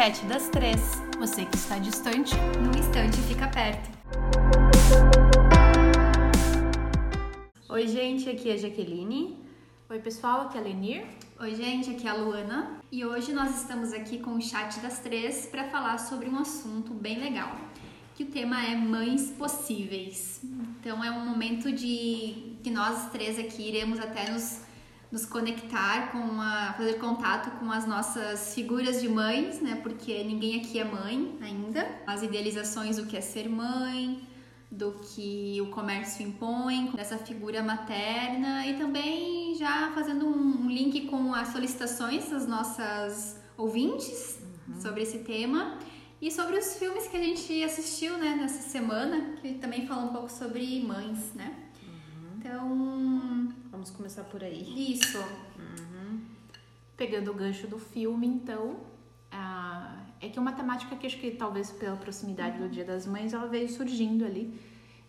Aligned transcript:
Chat 0.00 0.24
das 0.24 0.48
Três. 0.48 0.80
Você 1.18 1.44
que 1.44 1.56
está 1.56 1.76
distante, 1.76 2.34
num 2.58 2.70
instante 2.70 3.18
fica 3.28 3.46
perto. 3.48 3.90
Oi, 7.68 7.86
gente, 7.86 8.26
aqui 8.30 8.48
é 8.48 8.54
a 8.54 8.56
Jaqueline. 8.56 9.36
Oi, 9.90 9.98
pessoal, 9.98 10.46
aqui 10.46 10.56
é 10.56 10.60
a 10.62 10.64
Lenir. 10.64 11.04
Oi, 11.38 11.54
gente, 11.54 11.90
aqui 11.90 12.06
é 12.08 12.10
a 12.12 12.14
Luana. 12.14 12.80
E 12.90 13.04
hoje 13.04 13.34
nós 13.34 13.54
estamos 13.60 13.92
aqui 13.92 14.20
com 14.20 14.36
o 14.36 14.40
Chat 14.40 14.80
das 14.80 15.00
Três 15.00 15.44
para 15.44 15.64
falar 15.64 15.98
sobre 15.98 16.30
um 16.30 16.38
assunto 16.38 16.94
bem 16.94 17.20
legal. 17.20 17.54
Que 18.14 18.24
o 18.24 18.26
tema 18.28 18.64
é 18.64 18.74
mães 18.74 19.30
possíveis. 19.32 20.40
Então 20.80 21.04
é 21.04 21.10
um 21.10 21.26
momento 21.26 21.70
de 21.70 22.56
que 22.62 22.70
nós 22.70 23.10
três 23.10 23.38
aqui 23.38 23.68
iremos 23.68 24.00
até 24.00 24.30
nos 24.30 24.62
nos 25.10 25.26
conectar 25.26 26.12
com 26.12 26.40
a 26.40 26.72
fazer 26.76 26.94
contato 26.94 27.58
com 27.58 27.70
as 27.70 27.86
nossas 27.86 28.54
figuras 28.54 29.00
de 29.00 29.08
mães, 29.08 29.60
né? 29.60 29.80
Porque 29.82 30.22
ninguém 30.22 30.60
aqui 30.60 30.78
é 30.78 30.84
mãe 30.84 31.36
ainda. 31.40 31.86
As 32.06 32.22
idealizações 32.22 32.96
do 32.96 33.06
que 33.06 33.16
é 33.16 33.20
ser 33.20 33.48
mãe, 33.48 34.26
do 34.70 34.92
que 34.92 35.58
o 35.60 35.66
comércio 35.70 36.24
impõe, 36.24 36.92
dessa 36.94 37.18
figura 37.18 37.60
materna 37.62 38.64
e 38.66 38.78
também 38.78 39.54
já 39.56 39.90
fazendo 39.92 40.26
um 40.26 40.68
link 40.68 41.08
com 41.08 41.34
as 41.34 41.48
solicitações 41.48 42.30
das 42.30 42.46
nossas 42.46 43.40
ouvintes 43.56 44.38
uhum. 44.68 44.80
sobre 44.80 45.02
esse 45.02 45.18
tema 45.18 45.76
e 46.22 46.30
sobre 46.30 46.56
os 46.56 46.76
filmes 46.76 47.08
que 47.08 47.16
a 47.16 47.22
gente 47.22 47.64
assistiu, 47.64 48.16
né, 48.18 48.36
nessa 48.36 48.62
semana, 48.68 49.36
que 49.40 49.54
também 49.54 49.86
fala 49.86 50.02
um 50.02 50.12
pouco 50.12 50.30
sobre 50.30 50.80
mães, 50.82 51.32
né? 51.34 51.56
Uhum. 51.82 52.36
Então, 52.38 53.48
Vamos 53.80 53.92
começar 53.92 54.24
por 54.24 54.44
aí. 54.44 54.92
Isso. 54.92 55.16
Uhum. 55.16 56.20
Pegando 56.98 57.30
o 57.30 57.34
gancho 57.34 57.66
do 57.66 57.78
filme, 57.78 58.26
então, 58.26 58.76
ah, 59.32 60.04
é 60.20 60.28
que 60.28 60.38
é 60.38 60.42
uma 60.42 60.52
temática 60.52 60.94
que 60.96 61.06
acho 61.06 61.18
que 61.18 61.30
talvez 61.30 61.70
pela 61.70 61.96
proximidade 61.96 62.60
uhum. 62.60 62.68
do 62.68 62.74
Dia 62.74 62.84
das 62.84 63.06
Mães 63.06 63.32
ela 63.32 63.46
veio 63.46 63.70
surgindo 63.70 64.22
ali. 64.22 64.52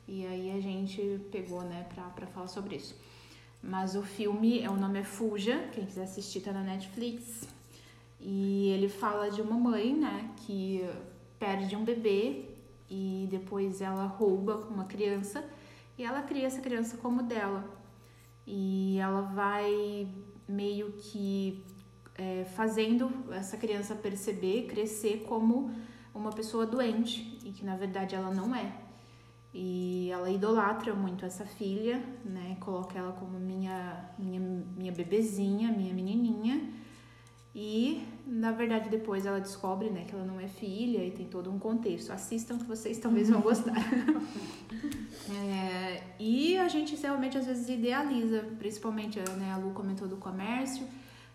E 0.08 0.26
aí 0.26 0.58
a 0.58 0.62
gente 0.62 1.20
pegou, 1.30 1.64
né, 1.64 1.86
pra, 1.94 2.04
pra 2.04 2.28
falar 2.28 2.48
sobre 2.48 2.78
isso. 2.78 2.96
Mas 3.62 3.94
o 3.94 4.04
filme, 4.04 4.66
o 4.66 4.78
nome 4.78 5.00
é 5.00 5.04
Fuja, 5.04 5.68
quem 5.74 5.86
quiser 5.86 6.04
assistir 6.04 6.40
tá 6.40 6.54
na 6.54 6.64
Netflix. 6.64 7.46
E 8.22 8.70
ele 8.70 8.88
fala 8.88 9.30
de 9.30 9.42
uma 9.42 9.58
mãe, 9.58 9.94
né, 9.94 10.32
que 10.46 10.90
perde 11.38 11.76
um 11.76 11.84
bebê 11.84 12.46
e 12.90 13.28
depois 13.30 13.82
ela 13.82 14.06
rouba 14.06 14.56
uma 14.70 14.86
criança 14.86 15.44
e 15.98 16.06
ela 16.06 16.22
cria 16.22 16.48
essa 16.48 16.62
criança 16.62 16.96
como 16.96 17.22
dela 17.22 17.81
e 18.46 18.98
ela 19.00 19.22
vai 19.22 20.08
meio 20.48 20.94
que 20.94 21.64
é, 22.16 22.46
fazendo 22.56 23.12
essa 23.32 23.58
criança 23.58 23.96
perceber, 23.96 24.68
crescer 24.68 25.24
como 25.28 25.72
uma 26.14 26.32
pessoa 26.32 26.66
doente 26.66 27.40
e 27.44 27.52
que 27.52 27.66
na 27.66 27.76
verdade 27.76 28.16
ela 28.16 28.34
não 28.34 28.56
é. 28.56 28.72
E 29.54 30.10
ela 30.12 30.30
idolatra 30.30 30.94
muito 30.94 31.26
essa 31.26 31.46
filha, 31.46 32.02
né? 32.24 32.56
Coloca 32.60 32.98
ela 32.98 33.12
como 33.14 33.38
minha 33.38 34.10
minha 34.18 34.40
minha 34.40 34.92
bebezinha, 34.92 35.72
minha 35.72 35.94
menininha. 35.94 36.81
E 37.54 38.08
na 38.26 38.52
verdade 38.52 38.90
depois 38.90 39.26
ela 39.26 39.40
descobre, 39.40 39.90
né, 39.90 40.06
que 40.08 40.16
ela 40.16 40.24
não 40.24 40.40
é 40.40 40.48
filha 40.48 41.06
e 41.06 41.12
tem 41.12 41.26
todo 41.28 41.52
um 41.52 41.60
contexto. 41.60 42.12
Assistam 42.12 42.58
que 42.58 42.66
vocês 42.66 42.98
talvez 42.98 43.30
vão 43.30 43.42
gostar. 43.42 43.76
É, 45.30 46.04
e 46.20 46.58
a 46.58 46.68
gente 46.68 46.96
realmente 46.96 47.38
às 47.38 47.46
vezes 47.46 47.70
idealiza, 47.70 48.44
principalmente 48.58 49.20
né, 49.38 49.52
a 49.54 49.58
Lu 49.58 49.72
comentou 49.72 50.08
do 50.08 50.18
comércio, 50.18 50.86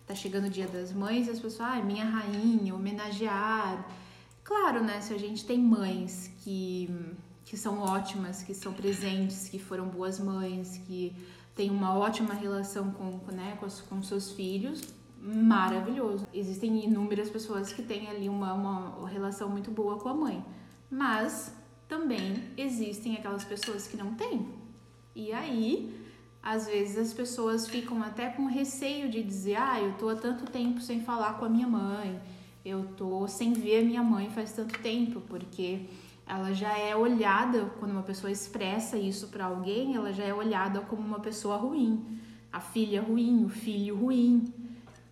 tá 0.06 0.14
chegando 0.14 0.47
o 0.47 0.50
dia 0.50 0.67
das 0.67 0.92
mães 0.92 1.28
e 1.28 1.31
as 1.31 1.39
pessoas, 1.39 1.61
ah, 1.61 1.83
minha 1.83 2.05
rainha, 2.05 2.75
homenagear. 2.75 3.89
Claro, 4.42 4.83
né, 4.83 5.00
se 5.00 5.14
a 5.14 5.19
gente 5.19 5.47
tem 5.47 5.59
mães 5.59 6.31
que, 6.39 6.91
que 7.44 7.56
são 7.56 7.78
ótimas, 7.78 8.42
que 8.42 8.55
são 8.55 8.72
presentes, 8.72 9.49
que 9.49 9.59
foram 9.59 9.88
boas 9.88 10.19
mães, 10.19 10.78
que 10.87 11.15
têm 11.55 11.71
uma 11.71 11.97
ótima 11.97 12.34
relação 12.34 12.91
com, 12.91 13.21
né, 13.32 13.56
com, 13.59 13.66
com 13.88 14.03
seus 14.03 14.32
filhos, 14.32 14.82
maravilhoso. 15.21 16.27
Existem 16.32 16.84
inúmeras 16.84 17.31
pessoas 17.31 17.72
que 17.72 17.82
têm 17.82 18.09
ali 18.09 18.28
uma, 18.28 18.53
uma 18.53 19.09
relação 19.09 19.49
muito 19.49 19.71
boa 19.71 19.99
com 19.99 20.09
a 20.09 20.15
mãe, 20.15 20.44
mas 20.91 21.54
também 21.88 22.43
existem 22.56 23.16
aquelas 23.16 23.44
pessoas 23.44 23.87
que 23.87 23.97
não 23.97 24.15
têm. 24.15 24.47
E 25.15 25.32
aí, 25.32 25.94
às 26.43 26.66
vezes 26.66 26.99
as 26.99 27.12
pessoas 27.12 27.69
ficam 27.69 28.03
até 28.03 28.28
com 28.28 28.47
receio 28.47 29.09
de 29.09 29.22
dizer: 29.22 29.56
"Ah, 29.56 29.81
eu 29.81 29.93
tô 29.94 30.09
há 30.09 30.16
tanto 30.16 30.44
tempo 30.50 30.81
sem 30.81 31.00
falar 31.00 31.34
com 31.38 31.44
a 31.44 31.49
minha 31.49 31.66
mãe, 31.66 32.21
eu 32.65 32.84
tô 32.97 33.26
sem 33.26 33.53
ver 33.53 33.81
a 33.81 33.84
minha 33.84 34.03
mãe 34.03 34.31
faz 34.31 34.53
tanto 34.53 34.78
tempo", 34.81 35.21
porque 35.22 35.87
ela 36.26 36.53
já 36.53 36.76
é 36.76 36.94
olhada 36.94 37.71
quando 37.78 37.93
uma 37.93 38.03
pessoa 38.03 38.31
expressa 38.31 38.97
isso 38.97 39.28
para 39.28 39.47
alguém, 39.47 39.94
ela 39.94 40.12
já 40.12 40.25
é 40.25 40.34
olhada 40.34 40.81
como 40.81 41.03
uma 41.03 41.21
pessoa 41.21 41.56
ruim, 41.56 42.05
a 42.53 42.60
filha 42.60 43.00
ruim, 43.00 43.44
o 43.44 43.49
filho 43.49 43.97
ruim. 43.97 44.53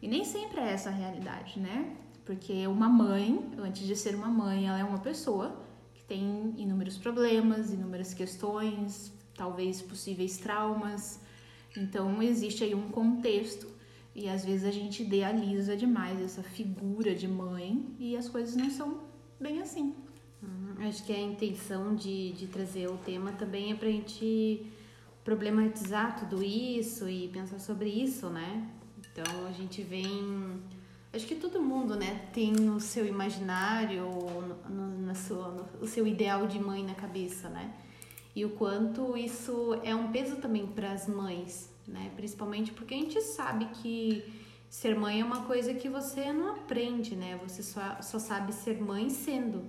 E 0.04 0.08
nem 0.08 0.24
sempre 0.24 0.60
é 0.60 0.72
essa 0.72 0.90
a 0.90 0.92
realidade, 0.92 1.58
né? 1.58 1.96
Porque 2.24 2.66
uma 2.66 2.88
mãe, 2.88 3.50
antes 3.58 3.86
de 3.86 3.96
ser 3.96 4.14
uma 4.14 4.28
mãe, 4.28 4.68
ela 4.68 4.78
é 4.78 4.84
uma 4.84 4.98
pessoa 4.98 5.64
tem 6.06 6.54
inúmeros 6.58 6.96
problemas, 6.96 7.72
inúmeras 7.72 8.12
questões, 8.12 9.12
talvez 9.34 9.80
possíveis 9.80 10.36
traumas. 10.36 11.20
Então 11.76 12.22
existe 12.22 12.62
aí 12.62 12.74
um 12.74 12.88
contexto 12.90 13.66
e 14.14 14.28
às 14.28 14.44
vezes 14.44 14.64
a 14.64 14.70
gente 14.70 15.02
idealiza 15.02 15.76
demais 15.76 16.20
essa 16.20 16.42
figura 16.42 17.14
de 17.14 17.26
mãe 17.26 17.84
e 17.98 18.16
as 18.16 18.28
coisas 18.28 18.54
não 18.54 18.70
são 18.70 19.00
bem 19.40 19.60
assim. 19.60 19.94
Uhum. 20.42 20.86
Acho 20.86 21.02
que 21.04 21.12
a 21.12 21.20
intenção 21.20 21.94
de, 21.94 22.32
de 22.32 22.46
trazer 22.46 22.88
o 22.88 22.98
tema 22.98 23.32
também 23.32 23.72
é 23.72 23.74
pra 23.74 23.88
gente 23.88 24.66
problematizar 25.24 26.18
tudo 26.20 26.42
isso 26.44 27.08
e 27.08 27.28
pensar 27.28 27.58
sobre 27.58 27.88
isso, 27.88 28.28
né? 28.28 28.68
Então 29.14 29.46
a 29.46 29.52
gente 29.52 29.82
vem 29.82 30.60
Acho 31.14 31.26
que 31.26 31.36
todo 31.36 31.62
mundo, 31.62 31.94
né, 31.94 32.28
tem 32.32 32.50
no 32.50 32.80
seu 32.80 33.06
imaginário, 33.06 34.02
no, 34.68 34.86
no, 35.06 35.14
sua, 35.14 35.48
no, 35.48 35.64
o 35.80 35.86
seu 35.86 36.04
ideal 36.08 36.48
de 36.48 36.58
mãe 36.58 36.82
na 36.82 36.94
cabeça, 36.94 37.48
né? 37.48 37.72
E 38.34 38.44
o 38.44 38.50
quanto 38.50 39.16
isso 39.16 39.78
é 39.84 39.94
um 39.94 40.10
peso 40.10 40.36
também 40.36 40.66
para 40.66 40.90
as 40.90 41.06
mães, 41.06 41.72
né? 41.86 42.10
Principalmente 42.16 42.72
porque 42.72 42.94
a 42.94 42.96
gente 42.96 43.20
sabe 43.20 43.66
que 43.66 44.24
ser 44.68 44.98
mãe 44.98 45.20
é 45.20 45.24
uma 45.24 45.42
coisa 45.42 45.72
que 45.72 45.88
você 45.88 46.32
não 46.32 46.50
aprende, 46.50 47.14
né? 47.14 47.38
Você 47.46 47.62
só, 47.62 48.02
só 48.02 48.18
sabe 48.18 48.52
ser 48.52 48.82
mãe 48.82 49.08
sendo. 49.08 49.62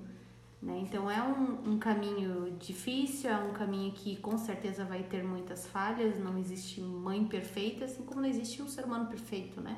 Né? 0.66 0.80
Então 0.82 1.10
é 1.12 1.22
um, 1.22 1.74
um 1.74 1.78
caminho 1.78 2.58
difícil, 2.60 3.30
é 3.30 3.38
um 3.38 3.54
caminho 3.54 3.92
que 3.92 4.16
com 4.16 4.36
certeza 4.36 4.84
vai 4.84 5.04
ter 5.04 5.24
muitas 5.24 5.68
falhas, 5.68 6.18
não 6.18 6.40
existe 6.40 6.82
mãe 6.82 7.24
perfeita, 7.24 7.86
assim 7.86 8.02
como 8.02 8.20
não 8.20 8.28
existe 8.28 8.64
um 8.64 8.68
ser 8.68 8.84
humano 8.84 9.06
perfeito, 9.06 9.62
né? 9.62 9.78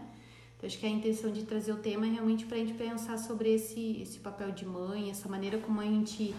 Então, 0.56 0.66
acho 0.66 0.80
que 0.80 0.86
a 0.86 0.90
intenção 0.90 1.30
de 1.30 1.44
trazer 1.44 1.74
o 1.74 1.78
tema 1.78 2.08
é 2.08 2.09
realmente 2.09 2.46
para 2.46 2.56
a 2.56 2.59
gente 2.62 2.74
pensar 2.74 3.18
sobre 3.18 3.53
esse, 3.53 4.02
esse 4.02 4.20
papel 4.20 4.52
de 4.52 4.66
mãe, 4.66 5.12
essa 5.12 5.28
maneira 5.28 5.58
como 5.58 5.81
a 5.81 5.84
gente 5.84 6.34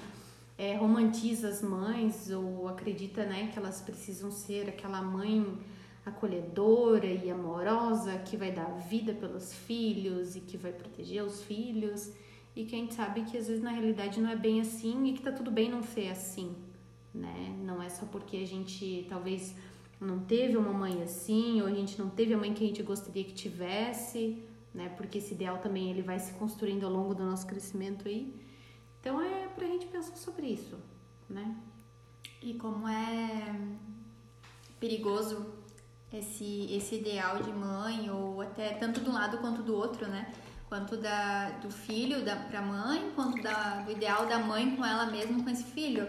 é, 0.56 0.74
romantiza 0.76 1.48
as 1.48 1.60
mães 1.60 2.30
ou 2.30 2.66
acredita 2.68 3.26
né, 3.26 3.50
que 3.52 3.58
elas 3.58 3.82
precisam 3.82 4.30
ser 4.30 4.66
aquela 4.70 5.02
mãe 5.02 5.46
acolhedora 6.06 7.06
e 7.06 7.30
amorosa 7.30 8.16
que 8.20 8.34
vai 8.34 8.50
dar 8.50 8.78
vida 8.88 9.12
pelos 9.12 9.52
filhos 9.52 10.36
e 10.36 10.40
que 10.40 10.56
vai 10.56 10.72
proteger 10.72 11.22
os 11.22 11.42
filhos 11.42 12.10
e 12.58 12.64
que 12.64 12.74
a 12.74 12.78
gente 12.78 12.92
sabe 12.92 13.22
que 13.22 13.38
às 13.38 13.46
vezes 13.46 13.62
na 13.62 13.70
realidade 13.70 14.20
não 14.20 14.28
é 14.28 14.34
bem 14.34 14.60
assim 14.60 15.06
e 15.06 15.12
que 15.12 15.22
tá 15.22 15.30
tudo 15.30 15.48
bem 15.48 15.70
não 15.70 15.80
ser 15.80 16.08
assim, 16.08 16.56
né? 17.14 17.56
Não 17.62 17.80
é 17.80 17.88
só 17.88 18.04
porque 18.04 18.36
a 18.38 18.44
gente 18.44 19.06
talvez 19.08 19.54
não 20.00 20.18
teve 20.18 20.56
uma 20.56 20.72
mãe 20.72 21.00
assim, 21.00 21.60
ou 21.60 21.68
a 21.68 21.72
gente 21.72 21.96
não 21.96 22.10
teve 22.10 22.34
a 22.34 22.36
mãe 22.36 22.52
que 22.52 22.64
a 22.64 22.66
gente 22.66 22.82
gostaria 22.82 23.22
que 23.22 23.32
tivesse, 23.32 24.42
né? 24.74 24.88
Porque 24.96 25.18
esse 25.18 25.34
ideal 25.34 25.58
também 25.58 25.88
ele 25.88 26.02
vai 26.02 26.18
se 26.18 26.32
construindo 26.32 26.84
ao 26.84 26.90
longo 26.90 27.14
do 27.14 27.24
nosso 27.24 27.46
crescimento 27.46 28.08
aí. 28.08 28.34
Então 29.00 29.22
é 29.22 29.46
pra 29.46 29.64
gente 29.64 29.86
pensar 29.86 30.16
sobre 30.16 30.48
isso, 30.48 30.76
né? 31.30 31.56
E 32.42 32.54
como 32.54 32.88
é 32.88 33.54
perigoso 34.80 35.46
esse, 36.12 36.66
esse 36.72 36.96
ideal 36.96 37.40
de 37.40 37.52
mãe, 37.52 38.10
ou 38.10 38.40
até 38.40 38.70
tanto 38.70 39.00
de 39.00 39.08
um 39.08 39.12
lado 39.12 39.38
quanto 39.38 39.62
do 39.62 39.76
outro, 39.76 40.08
né? 40.08 40.32
Quanto 40.68 40.98
da, 40.98 41.50
do 41.62 41.70
filho 41.70 42.22
da, 42.24 42.36
pra 42.36 42.60
mãe, 42.60 43.10
quanto 43.14 43.42
da, 43.42 43.80
do 43.80 43.90
ideal 43.90 44.26
da 44.26 44.38
mãe 44.38 44.76
com 44.76 44.84
ela 44.84 45.06
mesma, 45.06 45.42
com 45.42 45.48
esse 45.48 45.64
filho. 45.64 46.06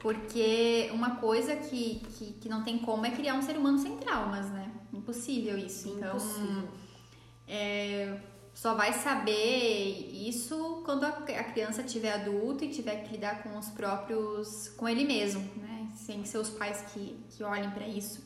Porque 0.00 0.90
uma 0.92 1.16
coisa 1.16 1.54
que, 1.56 2.00
que, 2.16 2.32
que, 2.32 2.48
não 2.48 2.62
tem 2.62 2.78
como 2.78 3.04
é 3.04 3.10
criar 3.10 3.34
um 3.34 3.42
ser 3.42 3.56
humano 3.56 3.78
sem 3.78 3.96
traumas, 3.98 4.50
né? 4.50 4.70
Impossível 4.92 5.56
isso. 5.58 5.88
Então, 5.88 6.16
Impossível. 6.16 6.68
É, 7.46 8.18
só 8.54 8.74
vai 8.74 8.92
saber 8.92 10.10
isso 10.12 10.82
quando 10.84 11.04
a, 11.04 11.08
a 11.08 11.44
criança 11.44 11.82
tiver 11.82 12.12
adulto 12.12 12.64
e 12.64 12.68
tiver 12.68 13.02
que 13.02 13.12
lidar 13.12 13.42
com 13.42 13.58
os 13.58 13.68
próprios, 13.68 14.68
com 14.76 14.88
ele 14.88 15.04
mesmo, 15.04 15.42
né? 15.56 15.90
Sem 15.94 16.24
seus 16.24 16.48
pais 16.50 16.82
que, 16.92 17.18
que 17.30 17.42
olhem 17.42 17.70
para 17.70 17.86
isso. 17.86 18.22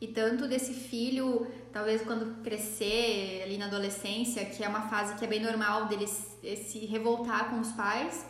E 0.00 0.06
tanto 0.06 0.46
desse 0.46 0.72
filho, 0.72 1.46
talvez 1.72 2.02
quando 2.02 2.40
crescer 2.42 3.42
ali 3.42 3.58
na 3.58 3.66
adolescência, 3.66 4.44
que 4.44 4.62
é 4.62 4.68
uma 4.68 4.82
fase 4.82 5.14
que 5.14 5.24
é 5.24 5.28
bem 5.28 5.40
normal 5.40 5.86
dele 5.86 6.06
se 6.06 6.86
revoltar 6.86 7.50
com 7.50 7.58
os 7.58 7.72
pais, 7.72 8.24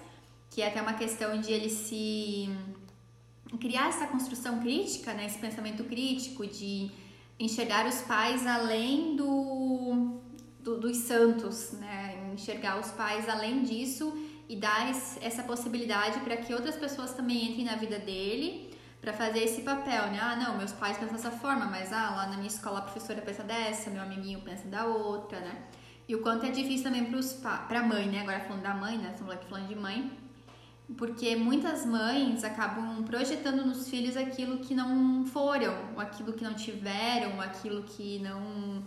que 0.51 0.63
é 0.63 0.69
até 0.69 0.81
uma 0.81 0.95
questão 0.95 1.39
de 1.39 1.53
ele 1.53 1.69
se 1.69 2.49
criar 3.61 3.89
essa 3.89 4.07
construção 4.07 4.61
crítica, 4.61 5.13
né, 5.13 5.27
esse 5.27 5.39
pensamento 5.39 5.85
crítico 5.85 6.47
de 6.47 6.91
enxergar 7.39 7.87
os 7.87 8.01
pais 8.03 8.47
além 8.47 9.15
do, 9.15 10.21
do 10.61 10.79
dos 10.79 10.97
santos, 10.97 11.73
né, 11.73 12.31
enxergar 12.33 12.81
os 12.81 12.91
pais 12.93 13.29
além 13.29 13.63
disso 13.63 14.17
e 14.49 14.57
dar 14.57 14.91
essa 15.21 15.43
possibilidade 15.43 16.21
para 16.21 16.39
que 16.39 16.55
outras 16.55 16.77
pessoas 16.77 17.13
também 17.13 17.51
entrem 17.51 17.67
na 17.67 17.77
vida 17.77 17.99
dele 17.99 18.68
para 19.01 19.13
fazer 19.13 19.41
esse 19.45 19.63
papel, 19.63 20.09
né? 20.09 20.19
Ah, 20.21 20.37
não, 20.37 20.59
meus 20.59 20.73
pais 20.73 20.99
pensam 20.99 21.15
dessa 21.15 21.31
forma, 21.31 21.67
mas 21.67 21.93
ah, 21.93 22.11
lá 22.11 22.27
na 22.27 22.37
minha 22.37 22.49
escola 22.49 22.81
a 22.81 22.83
professora 22.83 23.23
pensa 23.23 23.43
dessa, 23.43 23.91
meu 23.91 24.03
amiguinho 24.03 24.41
pensa 24.41 24.67
da 24.69 24.87
outra, 24.87 25.39
né? 25.41 25.63
E 26.09 26.15
o 26.15 26.23
quanto 26.23 26.47
é 26.47 26.51
difícil 26.51 26.85
também 26.85 27.07
para 27.69 27.81
a 27.81 27.83
mãe, 27.83 28.07
né? 28.07 28.23
Agora 28.23 28.41
falando 28.41 28.63
da 28.63 28.75
mãe, 28.75 28.97
né? 28.97 29.11
Estamos 29.13 29.33
aqui 29.33 29.47
falando 29.47 29.69
de 29.69 29.77
mãe. 29.77 30.11
Porque 30.97 31.37
muitas 31.37 31.85
mães 31.85 32.43
acabam 32.43 33.05
projetando 33.05 33.65
nos 33.67 33.91
filhos 33.91 34.17
aquilo 34.17 34.59
que 34.59 34.75
não 34.75 35.27
foram, 35.27 35.75
aquilo 35.99 36.33
que 36.33 36.43
não 36.43 36.55
tiveram, 36.55 37.39
aquilo 37.43 37.83
que 37.83 38.19
não, 38.21 38.83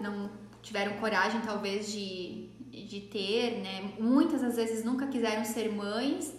não 0.00 0.28
tiveram 0.60 0.94
coragem, 0.94 1.40
talvez, 1.42 1.92
de, 1.92 2.48
de 2.72 3.00
ter, 3.02 3.60
né? 3.62 3.92
Muitas, 4.00 4.42
às 4.42 4.56
vezes, 4.56 4.84
nunca 4.84 5.06
quiseram 5.06 5.44
ser 5.44 5.72
mães 5.72 6.34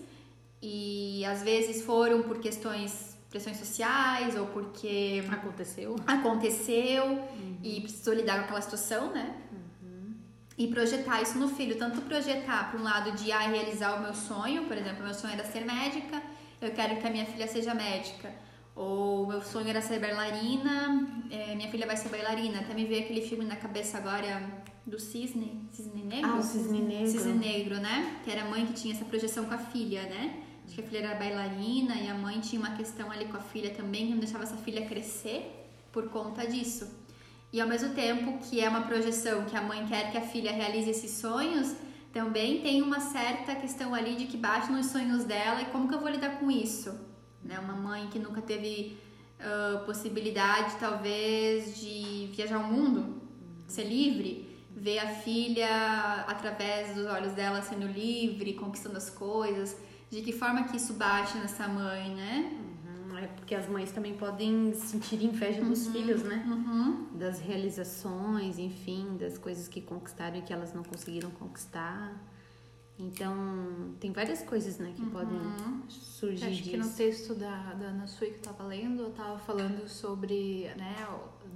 e 0.61 1.25
às 1.25 1.41
vezes 1.41 1.83
foram 1.83 2.21
por 2.23 2.39
questões 2.39 3.11
pressões 3.31 3.57
sociais 3.57 4.35
ou 4.35 4.45
porque 4.47 5.23
aconteceu. 5.31 5.95
Aconteceu 6.05 7.05
uhum. 7.05 7.57
e 7.63 7.79
precisou 7.79 8.13
lidar 8.13 8.39
com 8.39 8.43
aquela 8.43 8.61
situação 8.61 9.13
né? 9.13 9.33
Uhum. 9.81 10.13
e 10.57 10.67
projetar 10.67 11.21
isso 11.21 11.39
no 11.39 11.47
filho. 11.47 11.77
Tanto 11.77 12.01
projetar 12.01 12.69
para 12.69 12.79
um 12.79 12.83
lado 12.83 13.13
de 13.13 13.31
ah, 13.31 13.39
realizar 13.39 13.97
o 13.97 14.01
meu 14.01 14.13
sonho 14.13 14.65
por 14.65 14.77
exemplo 14.77 15.03
meu 15.03 15.13
sonho 15.13 15.33
era 15.33 15.45
ser 15.45 15.65
médica 15.65 16.21
eu 16.59 16.71
quero 16.71 16.97
que 16.97 17.07
a 17.07 17.09
minha 17.09 17.25
filha 17.25 17.47
seja 17.47 17.73
médica 17.73 18.29
ou 18.75 19.25
meu 19.25 19.41
sonho 19.41 19.69
era 19.69 19.81
ser 19.81 19.99
bailarina 19.99 21.23
é, 21.31 21.55
minha 21.55 21.71
filha 21.71 21.87
vai 21.87 21.95
ser 21.95 22.09
bailarina 22.09 22.59
até 22.59 22.73
me 22.73 22.85
veio 22.85 23.03
aquele 23.03 23.21
filme 23.21 23.45
na 23.45 23.55
cabeça 23.55 23.97
agora 23.97 24.43
do 24.85 24.99
cisne 24.99 25.67
cisne 25.71 26.03
negro? 26.03 26.31
Ah 26.31 26.35
o 26.35 26.43
cisne 26.43 26.81
negro. 26.81 27.07
Cisne 27.07 27.33
negro 27.33 27.75
né? 27.79 28.19
Que 28.25 28.31
era 28.31 28.41
a 28.41 28.49
mãe 28.49 28.65
que 28.65 28.73
tinha 28.73 28.93
essa 28.93 29.05
projeção 29.05 29.45
com 29.45 29.53
a 29.53 29.57
filha 29.57 30.03
né 30.03 30.50
Acho 30.65 30.75
que 30.75 30.81
a 30.81 30.83
filha 30.83 30.99
era 30.99 31.15
bailarina 31.15 31.95
e 31.95 32.09
a 32.09 32.13
mãe 32.13 32.39
tinha 32.39 32.61
uma 32.61 32.75
questão 32.75 33.11
ali 33.11 33.25
com 33.25 33.37
a 33.37 33.41
filha 33.41 33.71
também, 33.71 34.07
que 34.07 34.11
não 34.13 34.19
deixava 34.19 34.43
essa 34.43 34.57
filha 34.57 34.85
crescer 34.85 35.69
por 35.91 36.09
conta 36.09 36.47
disso. 36.47 36.89
E 37.51 37.59
ao 37.59 37.67
mesmo 37.67 37.93
tempo 37.93 38.39
que 38.45 38.61
é 38.61 38.69
uma 38.69 38.81
projeção 38.81 39.43
que 39.45 39.55
a 39.57 39.61
mãe 39.61 39.85
quer 39.87 40.11
que 40.11 40.17
a 40.17 40.21
filha 40.21 40.51
realize 40.51 40.89
esses 40.89 41.11
sonhos, 41.11 41.75
também 42.13 42.61
tem 42.61 42.81
uma 42.81 42.99
certa 42.99 43.55
questão 43.55 43.93
ali 43.93 44.15
de 44.15 44.25
que 44.25 44.37
bate 44.37 44.71
nos 44.71 44.87
sonhos 44.87 45.23
dela 45.23 45.61
e 45.61 45.65
como 45.65 45.87
que 45.87 45.95
eu 45.95 45.99
vou 45.99 46.09
lidar 46.09 46.39
com 46.39 46.49
isso? 46.49 46.97
Né? 47.43 47.59
Uma 47.59 47.73
mãe 47.73 48.07
que 48.07 48.19
nunca 48.19 48.41
teve 48.41 48.97
uh, 49.39 49.85
possibilidade, 49.85 50.75
talvez, 50.79 51.79
de 51.79 52.29
viajar 52.33 52.59
o 52.59 52.63
mundo, 52.63 53.21
ser 53.67 53.83
livre, 53.83 54.49
ver 54.73 54.99
a 54.99 55.07
filha 55.07 56.25
através 56.27 56.95
dos 56.95 57.05
olhos 57.05 57.33
dela 57.33 57.61
sendo 57.61 57.87
livre, 57.87 58.53
conquistando 58.53 58.97
as 58.97 59.09
coisas 59.09 59.77
de 60.11 60.21
que 60.21 60.33
forma 60.33 60.65
que 60.65 60.75
isso 60.75 60.93
bate 60.93 61.37
nessa 61.37 61.69
mãe, 61.69 62.13
né? 62.13 62.51
Uhum, 62.85 63.17
é 63.17 63.27
porque 63.27 63.55
as 63.55 63.67
mães 63.69 63.91
também 63.93 64.17
podem 64.17 64.73
sentir 64.73 65.23
inveja 65.23 65.63
dos 65.63 65.87
uhum, 65.87 65.93
filhos, 65.93 66.23
né? 66.23 66.43
Uhum. 66.45 67.07
Das 67.13 67.39
realizações, 67.39 68.59
enfim, 68.59 69.15
das 69.17 69.37
coisas 69.37 69.69
que 69.69 69.79
conquistaram 69.79 70.35
e 70.37 70.41
que 70.41 70.51
elas 70.51 70.73
não 70.73 70.83
conseguiram 70.83 71.31
conquistar. 71.31 72.13
Então, 72.97 73.95
tem 73.99 74.11
várias 74.11 74.43
coisas, 74.43 74.77
né, 74.77 74.93
que 74.95 75.03
podem 75.07 75.37
uhum. 75.37 75.81
surgir 75.89 76.45
Acho 76.45 76.55
disso. 76.55 76.69
que 76.69 76.77
no 76.77 76.89
texto 76.89 77.33
da, 77.33 77.73
da 77.73 77.87
Ana 77.87 78.05
Sui 78.05 78.29
que 78.29 78.35
eu 78.35 78.41
tava 78.41 78.63
lendo, 78.63 79.03
eu 79.03 79.09
tava 79.11 79.39
falando 79.39 79.87
sobre, 79.87 80.69
né, 80.77 81.07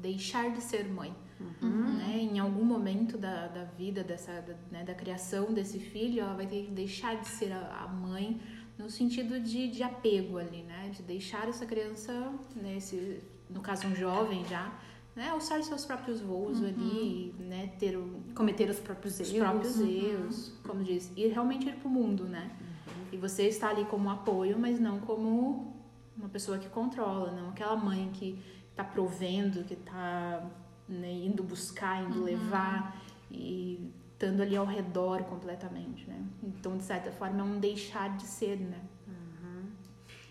deixar 0.02 0.52
de 0.52 0.62
ser 0.62 0.88
mãe. 0.88 1.16
Uhum. 1.40 1.98
Né? 1.98 2.18
Em 2.18 2.40
algum 2.40 2.64
momento 2.64 3.18
da, 3.18 3.48
da 3.48 3.64
vida, 3.64 4.04
dessa, 4.04 4.42
da, 4.42 4.56
né, 4.72 4.84
da 4.84 4.96
criação 4.96 5.54
desse 5.54 5.80
filho, 5.80 6.22
ela 6.22 6.34
vai 6.34 6.48
ter 6.48 6.66
que 6.66 6.72
deixar 6.72 7.16
de 7.16 7.28
ser 7.28 7.52
a, 7.52 7.84
a 7.84 7.88
mãe 7.88 8.42
no 8.78 8.90
sentido 8.90 9.40
de, 9.40 9.68
de 9.70 9.84
apego 9.84 10.38
ali, 10.38 10.64
né? 10.64 10.90
De 10.94 11.02
deixar 11.02 11.48
essa 11.48 11.66
criança, 11.66 12.34
nesse, 12.56 12.96
né, 12.96 13.20
no 13.50 13.62
caso 13.62 13.88
um 13.88 13.96
jovem 13.96 14.44
já, 14.46 14.78
né, 15.16 15.30
alçar 15.30 15.64
seus 15.64 15.86
próprios 15.86 16.20
voos 16.20 16.60
uhum. 16.60 16.68
ali, 16.68 17.36
né, 17.40 17.72
ter 17.80 17.96
o, 17.96 18.22
cometer 18.36 18.70
os 18.70 18.80
próprios 18.80 19.20
erros, 19.20 19.32
os 19.32 19.40
próprios 19.40 19.78
uhum. 19.78 19.88
erros, 19.88 20.54
como 20.66 20.84
diz, 20.84 21.12
e 21.16 21.28
realmente 21.28 21.70
ir 21.70 21.76
pro 21.76 21.90
mundo, 21.90 22.26
né? 22.26 22.52
Uhum. 22.88 23.08
E 23.14 23.18
você 23.18 23.48
está 23.48 23.70
ali 23.70 23.86
como 23.86 24.10
apoio, 24.10 24.60
mas 24.60 24.80
não 24.80 25.00
como 25.00 25.74
uma 26.18 26.28
pessoa 26.28 26.58
que 26.58 26.68
controla, 26.68 27.32
não 27.32 27.50
aquela 27.50 27.76
mãe 27.76 28.10
que 28.14 28.38
está 28.72 28.84
provendo, 28.84 29.64
que 29.64 29.74
está 29.74 30.46
né, 30.88 31.12
indo 31.12 31.44
buscar, 31.44 32.04
indo 32.04 32.20
uhum. 32.20 32.26
levar 32.26 33.02
e 33.32 33.92
estando 34.14 34.42
ali 34.42 34.56
ao 34.56 34.66
redor 34.66 35.24
completamente, 35.24 36.08
né? 36.08 36.22
Então, 36.44 36.78
de 36.78 36.84
certa 36.84 37.12
forma, 37.12 37.40
é 37.40 37.44
um 37.44 37.60
deixar 37.60 38.16
de 38.18 38.24
ser, 38.24 38.58
né? 38.58 38.80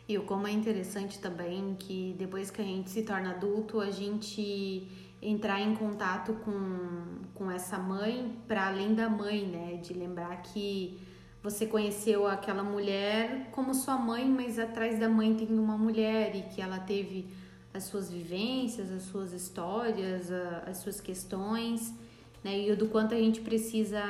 E 0.07 0.19
como 0.19 0.47
é 0.47 0.53
interessante 0.53 1.19
também 1.19 1.75
que 1.79 2.15
depois 2.19 2.51
que 2.51 2.61
a 2.61 2.65
gente 2.65 2.91
se 2.91 3.03
torna 3.03 3.31
adulto, 3.31 3.81
a 3.81 3.91
gente 3.91 4.87
entrar 5.23 5.61
em 5.61 5.75
contato 5.75 6.35
com, 6.45 7.23
com 7.35 7.51
essa 7.51 7.79
mãe 7.79 8.37
para 8.47 8.67
além 8.67 8.95
da 8.95 9.09
mãe, 9.09 9.47
né? 9.47 9.77
De 9.77 9.95
lembrar 9.95 10.43
que 10.43 11.01
você 11.43 11.67
conheceu 11.67 12.27
aquela 12.27 12.63
mulher 12.63 13.49
como 13.51 13.75
sua 13.75 13.97
mãe, 13.97 14.27
mas 14.29 14.59
atrás 14.59 14.99
da 14.99 15.09
mãe 15.09 15.35
tem 15.35 15.59
uma 15.59 15.79
mulher 15.79 16.37
e 16.37 16.43
que 16.43 16.61
ela 16.61 16.79
teve 16.79 17.29
as 17.73 17.85
suas 17.85 18.11
vivências, 18.11 18.91
as 18.91 19.03
suas 19.03 19.33
histórias, 19.33 20.31
as 20.67 20.79
suas 20.79 21.01
questões, 21.01 21.95
né? 22.43 22.69
E 22.69 22.77
do 22.77 22.89
quanto 22.89 23.15
a 23.15 23.19
gente 23.19 23.41
precisa 23.41 24.03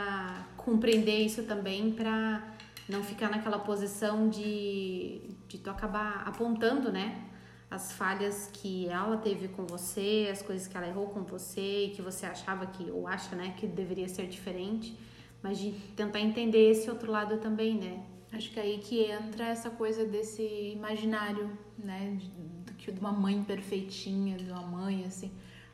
compreender 0.56 1.18
isso 1.18 1.44
também 1.44 1.92
para 1.92 2.42
não 2.88 3.02
ficar 3.02 3.30
naquela 3.30 3.58
posição 3.58 4.28
de, 4.28 5.22
de 5.54 5.60
tu 5.60 5.70
acabar 5.70 6.24
apontando, 6.26 6.90
né? 6.90 7.22
As 7.70 7.92
falhas 7.92 8.50
que 8.52 8.88
ela 8.88 9.16
teve 9.16 9.48
com 9.48 9.64
você, 9.64 10.28
as 10.30 10.42
coisas 10.42 10.66
que 10.66 10.76
ela 10.76 10.88
errou 10.88 11.06
com 11.08 11.22
você 11.22 11.86
e 11.86 11.90
que 11.90 12.02
você 12.02 12.26
achava 12.26 12.66
que, 12.66 12.90
ou 12.90 13.06
acha, 13.06 13.34
né, 13.36 13.54
que 13.56 13.66
deveria 13.66 14.08
ser 14.08 14.26
diferente, 14.26 14.98
mas 15.42 15.58
de 15.58 15.72
tentar 15.96 16.20
entender 16.20 16.70
esse 16.70 16.90
outro 16.90 17.10
lado 17.10 17.38
também, 17.38 17.76
né? 17.78 18.04
Acho 18.32 18.50
que 18.50 18.58
é 18.58 18.64
aí 18.64 18.78
que 18.78 19.04
entra 19.04 19.46
essa 19.46 19.70
coisa 19.70 20.04
desse 20.04 20.42
imaginário, 20.74 21.56
né? 21.78 22.18
De, 22.18 22.74
que 22.74 22.90
de 22.90 22.98
uma 22.98 23.12
mãe 23.12 23.42
perfeitinha, 23.44 24.36
de 24.36 24.50
uma 24.50 24.62
mãe 24.62 25.04
assim. 25.04 25.30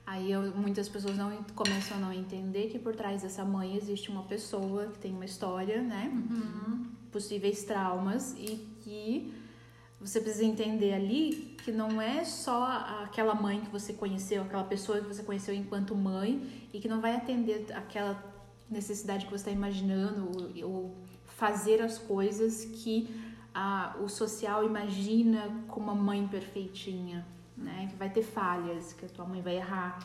Aí 0.07 0.31
eu, 0.31 0.55
muitas 0.55 0.89
pessoas 0.89 1.17
não 1.17 1.43
começam 1.55 1.97
a 1.97 2.01
não 2.01 2.13
entender 2.13 2.69
que 2.69 2.79
por 2.79 2.95
trás 2.95 3.23
dessa 3.23 3.45
mãe 3.45 3.77
existe 3.77 4.11
uma 4.11 4.25
pessoa 4.25 4.89
que 4.89 4.99
tem 4.99 5.13
uma 5.13 5.25
história, 5.25 5.81
né? 5.81 6.11
Uhum. 6.13 6.87
Possíveis 7.11 7.65
traumas 7.65 8.35
e 8.37 8.69
que 8.83 9.40
você 10.01 10.21
precisa 10.21 10.45
entender 10.45 10.95
ali 10.95 11.57
que 11.63 11.71
não 11.71 12.01
é 12.01 12.25
só 12.25 12.65
aquela 13.05 13.35
mãe 13.35 13.61
que 13.61 13.71
você 13.71 13.93
conheceu, 13.93 14.43
aquela 14.43 14.65
pessoa 14.65 14.99
que 14.99 15.07
você 15.07 15.23
conheceu 15.23 15.55
enquanto 15.55 15.95
mãe 15.95 16.69
e 16.73 16.81
que 16.81 16.89
não 16.89 17.01
vai 17.01 17.15
atender 17.15 17.67
aquela 17.75 18.23
necessidade 18.71 19.27
que 19.27 19.31
você 19.31 19.37
está 19.37 19.51
imaginando 19.51 20.31
ou, 20.65 20.97
fazer 21.27 21.81
as 21.81 21.97
coisas 21.97 22.67
que 22.67 23.09
o 24.03 24.09
social 24.09 24.63
imagina 24.65 25.49
como 25.69 25.91
uma 25.91 25.95
mãe 25.95 26.29
perfeitinha, 26.29 27.27
né? 27.57 27.89
Que 27.91 27.97
vai 27.97 28.11
ter 28.11 28.23
falhas, 28.23 28.93
que 28.93 29.07
a 29.07 29.09
tua 29.09 29.25
mãe 29.25 29.41
vai 29.41 29.57
errar, 29.57 29.99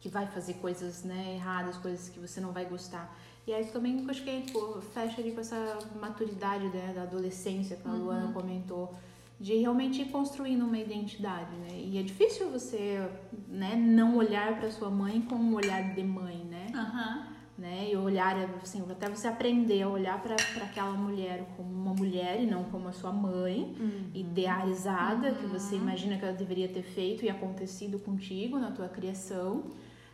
que 0.00 0.08
vai 0.08 0.26
fazer 0.26 0.54
coisas 0.54 1.04
né, 1.04 1.34
erradas, 1.36 1.76
coisas 1.76 2.08
que 2.08 2.18
você 2.18 2.40
não 2.40 2.50
vai 2.50 2.64
gostar. 2.64 3.16
E 3.46 3.52
aí 3.52 3.64
também 3.66 4.04
acho 4.08 4.22
que 4.22 4.42
tipo, 4.42 4.80
fecha 4.94 5.22
com 5.22 5.40
essa 5.40 5.78
maturidade 6.00 6.66
né, 6.68 6.92
da 6.94 7.02
adolescência 7.02 7.76
que 7.76 7.88
a 7.88 7.92
Luana 7.92 8.26
uhum. 8.26 8.32
comentou, 8.32 8.94
de 9.40 9.56
realmente 9.56 10.02
ir 10.02 10.10
construindo 10.10 10.62
uma 10.62 10.78
identidade, 10.78 11.50
né? 11.56 11.68
E 11.72 11.98
é 11.98 12.02
difícil 12.02 12.48
você 12.50 13.04
né, 13.48 13.74
não 13.74 14.16
olhar 14.16 14.58
para 14.58 14.70
sua 14.70 14.88
mãe 14.88 15.20
com 15.22 15.34
um 15.34 15.54
olhar 15.54 15.94
de 15.94 16.02
mãe, 16.04 16.44
né? 16.44 16.66
Uhum 16.72 17.32
né? 17.62 17.90
E 17.92 17.96
olhar, 17.96 18.36
assim, 18.62 18.82
até 18.90 19.08
você 19.08 19.28
aprender 19.28 19.82
a 19.82 19.88
olhar 19.88 20.20
para 20.20 20.34
aquela 20.34 20.92
mulher 20.92 21.46
como 21.56 21.70
uma 21.70 21.94
mulher 21.94 22.42
e 22.42 22.46
não 22.46 22.64
como 22.64 22.88
a 22.88 22.92
sua 22.92 23.12
mãe, 23.12 23.74
uhum. 23.78 24.10
idealizada, 24.14 25.28
uhum. 25.28 25.34
que 25.34 25.46
você 25.46 25.76
imagina 25.76 26.16
que 26.16 26.24
ela 26.24 26.34
deveria 26.34 26.68
ter 26.68 26.82
feito 26.82 27.24
e 27.24 27.30
acontecido 27.30 27.98
contigo 27.98 28.58
na 28.58 28.70
tua 28.70 28.88
criação, 28.88 29.64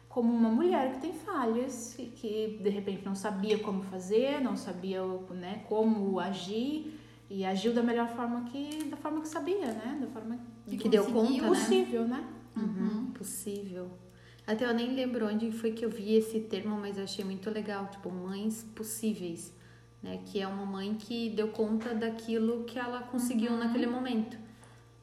como 0.09 0.33
uma 0.33 0.49
mulher 0.49 0.93
que 0.95 1.01
tem 1.01 1.13
falhas 1.13 1.99
e 1.99 2.05
que 2.07 2.59
de 2.63 2.71
repente 2.71 3.05
não 3.05 3.15
sabia 3.15 3.59
como 3.59 3.83
fazer, 3.83 4.41
não 4.41 4.57
sabia, 4.57 5.03
né, 5.31 5.63
como 5.69 6.19
agir 6.19 6.99
e 7.31 7.45
agiu 7.45 7.75
da 7.75 7.83
melhor 7.83 8.09
forma 8.09 8.45
que 8.45 8.85
da 8.85 8.97
forma 8.97 9.21
que 9.21 9.29
sabia, 9.29 9.67
né? 9.73 9.99
Da 10.01 10.07
forma 10.07 10.39
que, 10.67 10.77
que 10.79 10.89
deu 10.89 11.05
conta, 11.05 11.47
possível, 11.47 12.09
né? 12.09 12.25
Uhum, 12.57 13.11
possível. 13.13 13.91
Até 14.47 14.65
eu 14.65 14.73
nem 14.73 14.95
lembro 14.95 15.27
onde 15.27 15.53
foi 15.53 15.73
que 15.73 15.85
eu 15.85 15.91
vi 15.91 16.15
esse 16.15 16.41
termo, 16.41 16.79
mas 16.81 16.97
eu 16.97 17.05
achei 17.05 17.23
muito 17.25 17.51
legal, 17.51 17.87
tipo, 17.89 18.11
mães 18.11 18.65
possíveis, 18.75 19.53
né? 20.03 20.21
Que 20.25 20.41
é 20.41 20.47
uma 20.49 20.65
mãe 20.65 20.95
que 20.95 21.29
deu 21.29 21.49
conta 21.49 21.95
daquilo 21.95 22.65
que 22.65 22.79
ela 22.79 23.03
conseguiu 23.03 23.53
Uhum. 23.53 23.59
naquele 23.59 23.87
momento, 23.87 24.39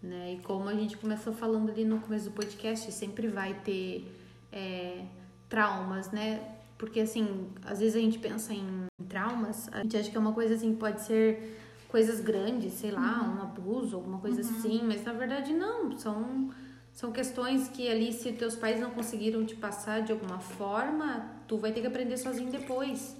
né? 0.01 0.33
E 0.33 0.39
como 0.39 0.67
a 0.67 0.73
gente 0.73 0.97
começou 0.97 1.31
falando 1.31 1.69
ali 1.69 1.85
no 1.85 1.99
começo 1.99 2.25
do 2.25 2.31
podcast, 2.31 2.91
sempre 2.91 3.27
vai 3.27 3.53
ter 3.63 4.11
é, 4.55 5.03
traumas, 5.49 6.09
né? 6.11 6.41
Porque 6.77 6.99
assim, 7.01 7.47
às 7.63 7.79
vezes 7.79 7.95
a 7.95 7.99
gente 7.99 8.17
pensa 8.19 8.53
em 8.53 8.87
traumas, 9.07 9.69
a 9.71 9.81
gente 9.83 9.95
acha 9.97 10.09
que 10.09 10.17
é 10.17 10.19
uma 10.19 10.33
coisa 10.33 10.55
assim, 10.55 10.73
pode 10.75 11.01
ser 11.01 11.59
coisas 11.89 12.19
grandes, 12.19 12.73
sei 12.73 12.91
lá, 12.91 13.21
Uhum. 13.23 13.37
um 13.37 13.41
abuso, 13.41 13.95
alguma 13.95 14.17
coisa 14.19 14.41
assim, 14.41 14.81
mas 14.83 15.03
na 15.03 15.13
verdade 15.13 15.53
não, 15.53 15.97
são 15.97 16.49
são 16.91 17.11
questões 17.11 17.67
que 17.67 17.89
ali, 17.89 18.13
se 18.13 18.31
teus 18.31 18.55
pais 18.55 18.79
não 18.79 18.89
conseguiram 18.91 19.45
te 19.45 19.53
passar 19.53 20.01
de 20.01 20.13
alguma 20.13 20.39
forma, 20.39 21.29
tu 21.45 21.57
vai 21.57 21.73
ter 21.73 21.81
que 21.81 21.87
aprender 21.87 22.15
sozinho 22.17 22.49
depois. 22.49 23.17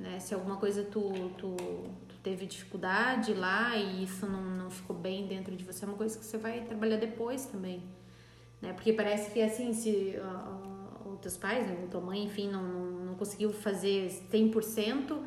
Né? 0.00 0.18
Se 0.18 0.34
alguma 0.34 0.56
coisa 0.56 0.82
tu, 0.82 1.30
tu, 1.38 1.54
tu 2.08 2.14
teve 2.24 2.44
dificuldade 2.44 3.32
lá 3.32 3.76
e 3.76 4.02
isso 4.02 4.26
não, 4.26 4.42
não 4.42 4.68
ficou 4.68 4.96
bem 4.96 5.28
dentro 5.28 5.54
de 5.54 5.62
você, 5.64 5.84
é 5.84 5.88
uma 5.88 5.96
coisa 5.96 6.18
que 6.18 6.24
você 6.24 6.36
vai 6.38 6.62
trabalhar 6.62 6.96
depois 6.96 7.46
também. 7.46 7.84
Né? 8.64 8.72
Porque 8.72 8.94
parece 8.94 9.30
que 9.30 9.42
assim, 9.42 9.74
se 9.74 10.16
uh, 10.16 11.12
os 11.12 11.20
teus 11.20 11.36
pais, 11.36 11.66
né, 11.66 11.76
ou 11.82 11.88
tua 11.88 12.00
mãe, 12.00 12.24
enfim, 12.24 12.50
não, 12.50 12.62
não, 12.62 13.14
conseguiu 13.14 13.52
fazer 13.52 14.10
100%, 14.32 15.18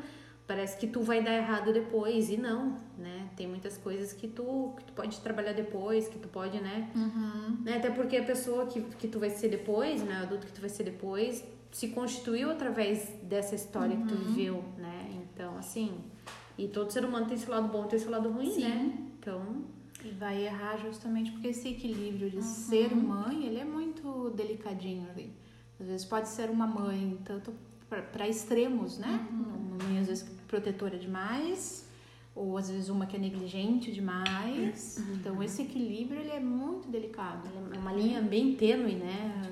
parece 0.44 0.76
que 0.76 0.88
tu 0.88 1.00
vai 1.00 1.22
dar 1.22 1.34
errado 1.34 1.72
depois. 1.72 2.30
E 2.30 2.36
não, 2.36 2.76
né? 2.98 3.30
Tem 3.36 3.46
muitas 3.46 3.78
coisas 3.78 4.12
que 4.12 4.26
tu, 4.26 4.74
que 4.76 4.84
tu 4.84 4.92
pode 4.92 5.20
trabalhar 5.20 5.52
depois, 5.52 6.08
que 6.08 6.18
tu 6.18 6.26
pode, 6.26 6.60
né? 6.60 6.90
Uhum. 6.96 7.58
né? 7.62 7.76
Até 7.76 7.90
porque 7.90 8.16
a 8.16 8.24
pessoa 8.24 8.66
que, 8.66 8.80
que 8.80 9.06
tu 9.06 9.20
vai 9.20 9.30
ser 9.30 9.48
depois, 9.48 10.02
né? 10.02 10.20
O 10.20 10.22
adulto 10.24 10.46
que 10.46 10.52
tu 10.52 10.60
vai 10.60 10.70
ser 10.70 10.82
depois, 10.82 11.44
se 11.70 11.88
constituiu 11.88 12.50
através 12.50 13.08
dessa 13.22 13.54
história 13.54 13.96
que 13.96 14.08
tu 14.08 14.16
viveu, 14.16 14.64
né? 14.76 15.10
Então, 15.14 15.56
assim... 15.56 15.96
E 16.56 16.66
todo 16.66 16.90
ser 16.90 17.04
humano 17.04 17.24
tem 17.26 17.36
esse 17.36 17.48
lado 17.48 17.68
bom 17.68 17.84
e 17.84 17.88
tem 17.88 17.96
esse 17.96 18.08
lado 18.08 18.28
ruim, 18.30 18.50
Sim. 18.50 18.62
né? 18.62 18.98
Então... 19.16 19.77
E 20.04 20.10
vai 20.10 20.46
errar 20.46 20.76
justamente 20.78 21.30
porque 21.32 21.48
esse 21.48 21.68
equilíbrio 21.68 22.30
de 22.30 22.42
ser 22.42 22.94
mãe, 22.94 23.46
ele 23.46 23.58
é 23.58 23.64
muito 23.64 24.30
delicadinho 24.30 25.08
ali. 25.10 25.32
Às 25.80 25.86
vezes 25.86 26.06
pode 26.06 26.28
ser 26.28 26.50
uma 26.50 26.66
mãe 26.66 27.18
tanto 27.24 27.52
para 27.88 28.28
extremos, 28.28 28.98
né? 28.98 29.26
Uma 29.30 29.84
mãe 29.84 29.98
às 29.98 30.06
vezes 30.06 30.28
protetora 30.46 30.98
demais, 30.98 31.88
ou 32.34 32.56
às 32.56 32.70
vezes 32.70 32.88
uma 32.88 33.06
que 33.06 33.16
é 33.16 33.18
negligente 33.18 33.90
demais. 33.90 34.98
Então 35.14 35.42
esse 35.42 35.62
equilíbrio 35.62 36.20
ele 36.20 36.30
é 36.30 36.40
muito 36.40 36.88
delicado. 36.88 37.48
É 37.74 37.78
uma 37.78 37.92
linha 37.92 38.20
bem 38.20 38.54
tênue, 38.54 38.94
né? 38.94 39.42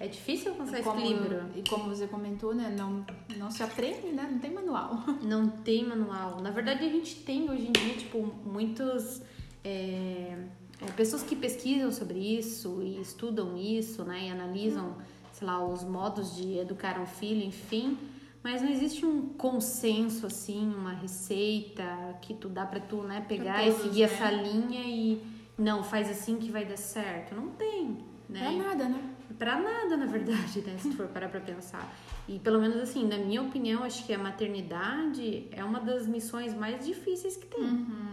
É 0.00 0.08
difícil 0.08 0.52
alcançar 0.52 0.80
esse 0.80 0.88
equilíbrio. 0.88 1.42
e 1.54 1.68
como 1.68 1.94
você 1.94 2.06
comentou, 2.06 2.54
né? 2.54 2.74
Não, 2.76 3.04
não 3.36 3.50
se 3.50 3.62
aprende, 3.62 4.06
né? 4.08 4.26
Não 4.32 4.38
tem 4.38 4.50
manual. 4.50 5.04
Não 5.22 5.46
tem 5.48 5.86
manual. 5.86 6.40
Na 6.40 6.50
verdade, 6.50 6.84
a 6.84 6.88
gente 6.88 7.16
tem 7.16 7.50
hoje 7.50 7.68
em 7.68 7.72
dia, 7.72 7.94
tipo, 7.94 8.34
muitos... 8.44 9.20
é, 9.64 10.36
é, 10.80 10.90
pessoas 10.96 11.22
que 11.22 11.36
pesquisam 11.36 11.90
sobre 11.90 12.18
isso 12.18 12.80
e 12.82 13.00
estudam 13.00 13.56
isso, 13.56 14.04
né? 14.04 14.28
E 14.28 14.30
analisam, 14.30 14.96
sei 15.32 15.46
lá, 15.46 15.64
os 15.64 15.84
modos 15.84 16.36
de 16.36 16.58
educar 16.58 16.98
um 17.00 17.06
filho, 17.06 17.44
enfim. 17.44 17.98
Mas 18.42 18.62
não 18.62 18.70
existe 18.70 19.04
um 19.04 19.28
consenso, 19.28 20.26
assim, 20.26 20.66
uma 20.74 20.92
receita 20.92 21.84
que 22.22 22.32
tu 22.32 22.48
dá 22.48 22.64
pra 22.64 22.80
tu, 22.80 23.02
né? 23.02 23.24
Pegar 23.28 23.62
e 23.62 23.70
todos, 23.70 23.82
seguir 23.82 24.00
né? 24.00 24.04
essa 24.06 24.30
linha 24.30 24.80
e... 24.86 25.22
Não, 25.58 25.84
faz 25.84 26.08
assim 26.08 26.38
que 26.38 26.50
vai 26.50 26.64
dar 26.64 26.78
certo. 26.78 27.34
Não 27.34 27.48
tem, 27.50 27.98
né? 28.26 28.54
É 28.54 28.56
nada, 28.56 28.88
né? 28.88 29.10
Pra 29.38 29.60
nada, 29.60 29.94
na 29.94 30.06
verdade, 30.06 30.62
né? 30.62 30.74
Se 30.78 30.88
tu 30.88 30.96
for 30.96 31.08
parar 31.08 31.28
pra 31.28 31.40
pensar. 31.40 31.86
E 32.26 32.38
pelo 32.38 32.60
menos 32.60 32.76
assim, 32.76 33.06
na 33.06 33.18
minha 33.18 33.42
opinião, 33.42 33.84
acho 33.84 34.06
que 34.06 34.12
a 34.14 34.18
maternidade 34.18 35.48
é 35.52 35.62
uma 35.62 35.80
das 35.80 36.06
missões 36.06 36.54
mais 36.54 36.86
difíceis 36.86 37.36
que 37.36 37.46
tem. 37.46 37.62
Uhum. 37.62 38.09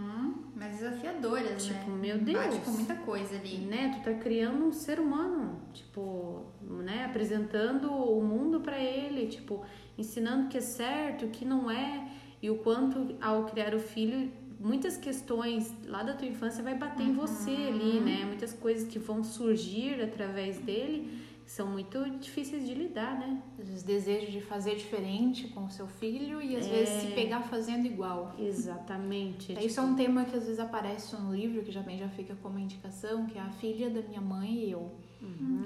Mas 0.59 0.77
desafiadoras, 0.77 1.65
Tipo, 1.65 1.91
né? 1.91 1.97
meu 2.01 2.17
Deus. 2.17 2.37
Bate 2.45 2.59
com 2.61 2.71
muita 2.71 2.95
coisa 2.95 3.35
ali. 3.35 3.57
Né? 3.59 3.93
Tu 3.95 4.03
tá 4.03 4.13
criando 4.17 4.65
um 4.65 4.71
ser 4.71 4.99
humano, 4.99 5.61
tipo, 5.73 6.45
né? 6.61 7.05
Apresentando 7.05 7.91
o 7.91 8.21
mundo 8.23 8.59
pra 8.61 8.79
ele, 8.79 9.27
tipo, 9.27 9.63
ensinando 9.97 10.45
o 10.45 10.49
que 10.49 10.57
é 10.57 10.61
certo, 10.61 11.25
o 11.25 11.29
que 11.29 11.45
não 11.45 11.69
é. 11.69 12.07
E 12.41 12.49
o 12.49 12.57
quanto, 12.57 13.15
ao 13.21 13.45
criar 13.45 13.73
o 13.75 13.79
filho, 13.79 14.31
muitas 14.59 14.97
questões 14.97 15.71
lá 15.85 16.01
da 16.03 16.13
tua 16.13 16.27
infância 16.27 16.63
vai 16.63 16.75
bater 16.75 17.03
em 17.05 17.13
você 17.13 17.51
ali, 17.51 17.99
né? 17.99 18.25
Muitas 18.25 18.53
coisas 18.53 18.87
que 18.87 18.97
vão 18.99 19.23
surgir 19.23 20.01
através 20.01 20.57
dele 20.59 21.26
são 21.47 21.65
muito 21.67 22.07
difíceis 22.19 22.67
de 22.67 22.73
lidar, 22.75 23.17
né? 23.17 23.41
Às 23.57 23.67
vezes 23.67 23.81
desejo 23.83 24.31
de 24.31 24.41
fazer 24.41 24.75
diferente 24.75 25.47
com 25.47 25.65
o 25.65 25.69
seu 25.71 25.87
filho 25.87 26.41
e 26.41 26.55
às 26.55 26.65
É. 26.67 26.69
vezes 26.69 27.01
se 27.01 27.07
pegar 27.13 27.41
fazendo 27.41 27.85
igual. 27.85 28.35
Exatamente. 28.37 29.57
É, 29.57 29.63
Isso 29.65 29.79
é 29.79 29.83
um 29.83 29.95
tema 29.95 30.25
que 30.25 30.35
às 30.35 30.43
vezes 30.43 30.59
aparece 30.59 31.15
no 31.15 31.33
livro, 31.33 31.63
que 31.63 31.71
já 31.71 31.81
bem 31.81 31.97
já 31.97 32.09
fica 32.09 32.35
como 32.35 32.59
indicação, 32.59 33.25
que 33.25 33.37
é 33.37 33.41
a 33.41 33.49
filha 33.49 33.89
da 33.89 34.01
minha 34.01 34.21
mãe 34.21 34.51
e 34.65 34.71
eu. 34.71 34.91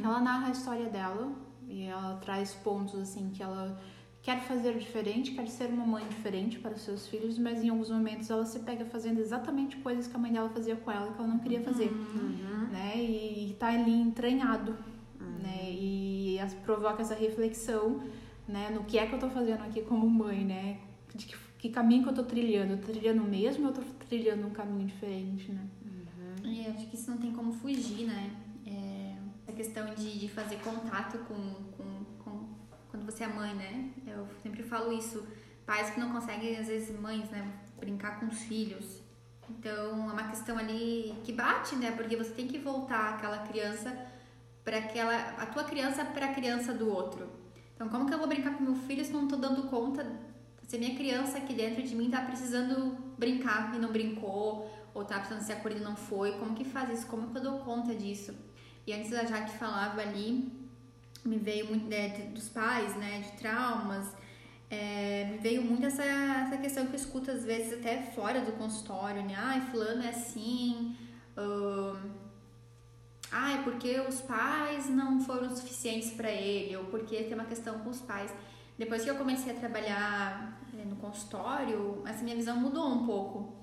Ela 0.03 0.19
narra 0.21 0.47
a 0.47 0.51
história 0.51 0.87
dela 0.89 1.31
e 1.67 1.83
ela 1.83 2.15
traz 2.17 2.53
pontos 2.53 2.95
assim 2.95 3.29
que 3.31 3.41
ela 3.43 3.79
quer 4.21 4.39
fazer 4.41 4.77
diferente, 4.77 5.31
quer 5.31 5.47
ser 5.47 5.65
uma 5.69 5.85
mãe 5.85 6.07
diferente 6.07 6.59
para 6.59 6.73
os 6.75 6.81
seus 6.81 7.07
filhos, 7.07 7.37
mas 7.39 7.63
em 7.63 7.69
alguns 7.69 7.89
momentos 7.89 8.29
ela 8.29 8.45
se 8.45 8.59
pega 8.59 8.85
fazendo 8.85 9.19
exatamente 9.19 9.77
coisas 9.77 10.05
que 10.07 10.15
a 10.15 10.19
mãe 10.19 10.31
dela 10.31 10.47
fazia 10.49 10.75
com 10.75 10.91
ela 10.91 11.11
que 11.11 11.17
ela 11.19 11.27
não 11.27 11.39
queria 11.39 11.61
fazer, 11.61 11.89
Uhum. 11.91 12.67
né? 12.71 12.93
E, 12.97 13.49
e 13.49 13.53
tá 13.55 13.69
ali 13.69 13.91
entranhado, 13.99 14.75
né? 15.41 15.71
E 15.71 16.39
as- 16.39 16.53
provoca 16.53 17.01
essa 17.01 17.15
reflexão, 17.15 18.01
né? 18.47 18.69
No 18.69 18.83
que 18.83 18.97
é 18.97 19.05
que 19.07 19.13
eu 19.13 19.19
tô 19.19 19.29
fazendo 19.29 19.61
aqui 19.63 19.81
como 19.81 20.09
mãe, 20.09 20.43
né? 20.45 20.79
De 21.13 21.25
que, 21.25 21.35
que 21.59 21.69
caminho 21.69 22.03
que 22.03 22.09
eu 22.09 22.13
tô 22.13 22.23
trilhando? 22.23 22.73
Eu 22.73 22.77
tô 22.79 22.87
trilhando 22.91 23.21
o 23.23 23.27
mesmo 23.27 23.63
ou 23.67 23.69
eu 23.69 23.75
tô 23.75 23.81
trilhando 24.07 24.47
um 24.47 24.51
caminho 24.51 24.87
diferente, 24.87 25.51
né? 25.51 25.67
E 26.43 26.65
eu 26.65 26.71
acho 26.73 26.87
que 26.87 26.95
isso 26.95 27.11
não 27.11 27.17
tem 27.17 27.31
como 27.33 27.51
fugir, 27.53 28.05
né? 28.07 28.31
É, 28.65 29.15
essa 29.43 29.55
questão 29.55 29.93
de, 29.93 30.17
de 30.19 30.27
fazer 30.29 30.57
contato 30.57 31.17
com, 31.27 31.35
com, 31.77 32.05
com 32.23 32.45
quando 32.89 33.05
você 33.05 33.23
é 33.23 33.27
mãe, 33.27 33.53
né? 33.53 33.89
Eu 34.07 34.27
sempre 34.41 34.63
falo 34.63 34.91
isso. 34.91 35.25
Pais 35.65 35.91
que 35.91 35.99
não 35.99 36.11
conseguem, 36.11 36.57
às 36.57 36.67
vezes, 36.67 36.97
mães, 36.99 37.29
né? 37.29 37.51
Brincar 37.79 38.19
com 38.19 38.25
os 38.27 38.39
filhos. 38.43 39.01
Então, 39.49 40.09
é 40.09 40.13
uma 40.13 40.27
questão 40.29 40.57
ali 40.57 41.13
que 41.23 41.31
bate, 41.33 41.75
né? 41.75 41.91
Porque 41.91 42.15
você 42.15 42.31
tem 42.31 42.47
que 42.47 42.57
voltar 42.57 43.15
aquela 43.15 43.39
criança 43.39 43.95
para 44.63 44.77
aquela 44.77 45.15
a 45.37 45.45
tua 45.45 45.63
criança 45.63 46.05
para 46.05 46.27
a 46.27 46.33
criança 46.33 46.73
do 46.73 46.89
outro. 46.89 47.29
Então, 47.75 47.89
como 47.89 48.05
que 48.05 48.13
eu 48.13 48.19
vou 48.19 48.27
brincar 48.27 48.55
com 48.57 48.63
meu 48.63 48.75
filho 48.75 49.03
se 49.03 49.11
não 49.11 49.27
tô 49.27 49.35
dando 49.35 49.63
conta 49.63 50.05
se 50.71 50.77
a 50.77 50.79
minha 50.79 50.95
criança 50.95 51.37
aqui 51.37 51.53
dentro 51.53 51.83
de 51.83 51.93
mim 51.93 52.09
tá 52.09 52.21
precisando 52.21 52.95
brincar 53.17 53.75
e 53.75 53.77
não 53.77 53.91
brincou, 53.91 54.71
ou 54.93 55.03
tá 55.03 55.19
precisando 55.19 55.43
ser 55.43 55.51
acolhida 55.51 55.81
e 55.81 55.83
não 55.83 55.97
foi, 55.97 56.31
como 56.39 56.55
que 56.55 56.63
faz 56.63 56.97
isso? 56.97 57.07
Como 57.07 57.29
que 57.29 57.37
eu 57.39 57.43
dou 57.43 57.59
conta 57.59 57.93
disso? 57.93 58.33
E 58.87 58.93
antes 58.93 59.11
a 59.11 59.25
Jaque 59.25 59.57
falava 59.57 59.99
ali, 59.99 60.49
me 61.25 61.37
veio 61.37 61.67
muito 61.67 61.87
né, 61.87 62.07
dos 62.33 62.47
pais, 62.47 62.95
né, 62.95 63.19
de 63.19 63.33
traumas, 63.33 64.15
é, 64.69 65.25
me 65.29 65.39
veio 65.39 65.61
muito 65.61 65.85
essa, 65.85 66.05
essa 66.05 66.55
questão 66.55 66.85
que 66.85 66.93
eu 66.93 66.99
escuto 66.99 67.29
às 67.29 67.43
vezes 67.43 67.73
até 67.73 68.03
fora 68.03 68.39
do 68.39 68.53
consultório, 68.53 69.21
né? 69.23 69.35
Ai, 69.37 69.59
fulano 69.59 70.03
é 70.03 70.09
assim, 70.11 70.95
ahn, 73.31 73.43
ai, 73.43 73.63
porque 73.63 73.99
os 74.01 74.21
pais 74.21 74.89
não 74.89 75.19
foram 75.21 75.49
suficientes 75.55 76.11
para 76.11 76.29
ele, 76.31 76.75
ou 76.75 76.85
porque 76.85 77.23
tem 77.23 77.33
uma 77.33 77.45
questão 77.45 77.79
com 77.79 77.89
os 77.89 78.01
pais. 78.01 78.31
Depois 78.77 79.03
que 79.03 79.09
eu 79.09 79.15
comecei 79.15 79.53
a 79.53 79.55
trabalhar 79.55 80.59
eh, 80.73 80.85
no 80.85 80.95
consultório, 80.95 82.01
essa 82.05 82.23
minha 82.23 82.35
visão 82.35 82.57
mudou 82.57 82.87
um 82.87 83.05
pouco. 83.05 83.55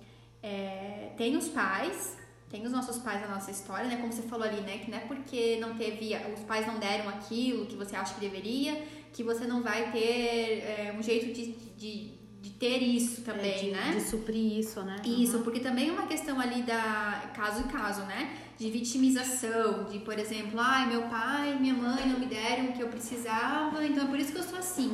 É, 0.42 1.12
tem 1.16 1.37
os 1.37 1.48
pais, 1.48 2.16
tem 2.48 2.64
os 2.64 2.72
nossos 2.72 2.98
pais 2.98 3.20
na 3.20 3.28
nossa 3.28 3.50
história, 3.50 3.87
né? 3.88 3.96
Como 3.96 4.12
você 4.12 4.22
falou 4.22 4.46
ali, 4.46 4.60
né? 4.60 4.78
Que 4.78 4.90
não 4.90 4.98
é 4.98 5.00
porque 5.02 5.58
não 5.60 5.75
teve, 5.75 6.14
os 6.34 6.44
pais 6.44 6.66
não 6.66 6.78
deram 6.78 7.08
aquilo 7.08 7.66
que 7.66 7.76
você 7.76 7.96
acha 7.96 8.14
que 8.14 8.20
deveria, 8.20 8.80
que 9.12 9.25
você 9.25 9.46
não 9.46 9.62
vai 9.62 9.90
ter 9.90 10.62
é, 10.62 10.94
um 10.96 11.02
jeito 11.02 11.32
de, 11.32 11.52
de, 11.76 12.12
de 12.40 12.50
ter 12.50 12.78
isso 12.78 13.22
também, 13.22 13.50
É, 13.50 13.58
de, 13.58 13.70
né? 13.72 13.92
de 13.96 14.00
suprir 14.02 14.58
isso, 14.58 14.82
né? 14.82 14.96
Isso, 15.04 15.40
porque 15.40 15.60
também 15.60 15.88
é 15.88 15.92
uma 15.92 16.06
questão 16.06 16.38
ali 16.40 16.62
da 16.62 17.32
caso 17.34 17.60
em 17.64 17.68
caso, 17.68 18.02
né? 18.02 18.48
De 18.59 18.71
vitimização, 18.71 19.85
de, 19.85 20.00
por 20.00 20.19
exemplo, 20.19 20.59
ai, 20.59 20.88
meu 20.88 21.03
pai 21.03 21.55
e 21.55 21.61
minha 21.61 21.75
mãe 21.75 22.09
não 22.09 22.19
me 22.19 22.27
deram 22.27 22.67
o 22.67 22.73
que 22.73 22.83
eu 22.83 22.88
precisava, 22.88 23.87
então 23.87 24.03
é 24.05 24.07
por 24.09 24.19
isso 24.19 24.33
que 24.33 24.38
eu 24.38 24.43
sou 24.43 24.59
assim. 24.59 24.93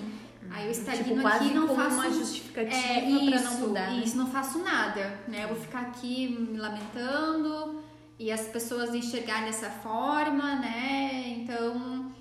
Aí 0.50 0.66
eu 0.66 0.70
estagno 0.70 1.04
Tipo, 1.04 1.20
quase 1.22 1.44
aqui 1.46 1.54
não 1.54 1.66
como 1.66 1.82
faço 1.82 1.96
uma 1.96 2.10
justificativa 2.10 2.76
é, 2.76 3.08
isso, 3.08 3.44
não 3.44 3.68
mudar. 3.68 3.90
né? 3.90 4.02
Isso, 4.04 4.16
não 4.18 4.26
faço 4.26 4.58
nada, 4.58 5.18
né? 5.26 5.44
Eu 5.44 5.48
vou 5.48 5.56
ficar 5.56 5.80
aqui 5.80 6.28
me 6.28 6.58
lamentando 6.58 7.82
e 8.18 8.30
as 8.30 8.42
pessoas 8.48 8.94
enxergarem 8.94 9.46
dessa 9.46 9.70
forma, 9.70 10.56
né? 10.56 11.38
Então, 11.38 12.12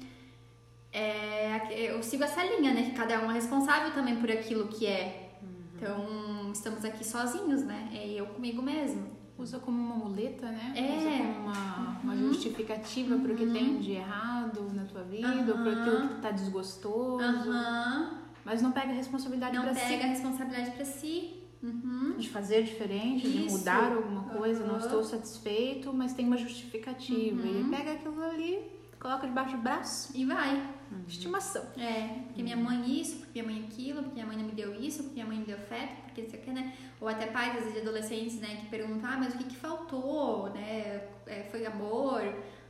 é, 0.91 1.91
eu 1.91 2.01
sigo 2.01 2.23
essa 2.23 2.43
linha, 2.43 2.73
né? 2.73 2.83
Que 2.83 2.91
cada 2.91 3.19
um 3.19 3.29
é 3.29 3.33
responsável 3.33 3.91
também 3.91 4.15
por 4.15 4.31
aquilo 4.31 4.67
que 4.69 4.85
é. 4.87 5.31
Uhum. 5.41 5.49
Então, 5.75 6.51
estamos 6.53 6.85
aqui 6.85 7.05
sozinhos, 7.05 7.63
né? 7.63 7.89
É 7.93 8.07
eu 8.07 8.27
comigo 8.27 8.61
mesmo. 8.61 9.22
Usa 9.37 9.59
como 9.59 9.77
uma 9.77 9.95
muleta, 9.95 10.45
né? 10.47 10.73
É. 10.75 10.97
Usa 10.97 11.17
como 11.17 11.39
uma, 11.39 11.99
uma 12.03 12.13
Uhum. 12.13 12.27
justificativa 12.33 13.17
pro 13.17 13.35
que 13.35 13.45
Uhum. 13.45 13.53
tem 13.53 13.77
de 13.79 13.91
errado 13.93 14.71
na 14.73 14.85
tua 14.85 15.01
vida, 15.03 15.27
ou 15.27 15.53
Aham. 15.55 15.63
pro 15.63 15.71
aquilo 15.81 16.07
que 16.09 16.21
tá 16.21 16.31
desgostoso. 16.31 17.23
Aham. 17.23 18.19
Mas 18.45 18.61
não 18.61 18.71
pega 18.71 18.89
a 18.91 18.95
responsabilidade 18.95 19.55
Não 19.55 19.63
pra 19.63 19.73
pega 19.73 20.03
a 20.03 20.07
responsabilidade 20.07 20.71
pra 20.71 20.85
si. 20.85 21.33
Uhum. 21.63 22.11
si. 22.15 22.19
De 22.19 22.29
fazer 22.29 22.63
diferente, 22.63 23.27
de 23.27 23.45
Isso. 23.47 23.57
mudar 23.57 23.93
alguma 23.93 24.23
coisa, 24.25 24.65
não 24.65 24.75
Aham. 24.75 24.85
estou 24.85 25.03
satisfeito, 25.03 25.93
mas 25.93 26.13
tem 26.13 26.27
uma 26.27 26.37
justificativa. 26.37 27.41
Uhum. 27.41 27.47
E 27.47 27.49
ele 27.57 27.69
pega 27.69 27.93
aquilo 27.93 28.21
ali, 28.21 28.59
coloca 29.03 29.27
debaixo 29.27 29.57
do 29.57 29.61
braço. 29.61 30.11
E 30.15 30.25
vai. 30.25 30.65
Estimação. 31.07 31.63
É, 31.77 32.21
porque 32.25 32.41
minha 32.41 32.55
mãe 32.55 32.99
isso, 33.01 33.17
porque 33.17 33.41
minha 33.41 33.53
mãe 33.53 33.67
aquilo, 33.67 34.01
porque 34.01 34.13
minha 34.13 34.25
mãe 34.25 34.37
não 34.37 34.45
me 34.45 34.53
deu 34.53 34.73
isso, 34.73 35.03
porque 35.03 35.15
minha 35.15 35.25
mãe 35.25 35.37
me 35.39 35.45
deu 35.45 35.57
afeto, 35.57 36.01
porque 36.03 36.21
isso 36.21 36.35
aqui, 36.35 36.51
né? 36.51 36.73
Ou 37.01 37.07
até 37.09 37.27
pais, 37.27 37.49
às 37.49 37.63
vezes, 37.63 37.73
de 37.73 37.79
adolescentes, 37.81 38.39
né, 38.39 38.55
que 38.61 38.67
perguntam, 38.67 39.09
ah, 39.09 39.17
mas 39.17 39.33
o 39.33 39.37
que 39.37 39.43
que 39.43 39.55
faltou, 39.55 40.49
né? 40.51 41.09
É, 41.27 41.47
foi 41.51 41.65
amor? 41.65 42.21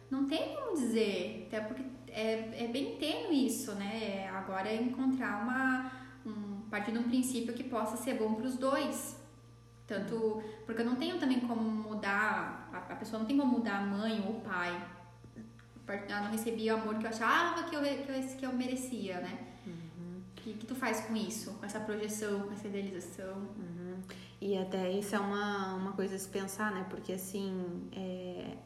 Não 0.09 0.25
tem 0.25 0.55
como 0.55 0.75
dizer, 0.75 1.45
até 1.47 1.61
porque 1.61 1.83
é, 2.07 2.63
é 2.63 2.67
bem 2.67 2.97
tênue 2.97 3.45
isso, 3.45 3.73
né? 3.75 4.27
Agora 4.29 4.67
é 4.67 4.75
encontrar 4.75 5.43
uma... 5.43 5.91
Um, 6.25 6.61
partir 6.69 6.91
de 6.93 6.97
um 6.97 7.03
princípio 7.03 7.53
que 7.53 7.63
possa 7.65 7.97
ser 7.97 8.15
bom 8.15 8.33
para 8.33 8.45
os 8.45 8.57
dois. 8.57 9.21
Tanto... 9.85 10.41
Porque 10.65 10.81
eu 10.81 10.85
não 10.85 10.95
tenho 10.95 11.19
também 11.19 11.39
como 11.41 11.61
mudar... 11.61 12.69
A, 12.73 12.93
a 12.93 12.95
pessoa 12.95 13.19
não 13.19 13.27
tem 13.27 13.37
como 13.37 13.59
mudar 13.59 13.79
a 13.79 13.85
mãe 13.85 14.23
ou 14.25 14.37
o 14.37 14.41
pai. 14.41 14.81
Não 16.09 16.31
recebia 16.31 16.75
o 16.75 16.79
amor 16.79 16.97
que 16.97 17.05
eu 17.05 17.09
achava 17.09 17.63
que 17.63 17.75
eu, 17.75 17.81
que 17.81 18.09
eu, 18.09 18.37
que 18.37 18.45
eu 18.45 18.53
merecia, 18.53 19.19
né? 19.19 19.47
O 19.67 20.41
que, 20.43 20.53
que 20.53 20.65
tu 20.65 20.75
faz 20.75 21.01
com 21.01 21.15
isso? 21.15 21.53
Com 21.53 21.65
essa 21.65 21.79
projeção, 21.79 22.41
com 22.41 22.53
essa 22.53 22.67
idealização? 22.67 23.47
Uhum. 23.57 24.01
E 24.41 24.57
até 24.57 24.91
isso 24.91 25.15
é 25.15 25.19
uma, 25.19 25.75
uma 25.75 25.93
coisa 25.93 26.15
a 26.15 26.19
se 26.19 26.27
pensar, 26.27 26.73
né? 26.73 26.85
Porque 26.89 27.13
assim, 27.13 27.89
é, 27.93 28.57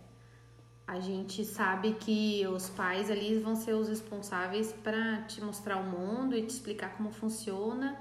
a 0.88 1.00
gente 1.00 1.44
sabe 1.44 1.94
que 1.94 2.48
os 2.48 2.70
pais 2.70 3.12
ali 3.12 3.38
vão 3.40 3.56
ser 3.56 3.74
os 3.74 3.90
responsáveis 3.90 4.72
para 4.72 5.22
te 5.24 5.40
mostrar 5.44 5.78
o 5.78 5.84
mundo 5.84 6.36
e 6.36 6.42
te 6.42 6.50
explicar 6.50 6.96
como 6.96 7.12
funciona, 7.12 7.96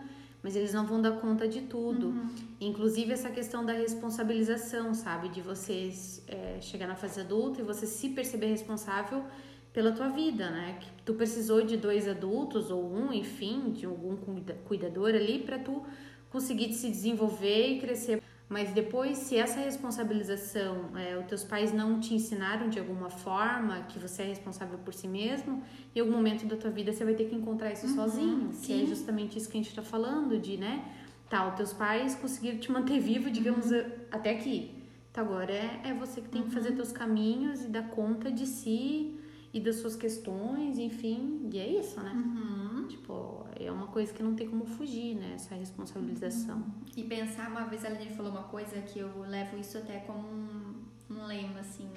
mas 0.46 0.54
eles 0.54 0.72
não 0.72 0.86
vão 0.86 1.02
dar 1.02 1.10
conta 1.18 1.48
de 1.48 1.62
tudo. 1.62 2.14
Inclusive 2.60 3.10
essa 3.12 3.28
questão 3.28 3.66
da 3.66 3.72
responsabilização, 3.72 4.94
sabe? 4.94 5.28
De 5.28 5.40
você 5.40 5.90
é, 6.28 6.60
chegar 6.60 6.86
na 6.86 6.94
fase 6.94 7.18
adulta 7.20 7.60
e 7.60 7.64
você 7.64 7.84
se 7.84 8.10
perceber 8.10 8.46
responsável 8.46 9.24
pela 9.72 9.90
tua 9.90 10.08
vida, 10.08 10.48
né? 10.48 10.78
Que 10.80 10.86
tu 11.04 11.14
precisou 11.14 11.62
de 11.62 11.76
dois 11.76 12.06
adultos 12.06 12.70
ou 12.70 12.80
um, 12.88 13.12
enfim, 13.12 13.72
de 13.72 13.86
algum 13.86 14.14
cuida- 14.14 14.56
cuidador 14.68 15.08
ali 15.16 15.40
para 15.40 15.58
tu 15.58 15.82
conseguir 16.30 16.72
se 16.74 16.88
desenvolver 16.90 17.72
e 17.72 17.80
crescer. 17.80 18.22
Mas 18.48 18.72
depois, 18.72 19.18
se 19.18 19.36
essa 19.36 19.58
responsabilização, 19.60 20.96
é, 20.96 21.18
os 21.18 21.26
teus 21.26 21.42
pais 21.42 21.72
não 21.72 21.98
te 21.98 22.14
ensinaram 22.14 22.68
de 22.68 22.78
alguma 22.78 23.10
forma 23.10 23.80
que 23.88 23.98
você 23.98 24.22
é 24.22 24.26
responsável 24.26 24.78
por 24.78 24.94
si 24.94 25.08
mesmo, 25.08 25.62
em 25.94 26.00
algum 26.00 26.12
momento 26.12 26.46
da 26.46 26.56
tua 26.56 26.70
vida 26.70 26.92
você 26.92 27.04
vai 27.04 27.14
ter 27.14 27.24
que 27.28 27.34
encontrar 27.34 27.72
isso 27.72 27.88
sozinho. 27.88 28.50
Que 28.62 28.72
é 28.72 28.78
sim. 28.78 28.86
justamente 28.86 29.36
isso 29.36 29.48
que 29.48 29.58
a 29.58 29.62
gente 29.62 29.74
tá 29.74 29.82
falando, 29.82 30.38
de, 30.38 30.56
né? 30.56 30.84
Tá, 31.28 31.48
os 31.48 31.54
teus 31.56 31.72
pais 31.72 32.14
conseguiram 32.14 32.58
te 32.58 32.70
manter 32.70 33.00
vivo, 33.00 33.30
digamos, 33.30 33.72
a- 33.72 33.84
até 34.12 34.30
aqui. 34.30 34.70
Então 35.10 35.24
agora 35.24 35.52
é, 35.52 35.80
é 35.84 35.94
você 35.94 36.20
que 36.20 36.28
tem 36.28 36.42
que 36.42 36.50
fazer 36.50 36.72
teus 36.72 36.92
caminhos 36.92 37.64
e 37.64 37.68
dar 37.68 37.88
conta 37.90 38.30
de 38.30 38.46
si 38.46 39.18
e 39.52 39.58
das 39.58 39.76
suas 39.76 39.96
questões, 39.96 40.78
enfim. 40.78 41.48
E 41.52 41.58
é 41.58 41.80
isso, 41.80 41.98
né? 42.00 42.12
Uhum. 42.14 42.86
Tipo, 42.86 43.45
é 43.58 43.70
uma 43.70 43.86
coisa 43.86 44.12
que 44.12 44.22
não 44.22 44.34
tem 44.34 44.48
como 44.48 44.66
fugir, 44.66 45.14
né? 45.14 45.32
Essa 45.34 45.54
responsabilização. 45.54 46.64
E 46.96 47.04
pensar, 47.04 47.48
uma 47.48 47.64
vez 47.64 47.84
a 47.84 47.88
Aline 47.88 48.14
falou 48.14 48.32
uma 48.32 48.44
coisa 48.44 48.80
que 48.82 48.98
eu 48.98 49.20
levo 49.22 49.56
isso 49.56 49.78
até 49.78 49.98
como 50.00 50.26
um, 50.26 50.84
um 51.10 51.26
lema, 51.26 51.60
assim, 51.60 51.90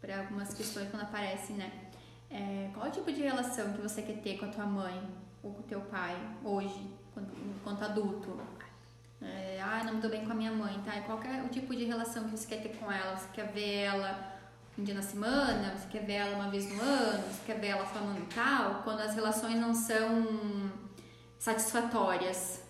para 0.00 0.20
algumas 0.20 0.52
questões 0.54 0.90
quando 0.90 1.02
aparecem, 1.02 1.56
né? 1.56 1.72
É, 2.30 2.70
qual 2.74 2.88
o 2.88 2.90
tipo 2.90 3.12
de 3.12 3.22
relação 3.22 3.72
que 3.72 3.80
você 3.80 4.02
quer 4.02 4.20
ter 4.20 4.38
com 4.38 4.46
a 4.46 4.48
tua 4.48 4.66
mãe 4.66 5.00
ou 5.42 5.52
com 5.52 5.60
o 5.60 5.64
teu 5.64 5.80
pai 5.82 6.16
hoje, 6.44 6.90
enquanto 7.58 7.82
adulto? 7.82 8.38
É, 9.22 9.60
ah, 9.62 9.82
não 9.84 9.94
me 9.94 10.00
dou 10.00 10.10
bem 10.10 10.24
com 10.24 10.32
a 10.32 10.34
minha 10.34 10.52
mãe, 10.52 10.78
tá? 10.84 10.96
E 10.96 11.02
qual 11.02 11.22
é 11.22 11.42
o 11.42 11.48
tipo 11.48 11.74
de 11.74 11.84
relação 11.84 12.24
que 12.24 12.30
você 12.30 12.46
quer 12.46 12.62
ter 12.62 12.76
com 12.76 12.90
ela? 12.90 13.16
Você 13.16 13.28
quer 13.32 13.50
ver 13.52 13.84
ela 13.84 14.35
um 14.78 14.84
dia 14.84 14.94
na 14.94 15.02
semana? 15.02 15.76
Você 15.76 15.88
quer 15.88 16.04
ver 16.04 16.12
ela 16.14 16.36
uma 16.36 16.50
vez 16.50 16.68
no 16.70 16.80
ano? 16.82 17.22
Você 17.24 17.40
quer 17.46 17.58
ver 17.60 17.68
ela 17.68 17.86
falando 17.86 18.18
e 18.18 18.34
tal? 18.34 18.82
Quando 18.82 19.00
as 19.00 19.14
relações 19.14 19.56
não 19.58 19.74
são 19.74 20.26
satisfatórias. 21.38 22.62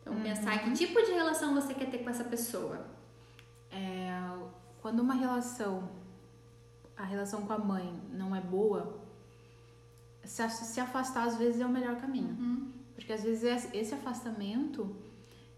Então, 0.00 0.20
pensar 0.20 0.58
que 0.62 0.72
tipo 0.72 1.00
de 1.02 1.12
relação 1.12 1.54
você 1.54 1.72
quer 1.74 1.88
ter 1.90 1.98
com 1.98 2.10
essa 2.10 2.24
pessoa. 2.24 2.86
É, 3.70 4.10
quando 4.80 5.00
uma 5.00 5.14
relação, 5.14 5.88
a 6.96 7.04
relação 7.04 7.42
com 7.46 7.52
a 7.52 7.58
mãe 7.58 8.02
não 8.12 8.34
é 8.34 8.40
boa, 8.40 9.00
se, 10.24 10.46
se 10.50 10.80
afastar 10.80 11.24
às 11.24 11.36
vezes 11.36 11.60
é 11.60 11.66
o 11.66 11.68
melhor 11.68 11.96
caminho. 11.96 12.36
Porque 12.94 13.12
às 13.12 13.22
vezes 13.22 13.44
esse- 13.44 13.76
esse 13.76 13.94
afastamento 13.94 14.94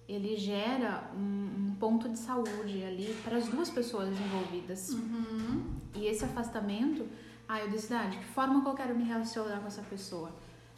ele 0.09 0.37
gera 0.37 1.11
um, 1.17 1.71
um 1.71 1.77
ponto 1.81 2.09
de 2.09 2.19
saúde 2.19 2.83
ali 2.85 3.15
para 3.25 3.37
as 3.39 3.47
duas 3.49 3.71
pessoas 3.71 4.09
envolvidas. 4.09 4.91
E 5.95 6.07
esse 6.07 6.25
afastamento, 6.25 7.07
ah, 7.49 7.61
eu 7.61 7.71
decidi, 7.71 7.95
ah, 7.95 8.07
de 8.07 8.19
que 8.19 8.25
forma 8.25 8.63
que 8.63 8.69
eu 8.69 8.75
quero 8.75 8.95
me 8.97 9.05
relacionar 9.05 9.61
com 9.61 9.67
essa 9.67 9.83
pessoa? 9.83 10.31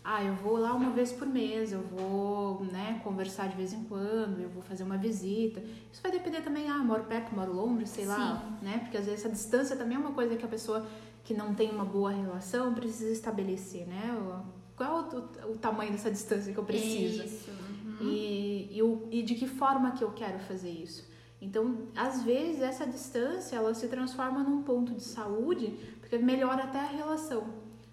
Ah, 0.05 0.23
eu 0.23 0.35
vou 0.37 0.57
lá 0.57 0.73
uma 0.73 0.91
vez 0.91 1.11
por 1.11 1.27
mês, 1.27 1.73
eu 1.73 1.81
vou, 1.83 2.62
né, 2.67 3.01
conversar 3.03 3.49
de 3.49 3.57
vez 3.57 3.73
em 3.73 3.83
quando, 3.85 4.39
eu 4.41 4.49
vou 4.49 4.62
fazer 4.62 4.85
uma 4.85 4.97
visita. 4.97 5.61
Isso 5.93 6.01
vai 6.01 6.12
depender 6.12 6.43
também, 6.43 6.69
ah, 6.71 6.79
moro 6.79 7.03
perto, 7.05 7.35
moro 7.35 7.53
longe, 7.53 7.87
sei 7.87 8.07
lá, 8.07 8.57
né? 8.62 8.79
Porque 8.79 8.97
às 8.97 9.05
vezes 9.07 9.21
essa 9.25 9.29
distância 9.29 9.75
também 9.75 9.97
é 9.97 9.99
uma 9.99 10.12
coisa 10.12 10.37
que 10.37 10.45
a 10.45 10.49
pessoa 10.49 10.87
que 11.25 11.35
não 11.35 11.53
tem 11.57 11.71
uma 11.73 11.85
boa 11.85 12.11
relação 12.12 12.73
precisa 12.73 13.11
estabelecer, 13.11 13.85
né? 13.89 14.17
Qual 14.77 15.09
o, 15.12 15.49
o- 15.49 15.53
o 15.55 15.59
tamanho 15.59 15.91
dessa 15.91 16.11
distância 16.11 16.53
que 16.53 16.59
eu 16.59 16.62
preciso? 16.65 17.25
Isso. 17.25 17.51
E, 18.00 18.68
e, 18.72 18.82
o- 18.82 19.09
e 19.11 19.22
de 19.22 19.35
que 19.35 19.46
forma 19.46 19.92
que 19.92 20.04
eu 20.04 20.11
quero 20.12 20.38
fazer 20.40 20.70
isso. 20.70 21.09
Então, 21.40 21.88
às 21.94 22.22
vezes, 22.22 22.61
essa 22.62 22.87
distância 22.87 23.56
ela 23.56 23.72
se 23.74 23.87
transforma 23.88 24.42
num 24.42 24.62
ponto 24.62 24.92
de 24.94 25.02
saúde, 25.02 25.68
porque 26.00 26.16
melhora 26.18 26.64
até 26.64 26.80
a 26.80 26.87
relação. 26.87 27.44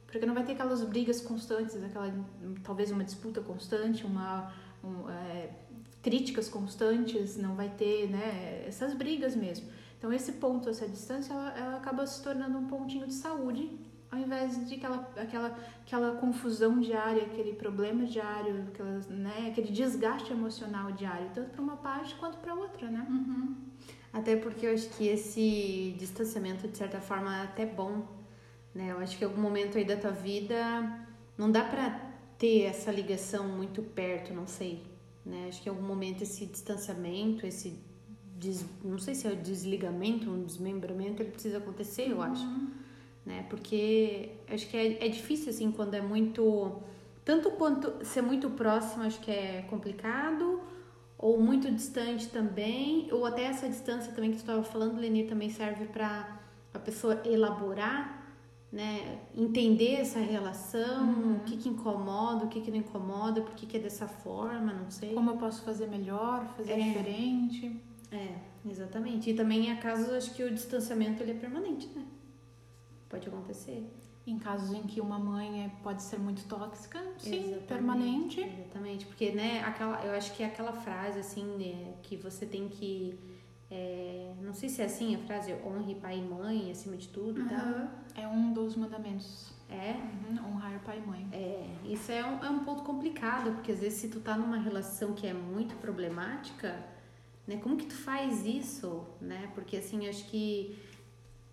Porque 0.08 0.26
não 0.26 0.34
vai 0.34 0.44
ter 0.44 0.54
aquelas 0.54 0.84
brigas 0.84 1.20
constantes, 1.22 1.76
aquela 1.84 2.14
talvez 2.64 2.92
uma 2.92 3.04
disputa 3.04 3.42
constante, 3.42 4.06
uma 4.06 4.54
um, 4.84 5.10
é, 5.10 5.50
críticas 6.02 6.48
constantes, 6.50 7.38
não 7.38 7.56
vai 7.56 7.70
ter 7.70 8.10
né, 8.10 8.64
essas 8.68 8.94
brigas 8.94 9.36
mesmo. 9.36 9.68
Então, 9.98 10.12
esse 10.12 10.34
ponto, 10.34 10.70
essa 10.70 10.88
distância, 10.88 11.34
ela, 11.34 11.50
ela 11.58 11.78
acaba 11.78 12.06
se 12.06 12.22
tornando 12.22 12.58
um 12.58 12.68
pontinho 12.68 13.08
de 13.08 13.14
saúde, 13.14 13.72
ao 14.14 14.20
invés 14.20 14.70
de 14.70 14.76
aquela, 14.76 15.12
aquela, 15.18 15.60
aquela 15.82 16.16
confusão 16.18 16.80
diária, 16.80 17.24
aquele 17.24 17.54
problema 17.54 18.06
diário, 18.06 18.66
aquelas, 18.68 19.08
né, 19.08 19.48
aquele 19.50 19.72
desgaste 19.72 20.32
emocional 20.32 20.92
diário, 20.92 21.32
tanto 21.34 21.50
para 21.50 21.62
uma 21.62 21.78
parte 21.78 22.14
quanto 22.16 22.38
para 22.38 22.54
outra, 22.54 22.92
né? 22.92 23.08
Até 24.14 24.36
porque 24.36 24.68
eu 24.68 24.74
acho 24.76 24.88
que 24.90 25.08
esse 25.08 25.96
distanciamento, 25.98 26.68
de 26.68 26.78
certa 26.78 27.02
forma, 27.02 27.36
é 27.36 27.44
até 27.44 27.66
bom, 27.66 28.06
né? 28.76 28.92
Eu 28.92 29.00
acho 29.00 29.18
que 29.18 29.24
em 29.24 29.28
algum 29.28 29.42
momento 29.42 29.80
aí 29.80 29.84
da 29.84 29.98
tua 29.98 30.12
vida 30.12 30.56
não 31.36 31.52
dá 31.52 31.64
pra 31.64 32.00
ter 32.38 32.66
essa 32.66 32.92
ligação 32.92 33.48
muito 33.48 33.82
perto, 33.82 34.32
não 34.32 34.46
sei, 34.46 34.84
né? 35.26 35.48
Acho 35.50 35.60
que 35.60 35.70
em 35.70 35.72
algum 35.72 35.88
momento 35.88 36.22
esse 36.22 36.46
distanciamento, 36.46 37.48
esse 37.48 37.80
des... 38.36 38.64
não 38.84 39.00
sei 39.00 39.16
se 39.16 39.26
é 39.26 39.32
o 39.32 39.36
desligamento, 39.36 40.30
um 40.30 40.44
desmembramento, 40.44 41.24
ele 41.24 41.32
precisa 41.32 41.58
acontecer, 41.58 42.12
eu 42.12 42.22
acho, 42.22 42.46
né? 43.26 43.46
Porque 43.50 44.32
acho 44.50 44.68
que 44.68 44.76
é, 44.78 45.06
é 45.06 45.10
difícil 45.10 45.50
assim 45.50 45.72
quando 45.72 45.94
é 45.94 46.02
muito 46.02 46.82
tanto 47.26 47.52
quanto 47.52 48.06
ser 48.06 48.22
muito 48.22 48.50
próximo, 48.50 49.04
acho 49.04 49.20
que 49.22 49.32
é 49.32 49.66
complicado 49.70 50.62
ou 51.18 51.40
muito 51.40 51.72
distante 51.72 52.28
também, 52.28 53.08
ou 53.12 53.26
até 53.26 53.44
essa 53.46 53.70
distância 53.70 54.12
também 54.12 54.32
que 54.32 54.36
tu 54.36 54.42
estava 54.42 54.62
falando, 54.62 55.00
Leni, 55.00 55.24
também 55.24 55.50
serve 55.50 55.86
para 55.86 56.38
a 56.74 56.80
pessoa 56.80 57.22
elaborar, 57.24 58.22
né, 58.70 59.20
entender 59.34 59.94
essa 60.02 60.20
relação, 60.20 61.36
o 61.38 61.40
que 61.46 61.56
que 61.56 61.70
incomoda, 61.70 62.44
o 62.44 62.50
que 62.50 62.60
que 62.60 62.70
não 62.72 62.80
incomoda, 62.80 63.40
por 63.42 63.54
que 63.56 63.66
que 63.66 63.78
é 63.78 63.80
dessa 63.80 64.06
forma, 64.06 64.74
não 64.74 64.92
sei. 64.92 65.14
Como 65.14 65.30
eu 65.30 65.38
posso 65.38 65.62
fazer 65.64 65.88
melhor, 65.88 66.46
fazer 66.58 66.74
É. 66.74 66.78
diferente. 66.78 67.80
É, 68.12 68.36
exatamente. 68.70 69.30
E 69.30 69.34
também 69.34 69.72
há 69.72 69.78
casos, 69.78 70.10
acho 70.10 70.34
que 70.34 70.44
o 70.44 70.52
distanciamento 70.52 71.24
ele 71.24 71.32
é 71.32 71.36
permanente, 71.36 71.88
né? 71.96 72.04
Pode 73.14 73.28
acontecer. 73.28 73.88
Em 74.26 74.40
casos 74.40 74.74
em 74.74 74.82
que 74.84 75.00
uma 75.00 75.20
mãe 75.20 75.66
é- 75.66 75.72
pode 75.84 76.02
ser 76.02 76.18
muito 76.18 76.44
tóxica, 76.48 77.00
sim, 77.20 77.36
Exatamente, 77.36 77.66
permanente. 77.68 78.40
Exatamente, 78.42 79.06
porque 79.06 79.32
né, 79.34 79.62
aquela, 79.64 80.04
eu 80.04 80.14
acho 80.14 80.34
que 80.34 80.42
é 80.42 80.48
aquela 80.48 80.72
frase 80.74 81.20
assim, 81.20 81.44
né, 81.58 81.94
que 82.02 82.16
você 82.18 82.44
tem 82.46 82.68
que. 82.70 83.20
é, 83.70 84.34
não 84.42 84.54
sei 84.54 84.68
se 84.70 84.82
é 84.82 84.86
assim 84.86 85.14
a 85.16 85.20
frase, 85.20 85.54
honre 85.64 85.94
pai 85.96 86.18
e 86.18 86.22
mãe 86.22 86.72
acima 86.72 86.98
de 86.98 87.08
tudo 87.10 87.48
tal. 87.48 87.58
Aham. 87.60 87.90
É 88.16 88.28
um 88.28 88.52
dos 88.52 88.76
mandamentos. 88.76 89.52
É, 89.70 89.92
Uhum, 89.94 90.48
honrar 90.56 90.80
pai 90.84 91.00
e 91.04 91.08
mãe. 91.08 91.28
é, 91.32 91.68
isso 91.86 92.12
é 92.12 92.24
um, 92.26 92.44
é 92.44 92.50
um 92.50 92.64
ponto 92.64 92.82
complicado, 92.84 93.52
porque 93.54 93.72
às 93.74 93.80
vezes 93.80 94.00
se 94.00 94.08
tu 94.10 94.20
tá 94.22 94.36
numa 94.38 94.58
relação 94.58 95.14
que 95.14 95.28
é 95.28 95.34
muito 95.34 95.76
problemática, 95.78 96.84
né? 97.48 97.58
Como 97.58 97.76
que 97.78 97.86
tu 97.88 97.96
faz 97.96 98.46
isso, 98.46 99.04
né? 99.22 99.52
Porque 99.54 99.78
assim, 99.78 100.08
acho 100.08 100.26
que 100.30 100.78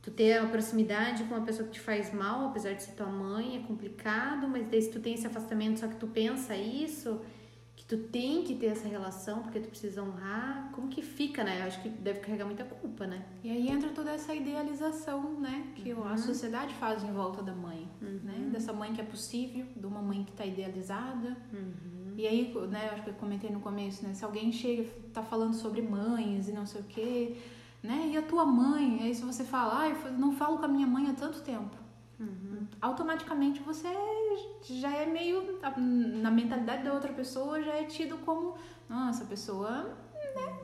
tu 0.02 0.10
ter 0.10 0.38
a 0.38 0.46
proximidade 0.46 1.24
com 1.24 1.34
uma 1.34 1.44
pessoa 1.44 1.66
que 1.68 1.74
te 1.74 1.80
faz 1.80 2.12
mal, 2.12 2.48
apesar 2.48 2.72
de 2.72 2.82
ser 2.82 2.92
tua 2.92 3.06
mãe, 3.06 3.56
é 3.56 3.66
complicado, 3.66 4.48
mas 4.48 4.66
daí 4.68 4.80
se 4.80 4.90
tu 4.90 5.00
tem 5.00 5.14
esse 5.14 5.26
afastamento, 5.26 5.80
só 5.80 5.88
que 5.88 5.96
tu 5.96 6.06
pensa 6.06 6.56
isso, 6.56 7.20
que 7.76 7.84
tu 7.84 7.96
tem 7.96 8.42
que 8.42 8.54
ter 8.54 8.66
essa 8.66 8.86
relação, 8.88 9.42
porque 9.42 9.58
tu 9.60 9.68
precisa 9.68 10.02
honrar, 10.02 10.70
como 10.72 10.88
que 10.88 11.02
fica, 11.02 11.42
né? 11.44 11.60
Eu 11.60 11.66
acho 11.66 11.82
que 11.82 11.88
deve 11.88 12.20
carregar 12.20 12.44
muita 12.46 12.64
culpa, 12.64 13.06
né? 13.06 13.24
E 13.42 13.50
aí 13.50 13.68
entra 13.68 13.88
toda 13.90 14.10
essa 14.10 14.34
idealização, 14.34 15.38
né? 15.40 15.66
Que 15.76 15.92
Uhum. 15.92 16.04
a 16.04 16.16
sociedade 16.16 16.74
faz 16.74 17.02
em 17.02 17.12
volta 17.12 17.42
da 17.42 17.54
mãe, 17.54 17.88
né? 18.00 18.34
Uhum. 18.38 18.50
Dessa 18.50 18.72
mãe 18.72 18.92
que 18.92 19.00
é 19.00 19.04
possível, 19.04 19.66
de 19.74 19.86
uma 19.86 20.00
mãe 20.02 20.24
que 20.24 20.30
está 20.30 20.44
idealizada. 20.44 21.36
Uhum. 21.52 22.14
E 22.16 22.26
aí, 22.26 22.54
né, 22.68 22.90
acho 22.92 23.02
que 23.02 23.10
eu 23.10 23.14
comentei 23.14 23.48
no 23.50 23.60
começo, 23.60 24.02
né? 24.06 24.12
Se 24.12 24.24
alguém 24.24 24.52
chega 24.52 24.82
e 24.82 24.86
tá 25.12 25.22
falando 25.22 25.54
sobre 25.54 25.80
mães 25.80 26.48
e 26.48 26.52
não 26.52 26.66
sei 26.66 26.82
o 26.82 26.84
quê, 26.84 27.36
né? 27.82 28.10
E 28.12 28.16
a 28.16 28.22
tua 28.22 28.44
mãe? 28.44 29.00
Aí 29.02 29.14
se 29.14 29.22
você 29.24 29.44
fala, 29.44 29.78
ai, 29.78 29.96
eu 30.04 30.12
não 30.12 30.32
falo 30.32 30.58
com 30.58 30.64
a 30.64 30.68
minha 30.68 30.86
mãe 30.86 31.08
há 31.10 31.14
tanto 31.14 31.40
tempo. 31.42 31.76
Uhum. 32.18 32.66
Automaticamente 32.82 33.60
você 33.62 33.88
já 34.62 34.94
é 34.94 35.06
meio, 35.06 35.58
na 36.22 36.30
mentalidade 36.30 36.84
da 36.84 36.92
outra 36.92 37.12
pessoa, 37.12 37.62
já 37.62 37.72
é 37.72 37.84
tido 37.84 38.18
como, 38.18 38.54
nossa, 38.88 39.24
a 39.24 39.26
pessoa, 39.26 39.70
né? 40.36 40.58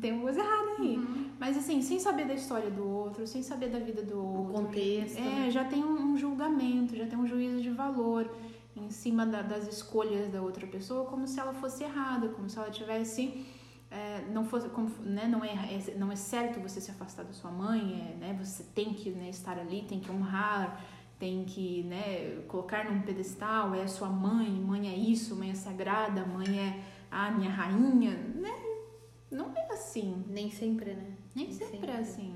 Tem 0.00 0.12
uma 0.12 0.22
coisa 0.22 0.40
errada 0.40 0.70
aí. 0.80 0.96
Uhum. 0.96 1.30
Mas 1.38 1.56
assim, 1.56 1.80
sem 1.82 2.00
saber 2.00 2.26
da 2.26 2.34
história 2.34 2.70
do 2.70 2.88
outro, 2.88 3.26
sem 3.26 3.42
saber 3.42 3.68
da 3.68 3.78
vida 3.78 4.02
do 4.02 4.16
O 4.18 4.38
outro. 4.48 4.52
contexto. 4.64 5.18
É, 5.18 5.50
já 5.50 5.64
tem 5.64 5.84
um, 5.84 6.12
um 6.12 6.16
julgamento, 6.16 6.96
já 6.96 7.06
tem 7.06 7.18
um 7.18 7.26
juízo 7.26 7.60
de 7.62 7.70
valor 7.70 8.28
em 8.74 8.90
cima 8.90 9.24
da- 9.26 9.42
das 9.42 9.68
escolhas 9.68 10.28
da 10.32 10.40
outra 10.40 10.66
pessoa, 10.66 11.04
como 11.04 11.26
se 11.28 11.38
ela 11.38 11.52
fosse 11.52 11.84
errada, 11.84 12.28
como 12.30 12.48
se 12.48 12.58
ela 12.58 12.70
tivesse. 12.70 13.44
É, 13.92 14.24
não 14.32 14.44
fosse 14.44 14.68
como, 14.70 14.88
né, 15.02 15.28
não, 15.28 15.44
é, 15.44 15.52
é- 15.52 15.94
não 15.96 16.10
é 16.10 16.16
certo 16.16 16.58
você 16.60 16.80
se 16.80 16.90
afastar 16.90 17.24
da 17.24 17.32
sua 17.32 17.50
mãe, 17.50 17.80
é, 18.00 18.16
né, 18.16 18.38
você 18.42 18.64
tem 18.74 18.94
que 18.94 19.10
né, 19.10 19.28
estar 19.28 19.58
ali, 19.58 19.82
tem 19.82 20.00
que 20.00 20.10
honrar, 20.10 20.82
tem 21.18 21.44
que 21.44 21.82
né, 21.84 22.42
colocar 22.48 22.90
num 22.90 23.02
pedestal, 23.02 23.74
é 23.74 23.86
sua 23.86 24.08
mãe, 24.08 24.50
mãe 24.50 24.88
é 24.88 24.96
isso, 24.96 25.36
mãe 25.36 25.50
é 25.50 25.54
sagrada, 25.54 26.24
mãe 26.24 26.58
é 26.58 26.82
a 27.10 27.30
minha 27.30 27.50
rainha, 27.50 28.12
né? 28.34 28.50
Não 29.30 29.52
é 29.54 29.72
assim, 29.72 30.24
Nem 30.28 30.50
sempre, 30.50 30.94
né? 30.94 31.12
nem 31.34 31.52
sempre 31.52 31.90
é 31.90 31.96
assim. 31.98 32.34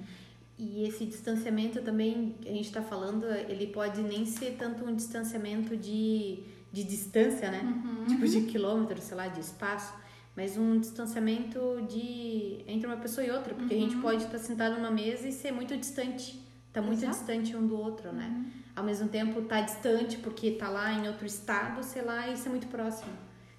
E 0.59 0.85
esse 0.85 1.05
distanciamento 1.05 1.83
também, 1.83 2.37
a 2.43 2.49
gente 2.49 2.67
está 2.67 2.81
falando, 2.81 3.25
ele 3.27 3.67
pode 3.67 4.03
nem 4.03 4.25
ser 4.25 4.57
tanto 4.59 4.85
um 4.85 4.95
distanciamento 4.95 5.77
de, 5.77 6.43
de 6.73 6.83
distância, 6.85 7.51
né? 7.51 7.61
Uhum. 7.63 8.07
Tipo 8.07 8.27
de 8.27 8.43
quilômetros, 8.43 9.05
sei 9.05 9.17
lá, 9.17 9.29
de 9.29 9.41
espaço. 9.41 9.93
Mas 10.37 10.57
um 10.59 10.79
distanciamento 10.79 11.59
de 11.89 12.63
entre 12.67 12.87
uma 12.87 12.99
pessoa 12.99 13.27
e 13.27 13.31
outra. 13.31 13.55
Porque 13.55 13.75
a 13.75 13.79
gente 13.79 13.97
pode 13.97 14.23
estar 14.25 14.39
sentado 14.39 14.75
numa 14.77 14.91
mesa 14.91 15.27
e 15.27 15.33
ser 15.33 15.51
muito 15.51 15.75
distante. 15.77 16.41
Tá 16.73 16.83
muito 16.83 16.99
Exato. 17.03 17.17
distante 17.17 17.57
um 17.57 17.67
do 17.67 17.77
outro, 17.77 18.13
né? 18.13 18.53
Ao 18.75 18.85
mesmo 18.85 19.09
tempo 19.09 19.41
tá 19.43 19.63
distante 19.63 20.19
porque 20.19 20.51
tá 20.53 20.69
lá 20.69 20.93
em 20.93 21.09
outro 21.09 21.25
estado, 21.27 21.83
sei 21.83 22.03
lá, 22.03 22.29
e 22.29 22.37
ser 22.37 22.51
muito 22.51 22.67
próximo. 22.67 23.11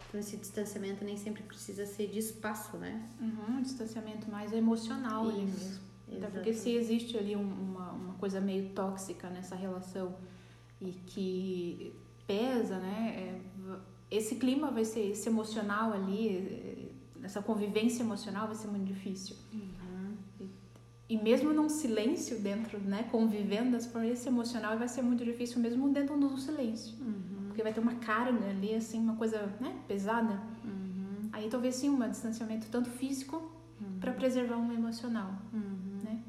Então 0.07 0.19
esse 0.19 0.37
distanciamento 0.37 1.03
nem 1.03 1.17
sempre 1.17 1.41
precisa 1.41 1.85
ser 1.87 2.07
de 2.09 2.19
espaço, 2.19 2.77
né? 2.77 3.09
Uhum, 3.19 3.57
um 3.57 3.61
distanciamento 3.63 4.29
mais 4.29 4.53
emocional 4.53 5.27
ali 5.27 5.45
Isso, 5.45 5.81
mesmo. 6.07 6.25
Até 6.25 6.27
porque 6.27 6.53
se 6.53 6.69
existe 6.75 7.17
ali 7.17 7.35
um- 7.35 7.41
uma, 7.41 7.91
uma 7.91 8.13
coisa 8.13 8.39
meio 8.39 8.69
tóxica 8.69 9.29
nessa 9.29 9.55
relação 9.55 10.15
e 10.79 10.91
que 10.91 11.93
pesa, 12.27 12.77
né? 12.77 13.15
é, 13.17 13.56
esse 14.09 14.35
clima 14.35 14.71
vai 14.71 14.85
ser, 14.85 15.11
esse 15.11 15.27
emocional 15.27 15.93
ali, 15.93 16.91
essa 17.23 17.41
convivência 17.41 18.03
emocional 18.03 18.47
vai 18.47 18.55
ser 18.55 18.67
muito 18.67 18.85
difícil. 18.85 19.35
E, 19.51 20.49
e 21.09 21.17
mesmo 21.17 21.53
num 21.53 21.69
silêncio 21.69 22.39
dentro, 22.39 22.79
né? 22.79 23.07
Convivendo, 23.11 23.79
forma, 23.81 24.07
esse 24.07 24.27
emocional 24.27 24.77
vai 24.77 24.87
ser 24.87 25.01
muito 25.01 25.23
difícil 25.23 25.59
mesmo 25.59 25.89
dentro 25.89 26.17
do 26.17 26.37
silêncio. 26.37 26.95
Porque 27.47 27.63
vai 27.63 27.73
ter 27.73 27.79
uma 27.79 27.95
carga 27.95 28.45
ali, 28.49 28.73
assim, 28.75 28.99
uma 28.99 29.15
coisa 29.15 29.37
né, 29.59 29.75
pesada. 29.87 30.41
Aí 31.33 31.49
talvez 31.49 31.75
sim 31.75 31.89
um 31.89 32.09
distanciamento 32.09 32.67
tanto 32.71 32.89
físico 32.89 33.51
para 33.99 34.11
preservar 34.11 34.57
um 34.57 34.73
emocional, 34.73 35.33
né? 36.03 36.23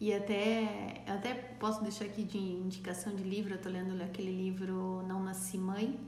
E 0.00 0.12
até, 0.12 1.04
até 1.06 1.34
posso 1.34 1.82
deixar 1.82 2.04
aqui 2.04 2.22
de 2.22 2.38
indicação 2.38 3.14
de 3.14 3.22
livro, 3.22 3.54
eu 3.54 3.60
tô 3.60 3.68
lendo 3.68 4.00
aquele 4.02 4.30
livro 4.30 5.02
Não 5.08 5.22
Nasci 5.22 5.58
Mãe, 5.58 5.98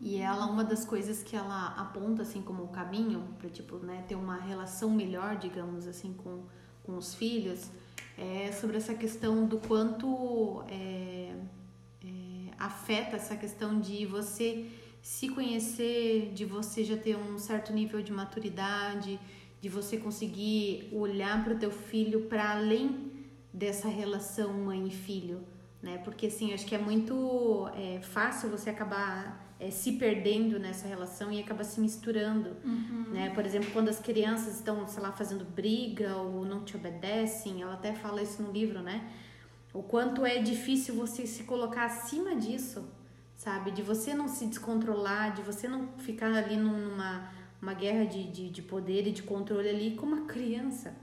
e 0.00 0.16
ela, 0.16 0.46
uma 0.46 0.64
das 0.64 0.84
coisas 0.84 1.22
que 1.22 1.36
ela 1.36 1.74
aponta, 1.76 2.22
assim, 2.22 2.40
como 2.40 2.64
o 2.64 2.68
caminho 2.68 3.22
para, 3.38 3.50
tipo, 3.50 3.76
né, 3.76 4.02
ter 4.08 4.14
uma 4.14 4.36
relação 4.38 4.88
melhor, 4.88 5.36
digamos 5.36 5.86
assim, 5.86 6.14
com, 6.14 6.44
com 6.82 6.96
os 6.96 7.14
filhos, 7.14 7.70
é 8.16 8.50
sobre 8.50 8.78
essa 8.78 8.94
questão 8.94 9.46
do 9.46 9.58
quanto 9.58 10.64
é, 10.68 11.34
é, 12.02 12.08
afeta 12.58 13.16
essa 13.16 13.36
questão 13.36 13.78
de 13.78 14.06
você 14.06 14.70
se 15.02 15.28
conhecer, 15.28 16.32
de 16.32 16.46
você 16.46 16.82
já 16.82 16.96
ter 16.96 17.16
um 17.16 17.38
certo 17.38 17.70
nível 17.70 18.02
de 18.02 18.12
maturidade, 18.12 19.20
de 19.60 19.68
você 19.68 19.98
conseguir 19.98 20.88
olhar 20.92 21.44
para 21.44 21.54
o 21.54 21.58
teu 21.58 21.70
filho 21.70 22.22
para 22.22 22.52
além 22.52 23.12
dessa 23.52 23.88
relação 23.88 24.52
mãe 24.54 24.86
e 24.86 24.90
filho, 24.90 25.42
né? 25.82 25.98
Porque 25.98 26.26
assim, 26.26 26.54
acho 26.54 26.64
que 26.64 26.74
é 26.74 26.78
muito 26.78 27.68
é, 27.74 28.00
fácil 28.00 28.48
você 28.48 28.70
acabar 28.70 29.49
é, 29.60 29.70
se 29.70 29.92
perdendo 29.92 30.58
nessa 30.58 30.88
relação 30.88 31.30
e 31.30 31.38
acaba 31.40 31.62
se 31.64 31.78
misturando, 31.80 32.56
né? 33.12 33.30
Por 33.34 33.44
exemplo, 33.44 33.70
quando 33.72 33.88
as 33.90 34.00
crianças 34.00 34.54
estão, 34.56 34.86
sei 34.88 35.02
lá, 35.02 35.12
fazendo 35.12 35.44
briga 35.44 36.16
ou 36.16 36.44
não 36.44 36.64
te 36.64 36.76
obedecem, 36.76 37.60
ela 37.62 37.74
até 37.74 37.92
fala 37.92 38.22
isso 38.22 38.42
no 38.42 38.50
livro, 38.50 38.80
né? 38.80 39.08
O 39.72 39.82
quanto 39.82 40.24
é 40.26 40.38
difícil 40.38 40.94
você 40.94 41.26
se 41.26 41.44
colocar 41.44 41.84
acima 41.84 42.34
disso, 42.34 42.84
sabe? 43.36 43.70
De 43.70 43.82
você 43.82 44.14
não 44.14 44.26
se 44.26 44.46
descontrolar, 44.46 45.34
de 45.34 45.42
você 45.42 45.68
não 45.68 45.88
ficar 45.98 46.32
ali 46.34 46.56
num- 46.56 46.88
numa 46.88 47.30
uma 47.62 47.74
guerra 47.74 48.06
de, 48.06 48.24
de, 48.36 48.48
de 48.48 48.62
poder 48.62 49.06
e 49.06 49.12
de 49.12 49.22
controle 49.22 49.68
ali 49.68 49.90
com 49.94 50.06
uma 50.06 50.22
criança, 50.22 50.94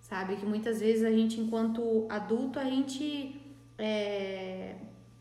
sabe? 0.00 0.36
Que 0.36 0.46
muitas 0.46 0.80
vezes 0.80 1.04
a 1.04 1.10
gente, 1.10 1.38
enquanto 1.38 2.06
adulto, 2.08 2.58
a 2.58 2.64
gente, 2.64 3.38
é, 3.76 4.74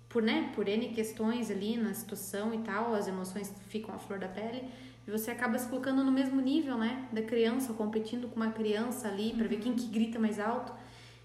por, 0.10 0.22
né, 0.22 0.52
por 0.56 0.68
N 0.68 0.90
questões 0.90 1.52
ali 1.52 1.78
na 1.78 1.94
situação 1.94 2.54
e 2.54 2.60
tal, 2.60 2.94
as 2.94 3.08
emoções 3.08 3.54
ficam 3.68 3.94
à 3.94 3.98
flor 3.98 4.20
da 4.20 4.28
pele, 4.28 4.70
e 5.06 5.12
você 5.12 5.32
acaba 5.32 5.58
se 5.58 5.68
colocando 5.68 6.04
no 6.04 6.12
mesmo 6.12 6.42
nível, 6.42 6.78
né, 6.78 7.08
da 7.12 7.22
criança, 7.22 7.74
competindo 7.74 8.28
com 8.28 8.36
uma 8.36 8.52
criança 8.52 9.08
ali 9.08 9.34
para 9.34 9.48
ver 9.48 9.60
quem 9.60 9.74
que 9.74 9.88
grita 9.88 10.20
mais 10.20 10.40
alto. 10.40 10.74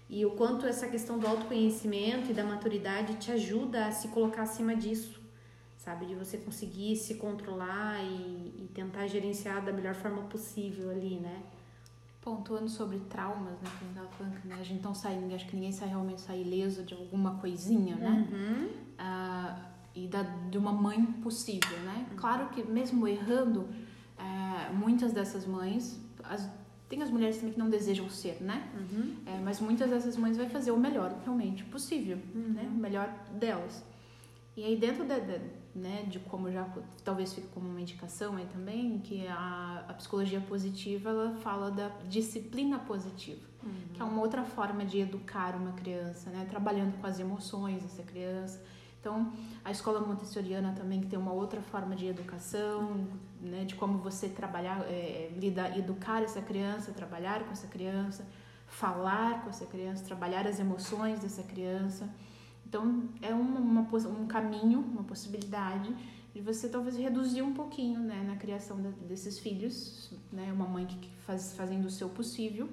E 0.09 0.25
o 0.25 0.31
quanto 0.31 0.65
essa 0.65 0.87
questão 0.87 1.17
do 1.17 1.25
autoconhecimento 1.25 2.31
e 2.31 2.33
da 2.33 2.43
maturidade 2.43 3.15
te 3.15 3.31
ajuda 3.31 3.87
a 3.87 3.91
se 3.91 4.09
colocar 4.09 4.43
acima 4.43 4.75
disso, 4.75 5.19
sabe? 5.77 6.05
De 6.05 6.15
você 6.15 6.37
conseguir 6.37 6.95
se 6.95 7.15
controlar 7.15 8.01
e, 8.03 8.53
e 8.63 8.69
tentar 8.73 9.07
gerenciar 9.07 9.63
da 9.63 9.71
melhor 9.71 9.95
forma 9.95 10.23
possível 10.23 10.91
ali, 10.91 11.19
né? 11.19 11.41
Pontuando 12.23 12.69
sobre 12.69 12.99
traumas, 13.09 13.53
né? 13.61 13.69
Que 13.77 13.83
a 13.83 13.87
gente 13.87 13.95
tava 13.95 14.07
falando 14.09 14.41
que 14.41 14.47
né, 14.47 14.55
a 14.59 14.63
gente 14.63 14.81
não 14.83 14.95
sai, 14.95 15.17
acho 15.35 15.45
que 15.47 15.55
ninguém 15.55 15.71
sai 15.71 15.89
realmente 15.89 16.21
sai 16.21 16.41
ileso 16.41 16.83
de 16.83 16.93
alguma 16.93 17.35
coisinha, 17.35 17.95
né? 17.97 18.27
Uhum. 18.31 18.69
Ah, 18.97 19.57
e 19.95 20.07
da, 20.07 20.23
de 20.23 20.57
uma 20.57 20.71
mãe 20.71 21.03
possível, 21.21 21.77
né? 21.81 22.07
Claro 22.15 22.47
que 22.49 22.63
mesmo 22.63 23.07
errando, 23.07 23.67
ah, 24.17 24.71
muitas 24.73 25.11
dessas 25.11 25.45
mães, 25.45 25.99
as, 26.23 26.49
tem 26.87 27.01
as 27.01 27.09
mulheres 27.09 27.37
também 27.37 27.53
que 27.53 27.59
não 27.59 27.69
desejam 27.69 28.09
ser, 28.09 28.41
né? 28.41 28.71
Uhum. 28.73 29.15
É, 29.25 29.37
mas 29.43 29.59
muitas 29.59 29.89
dessas 29.89 30.15
mães 30.15 30.37
vai 30.37 30.47
fazer 30.47 30.71
o 30.71 30.77
melhor 30.77 31.13
realmente 31.25 31.63
possível, 31.65 32.17
né? 32.33 32.71
O 32.73 32.77
melhor 32.79 33.09
delas. 33.33 33.83
E 34.55 34.63
aí 34.63 34.77
dentro 34.77 35.03
da, 35.03 35.17
da- 35.19 35.39
né, 35.75 36.03
de 36.07 36.19
como 36.19 36.51
já 36.51 36.67
talvez 37.03 37.33
fique 37.33 37.47
como 37.47 37.67
uma 37.67 37.81
indicação 37.81 38.35
aí 38.35 38.45
também, 38.45 38.99
que 38.99 39.27
a, 39.27 39.85
a 39.87 39.93
psicologia 39.93 40.39
positiva 40.41 41.09
ela 41.09 41.35
fala 41.37 41.71
da 41.71 41.89
disciplina 42.07 42.77
positiva, 42.79 43.41
que 43.93 44.01
é 44.01 44.05
uma 44.05 44.21
outra 44.21 44.43
forma 44.43 44.85
de 44.85 44.99
educar 44.99 45.55
uma 45.55 45.71
criança, 45.71 46.29
né? 46.29 46.45
Trabalhando 46.49 46.99
com 46.99 47.07
as 47.07 47.19
emoções 47.19 47.81
dessa 47.81 48.03
criança. 48.03 48.61
Então, 48.99 49.33
a 49.65 49.71
escola 49.71 49.99
montessoriana 49.99 50.73
também 50.77 51.01
que 51.01 51.07
tem 51.07 51.19
uma 51.19 51.33
outra 51.33 51.61
forma 51.61 51.93
de 51.93 52.07
educação, 52.07 53.05
né, 53.41 53.65
de 53.65 53.75
como 53.75 53.97
você 53.97 54.29
trabalhar, 54.29 54.79
é, 54.85 55.29
lidar, 55.35 55.77
educar 55.77 56.23
essa 56.23 56.41
criança, 56.41 56.93
trabalhar 56.93 57.43
com 57.43 57.51
essa 57.51 57.67
criança, 57.67 58.25
falar 58.65 59.43
com 59.43 59.49
essa 59.49 59.65
criança, 59.65 60.05
trabalhar 60.05 60.47
as 60.47 60.57
emoções 60.57 61.19
dessa 61.19 61.43
criança. 61.43 62.09
Então, 62.73 63.03
é 63.21 63.31
uma, 63.31 63.59
uma 63.59 63.87
um 64.09 64.25
caminho, 64.25 64.79
uma 64.79 65.03
possibilidade 65.03 65.95
de 66.33 66.41
você 66.41 66.67
talvez 66.67 66.97
reduzir 66.97 67.43
um 67.43 67.53
pouquinho 67.53 67.99
né, 67.99 68.23
na 68.25 68.35
criação 68.35 68.81
da- 68.81 68.89
desses 69.07 69.37
filhos, 69.37 70.11
né, 70.31 70.51
uma 70.51 70.65
mãe 70.65 70.87
que 70.87 71.07
faz 71.19 71.53
fazendo 71.53 71.85
o 71.85 71.91
seu 71.91 72.09
possível, 72.09 72.67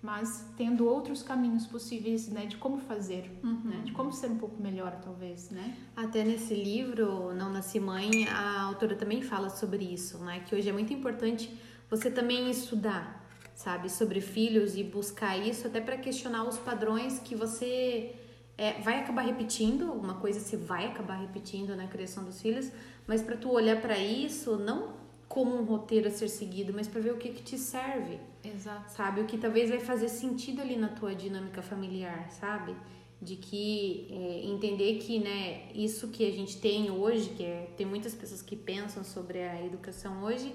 mas 0.00 0.46
tendo 0.56 0.86
outros 0.86 1.22
caminhos 1.22 1.66
possíveis 1.66 2.28
né, 2.30 2.46
de 2.46 2.56
como 2.56 2.78
fazer, 2.78 3.30
né, 3.42 3.82
de 3.84 3.92
como 3.92 4.10
ser 4.10 4.30
um 4.30 4.38
pouco 4.38 4.58
melhor, 4.62 4.98
talvez, 5.04 5.50
né? 5.50 5.76
Até 5.94 6.24
nesse 6.24 6.54
livro, 6.54 7.34
Não 7.34 7.52
Nasci 7.52 7.78
Mãe, 7.78 8.26
a 8.28 8.62
autora 8.62 8.96
também 8.96 9.20
fala 9.20 9.50
sobre 9.50 9.84
isso, 9.84 10.16
né? 10.24 10.40
Que 10.46 10.54
hoje 10.54 10.70
é 10.70 10.72
muito 10.72 10.94
importante 10.94 11.54
você 11.90 12.10
também 12.10 12.50
estudar, 12.50 13.22
sabe, 13.54 13.90
sobre 13.90 14.22
filhos 14.22 14.76
e 14.76 14.82
buscar 14.82 15.36
isso 15.36 15.66
até 15.66 15.78
para 15.78 15.98
questionar 15.98 16.44
os 16.48 16.56
padrões 16.56 17.18
que 17.18 17.34
você 17.36 18.16
é, 18.56 18.74
vai 18.80 19.00
acabar 19.00 19.22
repetindo, 19.22 19.88
alguma 19.88 20.14
coisa 20.14 20.40
você 20.40 20.56
vai 20.56 20.86
acabar 20.86 21.14
repetindo 21.14 21.74
na 21.74 21.86
criação 21.86 22.24
dos 22.24 22.40
filhos, 22.40 22.70
mas 23.06 23.22
para 23.22 23.36
tu 23.36 23.50
olhar 23.50 23.80
para 23.80 23.98
isso 23.98 24.56
não 24.56 25.00
como 25.28 25.56
um 25.56 25.64
roteiro 25.64 26.08
a 26.08 26.10
ser 26.10 26.28
seguido, 26.28 26.74
mas 26.74 26.86
para 26.86 27.00
ver 27.00 27.12
o 27.12 27.16
que 27.16 27.30
que 27.30 27.42
te 27.42 27.56
serve. 27.56 28.18
Exato. 28.44 28.92
Sabe, 28.92 29.22
o 29.22 29.24
que 29.24 29.38
talvez 29.38 29.70
vai 29.70 29.80
fazer 29.80 30.10
sentido 30.10 30.60
ali 30.60 30.76
na 30.76 30.88
tua 30.88 31.14
dinâmica 31.14 31.62
familiar, 31.62 32.30
sabe? 32.30 32.76
De 33.20 33.36
que 33.36 34.08
é, 34.10 34.44
entender 34.44 34.98
que, 34.98 35.18
né, 35.18 35.70
isso 35.74 36.08
que 36.08 36.26
a 36.26 36.30
gente 36.30 36.60
tem 36.60 36.90
hoje, 36.90 37.30
que 37.30 37.42
é, 37.44 37.70
tem 37.78 37.86
muitas 37.86 38.14
pessoas 38.14 38.42
que 38.42 38.54
pensam 38.54 39.02
sobre 39.02 39.42
a 39.42 39.64
educação 39.64 40.22
hoje, 40.22 40.54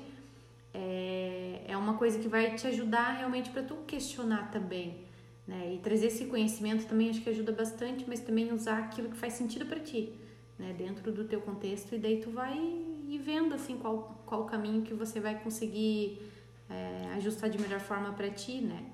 é, 0.72 1.62
é 1.68 1.76
uma 1.76 1.96
coisa 1.96 2.20
que 2.20 2.28
vai 2.28 2.54
te 2.54 2.68
ajudar 2.68 3.14
realmente 3.14 3.50
para 3.50 3.64
tu 3.64 3.78
questionar 3.88 4.52
também, 4.52 5.07
né? 5.48 5.76
E 5.76 5.78
trazer 5.80 6.08
esse 6.08 6.26
conhecimento 6.26 6.86
também 6.86 7.10
acho 7.10 7.22
que 7.22 7.30
ajuda 7.30 7.52
bastante, 7.52 8.06
mas 8.08 8.20
também 8.20 8.52
usar 8.52 8.80
aquilo 8.80 9.10
que 9.10 9.18
faz 9.18 9.34
sentido 9.34 9.66
para 9.66 9.80
ti, 9.80 10.14
né? 10.60 10.74
Dentro 10.78 11.12
do 11.12 11.24
teu 11.24 11.40
contexto 11.42 11.96
e 11.96 11.98
daí 11.98 12.20
tu 12.20 12.30
vai 12.32 12.58
ir 12.58 13.18
vendo 13.20 13.56
assim 13.56 13.78
qual 13.78 14.22
qual 14.26 14.42
o 14.42 14.46
caminho 14.46 14.82
que 14.82 14.94
você 14.94 15.20
vai 15.22 15.40
conseguir 15.42 16.22
é, 16.70 17.14
ajustar 17.16 17.50
de 17.50 17.60
melhor 17.60 17.80
forma 17.80 18.12
para 18.12 18.30
ti, 18.30 18.60
né? 18.60 18.86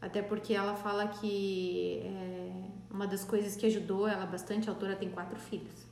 Até 0.00 0.20
porque 0.20 0.52
ela 0.52 0.74
fala 0.74 1.08
que 1.08 2.00
é, 2.04 2.52
uma 2.90 3.06
das 3.06 3.24
coisas 3.24 3.56
que 3.56 3.64
ajudou 3.66 4.06
ela 4.06 4.26
bastante, 4.26 4.68
a 4.68 4.72
autora 4.72 4.96
tem 4.96 5.08
quatro 5.08 5.38
filhos. 5.38 5.86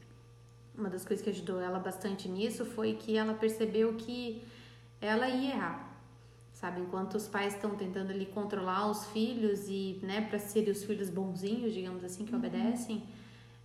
Uma 0.76 0.90
das 0.90 1.04
coisas 1.04 1.22
que 1.22 1.30
ajudou 1.30 1.60
ela 1.60 1.78
bastante 1.78 2.28
nisso 2.28 2.64
foi 2.64 2.94
que 2.94 3.16
ela 3.16 3.34
percebeu 3.34 3.94
que 3.94 4.42
ela 5.00 5.28
ia 5.28 5.54
errar, 5.54 5.91
sabe? 6.62 6.80
Enquanto 6.80 7.16
os 7.16 7.26
pais 7.26 7.54
estão 7.54 7.74
tentando 7.74 8.12
ali 8.12 8.24
controlar 8.24 8.88
os 8.88 9.06
filhos 9.06 9.68
e, 9.68 9.98
né, 10.00 10.20
para 10.20 10.38
serem 10.38 10.70
os 10.70 10.84
filhos 10.84 11.10
bonzinhos, 11.10 11.74
digamos 11.74 12.04
assim, 12.04 12.24
que 12.24 12.32
uhum. 12.32 12.38
obedecem, 12.38 13.02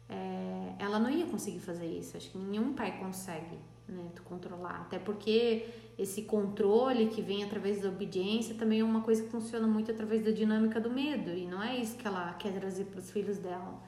é, 0.09 0.73
ela 0.79 0.97
não 0.97 1.07
ia 1.07 1.27
conseguir 1.27 1.59
fazer 1.59 1.85
isso. 1.85 2.17
Acho 2.17 2.31
que 2.31 2.39
nenhum 2.39 2.73
pai 2.73 2.97
consegue, 2.97 3.55
né, 3.87 4.03
controlar. 4.25 4.81
Até 4.81 4.97
porque 4.97 5.67
esse 5.95 6.23
controle 6.23 7.05
que 7.09 7.21
vem 7.21 7.43
através 7.43 7.83
da 7.83 7.89
obediência 7.89 8.55
também 8.55 8.79
é 8.79 8.83
uma 8.83 9.01
coisa 9.01 9.21
que 9.21 9.29
funciona 9.29 9.67
muito 9.67 9.91
através 9.91 10.25
da 10.25 10.31
dinâmica 10.31 10.81
do 10.81 10.89
medo 10.89 11.29
e 11.29 11.45
não 11.45 11.61
é 11.61 11.77
isso 11.77 11.95
que 11.97 12.07
ela 12.07 12.33
quer 12.33 12.51
trazer 12.53 12.85
para 12.85 12.99
os 12.99 13.11
filhos 13.11 13.37
dela. 13.37 13.79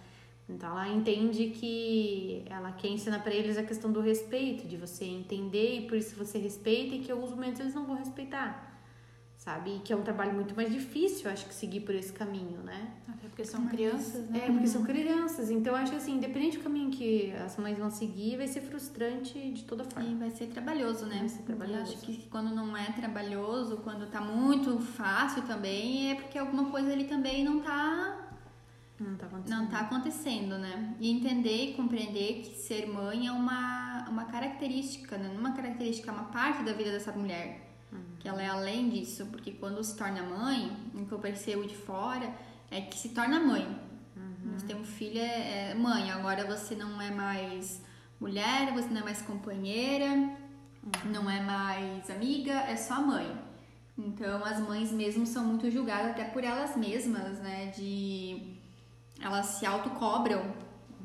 Então 0.48 0.69
ela 0.69 0.88
entende 0.88 1.50
que 1.50 2.43
ela 2.48 2.72
quer 2.74 2.89
ensinar 2.89 3.24
para 3.24 3.34
eles 3.34 3.58
a 3.58 3.63
questão 3.63 3.91
do 3.91 4.02
respeito, 4.02 4.67
de 4.67 4.78
você 4.78 5.06
entender 5.06 5.80
e 5.80 5.88
por 5.88 5.98
isso 5.98 6.15
você 6.15 6.38
respeita 6.38 6.93
e 6.93 7.00
que 7.00 7.10
em 7.10 7.12
alguns 7.12 7.32
momentos 7.32 7.60
eles 7.60 7.74
não 7.74 7.86
vão 7.86 7.95
respeitar. 7.95 8.68
Sabe? 9.49 9.77
E 9.77 9.79
que 9.79 9.91
é 9.91 9.95
um 9.95 10.03
trabalho 10.03 10.31
muito 10.31 10.55
mais 10.55 10.71
difícil, 10.71 11.27
acho 11.27 11.47
que 11.47 11.55
seguir 11.55 11.79
por 11.79 11.95
esse 11.95 12.13
caminho, 12.13 12.59
né? 12.59 12.91
Até 13.07 13.27
porque 13.27 13.43
são 13.43 13.65
crianças, 13.65 14.29
né? 14.29 14.43
É, 14.43 14.51
porque 14.51 14.67
são 14.67 14.83
crianças. 14.83 15.49
Então 15.49 15.75
acho 15.75 15.95
assim, 15.95 16.17
independente 16.17 16.59
do 16.59 16.63
caminho 16.63 16.91
que 16.91 17.31
as 17.31 17.57
mães 17.57 17.75
vão 17.75 17.89
seguir, 17.89 18.38
vai 18.38 18.47
ser 18.47 18.62
frustrante 18.62 19.39
de 19.49 19.63
toda 19.63 19.83
forma. 19.83 20.07
E 20.07 20.13
vai 20.13 20.29
ser 20.29 20.49
trabalhoso, 20.49 21.07
né? 21.07 21.17
Vai 21.17 21.29
ser 21.29 21.41
trabalhoso. 21.41 21.79
Eu 21.79 21.81
acho 21.81 21.97
que 21.97 22.27
quando 22.29 22.53
não 22.53 22.77
é 22.77 22.91
trabalhoso, 22.91 23.77
quando 23.77 24.05
tá 24.12 24.21
muito 24.21 24.77
fácil 24.77 25.41
também, 25.41 26.12
é 26.12 26.15
porque 26.15 26.38
alguma 26.38 26.69
coisa 26.69 26.91
ali 26.93 27.05
também 27.05 27.43
não 27.43 27.59
tá 27.59 28.29
não 28.99 29.15
tá 29.15 29.25
acontecendo. 29.25 29.57
Não 29.57 29.67
tá 29.67 29.79
acontecendo, 29.79 30.57
né? 30.59 30.95
E 30.99 31.09
entender 31.09 31.71
e 31.71 31.73
compreender 31.73 32.41
que 32.43 32.55
ser 32.55 32.85
mãe 32.85 33.25
é 33.25 33.31
uma, 33.31 34.07
uma 34.09 34.25
característica, 34.25 35.17
né? 35.17 35.27
Não 35.29 35.38
é 35.38 35.39
uma 35.39 35.53
característica, 35.53 36.12
é 36.12 36.13
uma 36.13 36.25
parte 36.25 36.62
da 36.62 36.71
vida 36.73 36.91
dessa 36.91 37.12
mulher. 37.12 37.68
Uhum. 37.91 37.99
Que 38.19 38.28
ela 38.28 38.41
é 38.41 38.47
além 38.47 38.89
disso, 38.89 39.25
porque 39.28 39.52
quando 39.52 39.84
se 39.84 39.95
torna 39.95 40.21
mãe, 40.23 40.71
o 40.93 41.06
que 41.06 41.12
eu 41.12 41.19
percebo 41.19 41.65
de 41.65 41.75
fora 41.75 42.34
é 42.69 42.82
que 42.82 42.97
se 42.97 43.10
torna 43.10 43.39
mãe. 43.39 43.65
Uhum. 44.15 44.58
Você 44.58 44.67
tem 44.67 44.75
um 44.75 44.86
filho, 44.86 45.19
é, 45.19 45.71
é 45.71 45.75
mãe, 45.75 46.12
agora 46.12 46.45
você 46.45 46.75
não 46.75 47.02
é 47.02 47.10
mais 47.10 47.82
mulher, 48.19 48.71
você 48.73 48.89
não 48.89 49.02
é 49.02 49.04
mais 49.04 49.21
companheira, 49.21 50.06
uhum. 50.06 51.12
não 51.12 51.30
é 51.30 51.41
mais 51.41 52.10
amiga, 52.10 52.54
é 52.54 52.75
só 52.75 53.02
mãe. 53.02 53.49
Então 53.97 54.43
as 54.45 54.60
mães 54.60 54.91
mesmo 54.91 55.25
são 55.25 55.43
muito 55.43 55.69
julgadas 55.69 56.12
até 56.12 56.23
por 56.23 56.43
elas 56.43 56.75
mesmas, 56.75 57.39
né? 57.39 57.67
De 57.75 58.56
elas 59.21 59.45
se 59.45 59.65
autocobram 59.65 60.41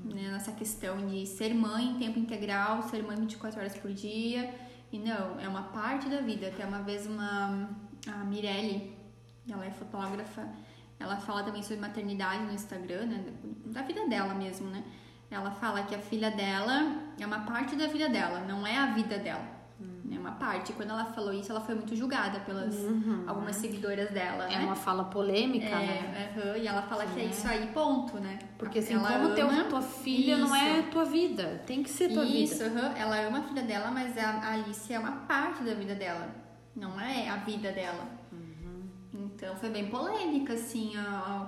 né, 0.05 0.31
nessa 0.31 0.53
questão 0.53 1.05
de 1.07 1.27
ser 1.27 1.53
mãe 1.55 1.91
em 1.91 1.99
tempo 1.99 2.19
integral, 2.19 2.83
ser 2.85 3.03
mãe 3.03 3.17
24 3.17 3.59
horas 3.59 3.77
por 3.77 3.93
dia. 3.93 4.55
E 4.95 4.99
não, 5.01 5.41
é 5.41 5.49
uma 5.49 5.65
parte 5.65 6.09
da 6.09 6.21
vida. 6.21 6.47
Até 6.47 6.65
uma 6.65 6.79
vez 6.79 7.05
uma 7.05 7.69
a 8.07 8.19
Mirelle, 8.25 8.97
ela 9.51 9.67
é 9.67 9.71
fotógrafa, 9.73 10.49
ela 11.01 11.17
fala 11.17 11.43
também 11.43 11.65
sobre 11.65 11.81
maternidade 11.81 12.45
no 12.45 12.53
Instagram, 12.53 13.07
né, 13.07 13.25
da 13.67 13.83
vida 13.83 14.07
dela 14.07 14.35
mesmo, 14.35 14.69
né? 14.71 14.85
Ela 15.29 15.51
fala 15.51 15.83
que 15.83 15.97
a 15.97 15.99
filha 15.99 16.31
dela 16.31 17.03
é 17.19 17.27
uma 17.27 17.41
parte 17.41 17.75
da 17.75 17.89
vida 17.89 18.09
dela, 18.09 18.39
não 18.47 18.65
é 18.65 18.77
a 18.77 18.87
vida 18.93 19.19
dela. 19.19 19.45
É 20.11 20.19
uma 20.19 20.33
parte. 20.33 20.73
Quando 20.75 20.91
ela 20.91 21.07
falou 21.07 21.33
isso, 21.33 21.51
ela 21.51 21.61
foi 21.61 21.75
muito 21.75 21.97
julgada 21.97 22.41
pelas 22.41 22.75
uhum. 22.77 23.25
algumas 23.27 23.57
seguidoras 23.57 24.11
dela, 24.11 24.45
É 24.53 24.59
né? 24.59 24.65
uma 24.65 24.75
fala 24.75 25.05
polêmica, 25.05 25.67
é, 25.67 26.03
né? 26.03 26.35
Uhum, 26.37 26.57
e 26.57 26.67
ela 26.67 26.83
fala 26.83 27.07
que 27.07 27.21
é 27.21 27.25
isso 27.25 27.47
aí, 27.49 27.69
ponto, 27.69 28.19
né? 28.19 28.39
Porque 28.59 28.81
assim, 28.81 28.95
ela 28.95 29.11
como 29.11 29.35
teu, 29.35 29.49
tua 29.69 29.81
filha 29.81 30.35
isso. 30.35 30.47
não 30.47 30.55
é 30.55 30.83
tua 30.83 31.05
vida, 31.05 31.63
tem 31.67 31.83
que 31.83 31.89
ser 31.89 32.13
tua 32.13 32.25
isso, 32.25 32.65
vida. 32.65 32.89
Uhum. 32.89 32.97
Ela 32.97 33.27
ama 33.27 33.39
a 33.39 33.43
filha 33.43 33.63
dela, 33.63 33.91
mas 33.91 34.17
a 34.19 34.53
Alice 34.53 34.93
é 34.93 34.99
uma 34.99 35.13
parte 35.13 35.63
da 35.63 35.73
vida 35.75 35.95
dela, 35.95 36.29
não 36.77 37.01
é 37.01 37.29
a 37.31 37.37
vida 37.37 37.73
dela. 37.73 38.07
Uhum. 38.31 38.83
Então 39.15 39.57
foi 39.57 39.71
bem 39.71 39.89
polêmica, 39.89 40.53
assim, 40.53 40.93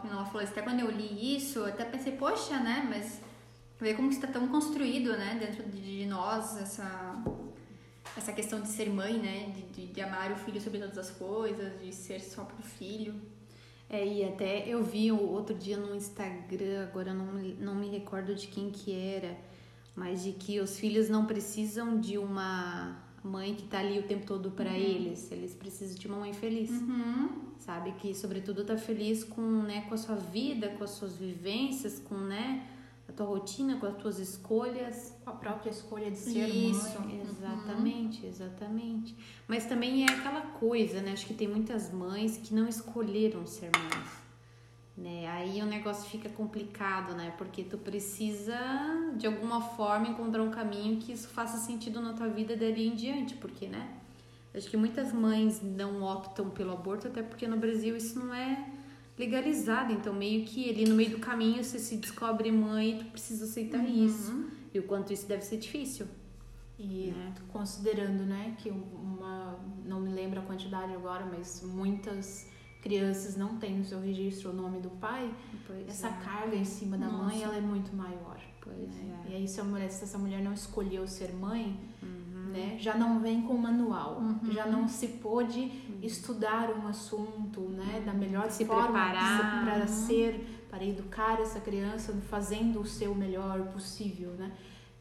quando 0.01 0.12
ela 0.12 0.25
falou 0.25 0.42
isso. 0.42 0.53
Até 0.53 0.62
quando 0.62 0.81
eu 0.81 0.90
li 0.90 1.37
isso, 1.37 1.59
eu 1.59 1.66
até 1.66 1.85
pensei, 1.85 2.12
poxa, 2.12 2.59
né? 2.59 2.87
Mas 2.88 3.21
ver 3.79 3.95
como 3.95 4.09
está 4.09 4.27
tão 4.27 4.49
construído, 4.49 5.12
né, 5.12 5.37
dentro 5.38 5.62
de 5.69 6.07
nós, 6.07 6.57
essa 6.57 7.23
essa 8.16 8.33
questão 8.33 8.61
de 8.61 8.69
ser 8.69 8.90
mãe, 8.90 9.19
né? 9.19 9.53
De, 9.55 9.62
de, 9.62 9.92
de, 9.92 10.01
amar 10.01 10.33
o 10.33 10.37
filho 10.37 10.61
sobre 10.61 10.79
todas 10.79 10.99
as 10.99 11.11
coisas, 11.11 11.81
de 11.81 11.92
ser 11.92 12.21
só 12.21 12.45
pro 12.45 12.62
filho. 12.62 13.14
É, 13.88 14.05
e 14.05 14.25
até 14.25 14.69
eu 14.69 14.83
vi 14.83 15.12
outro 15.12 15.55
dia 15.55 15.77
no 15.77 15.95
Instagram, 15.95 16.83
agora 16.83 17.14
não, 17.14 17.27
não 17.61 17.75
me 17.75 17.88
recordo 17.88 18.35
de 18.35 18.49
quem 18.49 18.71
que 18.71 18.92
era, 18.92 19.37
mas 19.95 20.25
de 20.25 20.33
que 20.33 20.59
os 20.61 20.79
filhos 20.79 21.09
não 21.09 21.25
precisam 21.25 22.01
de 22.01 22.19
uma 22.19 23.01
mãe 23.23 23.55
que 23.55 23.64
tá 23.64 23.79
ali 23.79 23.99
o 23.99 24.03
tempo 24.03 24.27
todo 24.27 24.51
para 24.51 24.71
uhum. 24.71 24.77
eles, 24.77 25.31
eles 25.31 25.55
precisam 25.55 25.97
de 25.97 26.07
uma 26.07 26.19
mãe 26.19 26.33
feliz. 26.33 26.71
Uhum. 26.71 27.47
Sabe? 27.59 27.92
Que 27.92 28.14
sobretudo 28.14 28.64
tá 28.64 28.77
feliz 28.77 29.25
com, 29.25 29.40
né, 29.40 29.83
com 29.88 29.95
a 29.95 29.99
sua 29.99 30.16
vida, 30.16 30.69
com 30.71 30.85
as 30.85 30.90
suas 30.90 31.16
vivências, 31.16 31.99
com, 31.99 32.16
né, 32.16 32.66
a 33.09 33.12
tua 33.12 33.27
rotina, 33.27 33.77
com 33.77 33.87
as 33.87 33.97
tuas 33.97 34.19
escolhas. 34.19 35.14
Com 35.25 35.31
a 35.31 35.35
própria 35.35 35.71
escolha 35.71 36.11
de 36.11 36.19
ser 36.19 36.49
Isso, 36.49 37.01
mãe. 37.01 37.21
Exatamente, 37.23 38.23
uhum. 38.23 38.29
exatamente. 38.29 39.16
Mas 39.47 39.66
também 39.66 40.05
é 40.05 40.11
aquela 40.11 40.42
coisa, 40.42 41.01
né? 41.01 41.12
Acho 41.12 41.27
que 41.27 41.35
tem 41.35 41.49
muitas 41.49 41.92
mães 41.92 42.38
que 42.38 42.55
não 42.55 42.69
escolheram 42.69 43.47
ser 43.47 43.71
mães. 43.77 44.27
Né? 44.97 45.29
Aí 45.29 45.61
o 45.61 45.66
negócio 45.66 46.09
fica 46.09 46.29
complicado, 46.31 47.14
né? 47.14 47.35
Porque 47.37 47.62
tu 47.62 47.77
precisa, 47.77 48.59
de 49.16 49.27
alguma 49.27 49.61
forma, 49.61 50.09
encontrar 50.09 50.42
um 50.42 50.51
caminho 50.51 50.99
que 50.99 51.12
isso 51.12 51.29
faça 51.29 51.59
sentido 51.59 52.01
na 52.01 52.14
tua 52.14 52.29
vida 52.29 52.57
dali 52.57 52.88
em 52.88 52.95
diante, 52.95 53.35
porque, 53.35 53.66
né? 53.66 53.88
Acho 54.55 54.71
que 54.71 54.77
muitas 54.77 55.12
mães 55.12 55.61
não 55.62 56.03
optam 56.03 56.49
pelo 56.49 56.73
aborto, 56.73 57.09
até 57.09 57.23
porque 57.23 57.47
no 57.47 57.59
Brasil 57.59 57.95
isso 57.95 58.19
não 58.19 58.35
é 58.35 58.66
legalizada. 59.18 59.92
Então, 59.92 60.12
meio 60.12 60.44
que 60.44 60.68
ali 60.68 60.85
no 60.87 60.94
meio 60.94 61.11
do 61.11 61.18
caminho 61.18 61.62
você 61.62 61.79
se 61.79 61.96
descobre 61.96 62.50
mãe 62.52 62.92
e 62.92 62.98
tu 62.98 63.05
precisa 63.07 63.44
aceitar 63.44 63.81
uhum. 63.81 64.07
isso. 64.07 64.50
E 64.72 64.79
o 64.79 64.83
quanto 64.83 65.12
isso 65.12 65.26
deve 65.26 65.42
ser 65.42 65.57
difícil. 65.57 66.07
E 66.79 67.12
né? 67.16 67.33
considerando, 67.48 68.24
né, 68.24 68.55
que 68.59 68.70
uma. 68.70 69.59
Não 69.85 70.00
me 70.00 70.11
lembro 70.11 70.40
a 70.40 70.42
quantidade 70.42 70.92
agora, 70.92 71.24
mas 71.24 71.62
muitas 71.62 72.46
crianças 72.83 73.37
não 73.37 73.57
têm 73.57 73.79
no 73.79 73.85
seu 73.85 74.00
registro 74.00 74.50
o 74.50 74.52
nome 74.52 74.79
do 74.81 74.90
pai, 74.90 75.33
pois 75.66 75.88
essa 75.88 76.09
é. 76.09 76.12
carga 76.22 76.55
em 76.55 76.64
cima 76.64 76.98
da 76.98 77.07
Nossa. 77.07 77.24
mãe 77.24 77.42
ela 77.42 77.57
é 77.57 77.61
muito 77.61 77.94
maior. 77.96 78.38
Pois 78.61 78.94
né? 78.96 79.24
é. 79.26 79.31
E 79.33 79.35
aí, 79.37 79.48
se, 79.48 79.61
a 79.61 79.64
mulher, 79.64 79.88
se 79.90 80.05
essa 80.05 80.18
mulher 80.18 80.42
não 80.42 80.52
escolheu 80.52 81.07
ser 81.07 81.33
mãe, 81.33 81.79
Uhum. 82.02 82.52
né, 82.52 82.76
já 82.79 82.94
não 82.96 83.20
vem 83.20 83.42
com 83.42 83.57
manual, 83.57 84.18
Uhum. 84.18 84.52
já 84.52 84.66
não 84.66 84.87
se 84.87 85.09
pôde 85.09 85.70
estudar 86.02 86.70
um 86.70 86.87
assunto 86.87 87.61
né, 87.61 88.02
da 88.04 88.12
melhor 88.12 88.50
Se 88.50 88.64
forma 88.64 88.85
preparar. 88.85 89.64
para 89.64 89.87
ser, 89.87 90.64
para 90.70 90.85
educar 90.85 91.40
essa 91.40 91.61
criança, 91.61 92.12
fazendo 92.28 92.80
o 92.80 92.87
seu 92.87 93.14
melhor 93.14 93.68
possível, 93.68 94.30
né? 94.32 94.52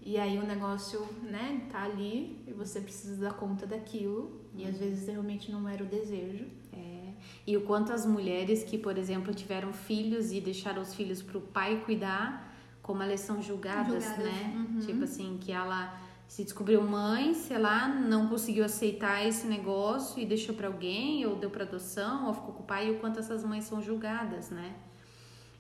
E 0.02 0.20
aí 0.20 0.38
o 0.38 0.44
negócio, 0.46 1.02
né, 1.24 1.64
tá 1.72 1.84
ali 1.84 2.44
e 2.48 2.54
você 2.54 2.80
precisa 2.80 3.18
dar 3.20 3.34
conta 3.34 3.66
daquilo 3.66 4.40
e 4.56 4.64
às 4.64 4.78
vezes 4.78 5.08
realmente 5.08 5.52
não 5.52 5.68
era 5.68 5.84
o 5.84 5.88
desejo. 5.88 6.46
É. 6.72 7.14
E 7.48 7.58
o 7.58 7.62
quanto 7.62 7.92
as 7.92 8.06
mulheres 8.06 8.64
que, 8.64 8.78
por 8.78 9.00
exemplo, 9.00 9.34
tiveram 9.34 9.74
filhos 9.74 10.32
e 10.32 10.40
deixaram 10.40 10.82
os 10.84 10.94
filhos 10.94 11.24
para 11.24 11.40
o 11.40 11.42
pai 11.42 11.82
cuidar, 11.84 12.56
como 12.84 13.02
elas 13.02 13.22
são 13.22 13.42
julgadas, 13.42 14.04
Julgadas, 14.04 14.24
né? 14.24 14.54
uhum. 14.56 14.80
Tipo 14.80 15.04
assim, 15.06 15.40
que 15.42 15.52
ela 15.52 16.00
se 16.28 16.44
descobriu 16.44 16.82
mãe, 16.82 17.34
sei 17.34 17.58
lá, 17.58 17.88
não 17.88 18.28
conseguiu 18.28 18.66
aceitar 18.66 19.26
esse 19.26 19.48
negócio 19.48 20.22
e 20.22 20.26
deixou 20.26 20.56
para 20.56 20.68
alguém, 20.68 21.26
ou 21.26 21.36
deu 21.36 21.50
para 21.50 21.64
adoção, 21.64 22.28
ou 22.28 22.34
ficou 22.34 22.54
com 22.54 22.64
o 22.64 22.66
pai, 22.66 22.88
e 22.88 22.92
o 22.92 23.00
quanto 23.00 23.20
essas 23.20 23.44
mães 23.44 23.64
são 23.66 23.82
julgadas, 23.82 24.50
né? 24.50 24.76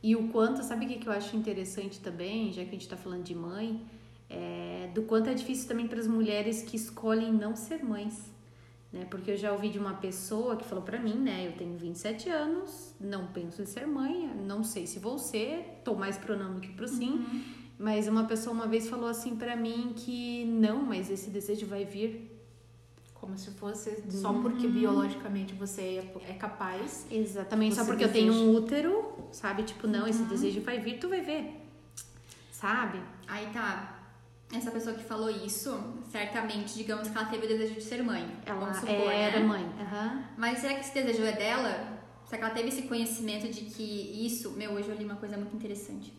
E 0.01 0.15
o 0.15 0.28
quanto, 0.30 0.63
sabe 0.63 0.86
o 0.86 0.89
que, 0.89 1.08
eu 1.08 1.13
acho 1.13 1.36
interessante 1.36 1.99
também, 1.99 2.51
já 2.51 2.63
que 2.63 2.69
a 2.69 2.73
gente 2.73 2.88
tá 2.88 2.97
falando 2.97 3.23
de 3.23 3.34
mãe, 3.34 3.82
é, 4.30 4.89
do 4.93 5.04
quanto 5.04 5.30
é 5.30 5.34
difícil 5.34 5.67
também 5.67 5.88
para 5.88 5.99
as 5.99 6.08
mulheres 6.08 6.62
que 6.62 6.75
escolhem 6.75 7.32
não 7.32 7.56
ser 7.56 7.84
mães. 7.84 8.32
Né? 8.91 9.06
Porque 9.10 9.32
eu 9.32 9.38
já 9.38 9.51
ouvi 9.51 9.69
de 9.69 9.80
uma 9.80 9.95
pessoa 9.95 10.56
que 10.56 10.63
falou 10.63 10.84
para 10.84 10.99
mim, 10.99 11.15
né? 11.15 11.47
Eu 11.47 11.54
tenho 11.54 11.78
27 11.78 12.30
anos, 12.30 12.93
não 12.99 13.28
penso 13.28 13.62
em 13.62 13.65
ser 13.65 13.86
mãe, 13.88 14.32
não 14.45 14.63
sei 14.63 14.88
se 14.88 14.99
vou 14.99 15.17
ser, 15.17 15.82
tô 15.84 15.95
mais 15.95 16.17
pro 16.17 16.38
não 16.38 16.54
do 16.54 16.62
que 16.62 16.69
pro 16.69 16.88
sim. 16.88 17.12
Uhum. 17.12 17.64
Mas 17.77 18.07
uma 18.07 18.23
pessoa 18.23 18.53
uma 18.53 18.67
vez 18.67 18.88
falou 18.88 19.09
assim 19.09 19.35
para 19.35 19.55
mim 19.55 19.93
que 19.95 20.45
não, 20.45 20.81
mas 20.81 21.09
esse 21.09 21.29
desejo 21.29 21.65
vai 21.65 21.83
vir. 21.83 22.31
Como 23.13 23.38
se 23.38 23.51
fosse 23.51 24.03
só 24.11 24.31
uhum. 24.31 24.43
porque 24.43 24.67
biologicamente 24.67 25.53
você 25.55 26.03
é 26.27 26.33
capaz. 26.33 27.07
Exatamente, 27.09 27.75
só 27.75 27.83
porque 27.83 28.05
deseja. 28.05 28.27
eu 28.27 28.33
tenho 28.33 28.45
um 28.45 28.55
útero, 28.55 29.13
sabe? 29.31 29.63
Tipo, 29.63 29.88
não, 29.88 30.01
uhum. 30.01 30.07
esse 30.07 30.23
desejo 30.23 30.61
vai 30.61 30.79
vir, 30.79 30.99
tu 30.99 31.09
vai 31.09 31.21
ver. 31.21 31.67
Sabe? 32.51 33.01
Aí 33.27 33.47
tá. 33.51 33.91
Essa 34.53 34.69
pessoa 34.69 34.95
que 34.95 35.03
falou 35.03 35.29
isso, 35.29 35.75
certamente, 36.11 36.75
digamos 36.75 37.09
que 37.09 37.17
ela 37.17 37.27
teve 37.27 37.45
o 37.45 37.49
desejo 37.49 37.73
de 37.73 37.81
ser 37.81 38.03
mãe. 38.03 38.29
Ela 38.45 38.73
supor, 38.75 39.11
era 39.11 39.39
né? 39.39 39.45
mãe. 39.45 39.63
Uhum. 39.63 40.23
Mas 40.38 40.59
será 40.59 40.75
que 40.75 40.81
esse 40.81 40.93
desejo 40.93 41.23
é 41.23 41.31
dela? 41.31 41.99
Será 42.25 42.38
que 42.38 42.43
ela 42.45 42.53
teve 42.53 42.69
esse 42.69 42.83
conhecimento 42.83 43.51
de 43.51 43.61
que 43.65 43.83
isso. 44.23 44.51
Meu, 44.51 44.71
hoje 44.73 44.88
eu 44.88 44.95
li 44.95 45.03
uma 45.03 45.15
coisa 45.15 45.35
muito 45.35 45.55
interessante 45.55 46.13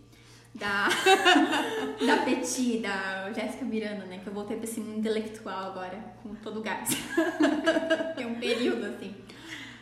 da, 0.56 0.88
da 2.04 2.16
Petit, 2.24 2.78
da 2.78 3.32
Jéssica 3.32 3.64
Miranda, 3.64 4.04
né? 4.06 4.18
Que 4.18 4.26
eu 4.26 4.32
voltei 4.32 4.56
pra 4.56 4.64
esse 4.64 4.80
mundo 4.80 4.98
intelectual 4.98 5.70
agora, 5.70 5.98
com 6.22 6.34
todo 6.36 6.60
o 6.60 6.62
gás. 6.62 6.90
Tem 8.16 8.26
um 8.26 8.40
período 8.40 8.86
assim. 8.86 9.14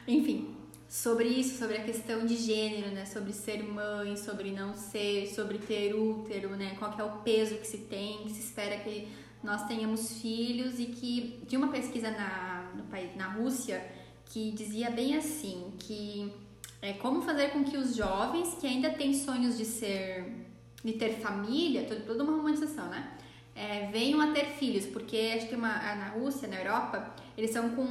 Enfim, 0.06 0.54
sobre 0.88 1.28
isso, 1.28 1.58
sobre 1.58 1.76
a 1.76 1.84
questão 1.84 2.26
de 2.26 2.36
gênero, 2.36 2.90
né? 2.90 3.04
Sobre 3.06 3.32
ser 3.32 3.62
mãe, 3.62 4.16
sobre 4.16 4.50
não 4.50 4.74
ser, 4.74 5.26
sobre 5.28 5.58
ter 5.58 5.94
útero, 5.94 6.50
né? 6.50 6.74
Qual 6.78 6.92
que 6.92 7.00
é 7.00 7.04
o 7.04 7.18
peso 7.18 7.56
que 7.56 7.66
se 7.66 7.78
tem, 7.78 8.24
que 8.24 8.30
se 8.30 8.40
espera 8.40 8.76
que 8.78 9.08
nós 9.42 9.66
tenhamos 9.66 10.20
filhos 10.20 10.78
e 10.80 10.86
que 10.86 11.42
tinha 11.46 11.58
uma 11.58 11.70
pesquisa 11.70 12.10
na, 12.10 12.72
no 12.74 12.84
país, 12.84 13.14
na 13.16 13.28
Rússia 13.28 13.84
que 14.26 14.50
dizia 14.52 14.90
bem 14.90 15.16
assim, 15.16 15.72
que 15.78 16.32
é 16.80 16.94
como 16.94 17.22
fazer 17.22 17.50
com 17.50 17.62
que 17.62 17.76
os 17.76 17.94
jovens 17.94 18.54
que 18.54 18.66
ainda 18.66 18.90
têm 18.90 19.12
sonhos 19.14 19.56
de 19.56 19.64
ser 19.64 20.44
de 20.84 20.92
ter 20.92 21.14
família, 21.14 21.86
toda 22.06 22.22
uma 22.22 22.36
romantização, 22.36 22.86
né? 22.88 23.08
É, 23.56 23.88
venham 23.90 24.20
a 24.20 24.32
ter 24.32 24.46
filhos, 24.46 24.84
porque 24.84 25.32
acho 25.34 25.48
que 25.48 25.54
uma, 25.54 25.68
na 25.94 26.08
Rússia, 26.08 26.46
na 26.46 26.56
Europa, 26.56 27.14
eles 27.38 27.50
são 27.50 27.70
com, 27.70 27.86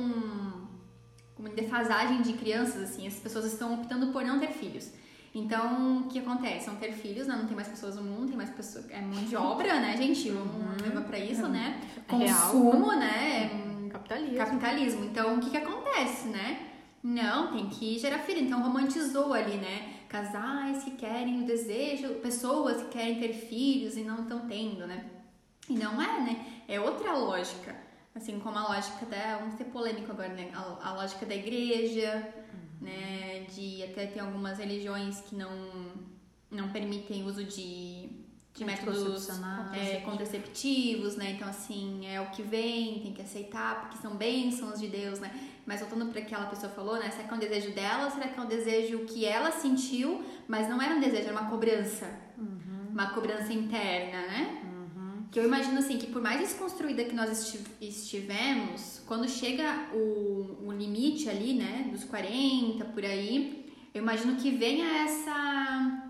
com 1.35 1.39
uma 1.39 1.49
defasagem 1.49 2.21
de 2.21 2.33
crianças, 2.33 2.91
assim, 2.91 3.07
as 3.07 3.15
pessoas 3.15 3.45
estão 3.45 3.73
optando 3.73 4.11
por 4.11 4.23
não 4.23 4.39
ter 4.39 4.51
filhos. 4.51 4.91
Então, 5.33 6.01
o 6.01 6.03
que 6.03 6.19
acontece? 6.19 6.67
Vão 6.67 6.75
ter 6.75 6.91
filhos, 6.91 7.25
né? 7.25 7.35
não 7.35 7.47
tem 7.47 7.55
mais 7.55 7.67
pessoas 7.67 7.95
no 7.95 8.03
mundo, 8.03 8.27
tem 8.27 8.37
mais 8.37 8.51
pessoas. 8.51 8.87
É 8.91 9.01
mão 9.01 9.23
de 9.23 9.35
obra, 9.35 9.79
né, 9.79 9.97
gente? 9.97 10.29
Vamos 10.29 10.53
uhum. 10.53 10.77
levar 10.83 11.01
pra 11.01 11.17
isso, 11.17 11.47
né? 11.47 11.81
Consumo, 12.07 12.89
Real. 12.89 12.99
né? 12.99 13.89
Capitalismo. 13.91 14.37
Capitalismo. 14.37 15.05
Então, 15.05 15.37
o 15.37 15.39
que 15.39 15.49
que 15.49 15.57
acontece, 15.57 16.27
né? 16.27 16.69
Não, 17.01 17.51
tem 17.51 17.67
que 17.67 17.97
gerar 17.97 18.19
filho. 18.19 18.41
Então, 18.41 18.61
romantizou 18.61 19.33
ali, 19.33 19.57
né? 19.57 19.93
Casais 20.13 20.83
que 20.83 20.91
querem 20.91 21.41
o 21.41 21.47
desejo, 21.47 22.19
pessoas 22.21 22.83
que 22.83 22.89
querem 22.89 23.19
ter 23.19 23.33
filhos 23.33 23.97
e 23.97 24.03
não 24.03 24.21
estão 24.21 24.47
tendo, 24.47 24.85
né? 24.85 25.09
E 25.67 25.73
não 25.73 25.99
é, 25.99 26.21
né? 26.21 26.63
É 26.67 26.79
outra 26.79 27.17
lógica. 27.17 27.75
Assim 28.13 28.39
como 28.39 28.59
a 28.59 28.67
lógica 28.67 29.07
da. 29.07 29.39
Vamos 29.39 29.55
ser 29.55 29.65
polêmico 29.65 30.11
agora, 30.11 30.29
né? 30.29 30.51
A, 30.53 30.89
a 30.89 30.93
lógica 30.93 31.25
da 31.25 31.33
igreja, 31.33 32.31
uhum. 32.53 32.87
né? 32.87 33.47
De 33.55 33.83
até 33.83 34.05
tem 34.05 34.21
algumas 34.21 34.59
religiões 34.59 35.19
que 35.21 35.35
não, 35.35 35.49
não 36.51 36.71
permitem 36.71 37.25
uso 37.25 37.43
de, 37.43 38.07
de 38.53 38.63
métodos 38.63 39.29
é, 39.73 40.01
contraceptivos, 40.01 41.15
né? 41.15 41.31
Então, 41.31 41.47
assim, 41.47 42.05
é 42.05 42.21
o 42.21 42.27
que 42.27 42.43
vem, 42.43 42.99
tem 42.99 43.11
que 43.11 43.21
aceitar, 43.21 43.81
porque 43.81 43.97
são 43.97 44.15
bênçãos 44.15 44.79
de 44.79 44.87
Deus, 44.87 45.19
né? 45.19 45.31
Mas 45.65 45.79
voltando 45.79 46.11
para 46.11 46.21
aquela 46.21 46.45
pessoa 46.45 46.71
falou, 46.71 46.99
né? 46.99 47.09
Será 47.09 47.27
que 47.27 47.33
é 47.33 47.35
um 47.35 47.39
desejo 47.39 47.71
dela 47.71 48.05
ou 48.05 48.11
será 48.11 48.27
que 48.27 48.39
é 48.39 48.43
um 48.43 48.47
desejo 48.47 48.99
que 49.05 49.25
ela 49.25 49.51
sentiu, 49.51 50.23
mas 50.47 50.69
não 50.69 50.79
era 50.79 50.95
um 50.95 50.99
desejo, 50.99 51.23
era 51.23 51.31
uma 51.31 51.49
cobrança? 51.49 52.07
Uhum. 52.37 52.89
Uma 52.91 53.07
cobrança 53.07 53.51
interna, 53.51 54.21
né? 54.27 54.61
Uhum. 54.63 55.23
Que 55.31 55.39
eu 55.39 55.45
imagino 55.45 55.79
assim, 55.79 55.97
que 55.97 56.07
por 56.07 56.21
mais 56.21 56.39
desconstruída 56.39 57.05
que 57.05 57.15
nós 57.15 57.55
estivemos, 57.81 59.01
quando 59.07 59.27
chega 59.27 59.87
o, 59.93 60.67
o 60.67 60.71
limite 60.71 61.27
ali, 61.27 61.55
né? 61.55 61.89
Dos 61.91 62.03
40, 62.03 62.85
por 62.85 63.03
aí, 63.03 63.65
eu 63.95 64.03
imagino 64.03 64.35
que 64.35 64.51
venha 64.51 65.05
essa 65.05 66.02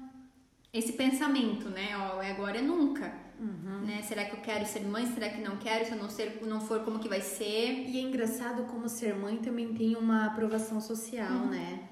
esse 0.74 0.94
pensamento, 0.94 1.70
né? 1.70 1.96
Ó, 1.96 2.22
é 2.22 2.32
agora 2.32 2.58
é 2.58 2.62
nunca. 2.62 3.14
Uhum. 3.40 3.82
Né? 3.86 4.02
Será 4.02 4.26
que 4.26 4.34
eu 4.36 4.42
quero 4.42 4.66
ser 4.66 4.82
mãe? 4.82 5.06
Será 5.06 5.30
que 5.30 5.40
não 5.40 5.58
quero? 5.58 5.86
Se 5.86 5.92
eu 5.92 5.98
não, 5.98 6.10
ser, 6.10 6.40
não 6.44 6.60
for, 6.60 6.80
como 6.80 6.98
que 6.98 7.08
vai 7.08 7.22
ser? 7.22 7.86
E 7.88 8.00
é 8.00 8.02
engraçado 8.02 8.64
como 8.64 8.90
ser 8.90 9.16
mãe 9.16 9.38
também 9.38 9.74
tem 9.74 9.96
uma 9.96 10.26
aprovação 10.26 10.82
social, 10.82 11.32
uhum. 11.32 11.50
né? 11.50 11.90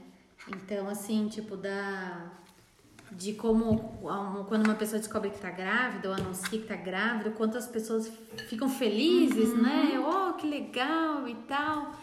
Então, 0.48 0.90
assim, 0.90 1.28
tipo, 1.28 1.56
da... 1.56 2.32
De 3.12 3.34
como 3.34 4.00
quando 4.48 4.66
uma 4.66 4.76
pessoa 4.76 4.98
descobre 4.98 5.32
que 5.32 5.40
tá 5.40 5.52
grávida 5.52 6.08
ou 6.08 6.16
anuncia 6.16 6.58
que 6.58 6.66
tá 6.66 6.78
grávida, 6.78 7.30
quantas 7.32 7.68
pessoas 7.68 8.10
ficam 8.48 8.70
felizes, 8.70 9.50
uhum. 9.50 9.62
né? 9.62 10.00
Oh, 10.00 10.34
que 10.36 10.48
legal 10.48 11.28
e 11.28 11.36
tal. 11.46 11.94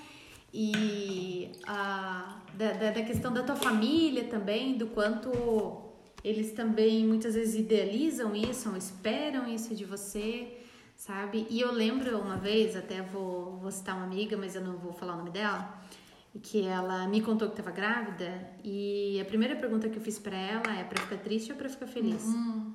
E 0.53 1.51
a, 1.67 2.41
da, 2.53 2.73
da, 2.73 2.91
da 2.91 3.03
questão 3.03 3.33
da 3.33 3.43
tua 3.43 3.57
família 3.57 4.25
também, 4.25 4.77
do 4.77 4.89
quanto 4.89 5.88
eles 6.29 6.53
também 6.53 7.07
muitas 7.07 7.35
vezes 7.35 7.55
idealizam 7.55 8.37
isso, 8.37 8.77
esperam 8.77 9.49
isso 9.49 9.75
de 9.75 9.85
você, 9.85 10.59
sabe? 10.95 11.47
E 11.49 11.61
eu 11.61 11.73
lembro 11.73 12.19
uma 12.19 12.37
vez, 12.37 12.77
até 12.77 13.01
vou, 13.01 13.57
vou 13.57 13.71
citar 13.71 13.97
uma 13.97 14.05
amiga, 14.05 14.37
mas 14.37 14.55
eu 14.55 14.61
não 14.61 14.77
vou 14.77 14.93
falar 14.93 15.15
o 15.15 15.19
nome 15.19 15.31
dela, 15.31 15.81
que 16.43 16.67
ela 16.67 17.09
me 17.09 17.23
contou 17.23 17.49
que 17.49 17.59
estava 17.59 17.75
grávida 17.75 18.51
e 18.63 19.19
a 19.21 19.25
primeira 19.25 19.57
pergunta 19.57 19.89
que 19.89 19.97
eu 19.97 20.03
fiz 20.03 20.19
para 20.19 20.37
ela 20.37 20.79
é 20.79 20.85
para 20.85 21.01
ficar 21.01 21.17
triste 21.17 21.51
ou 21.51 21.57
para 21.57 21.69
ficar 21.69 21.87
feliz? 21.87 22.23
Uhum. 22.25 22.75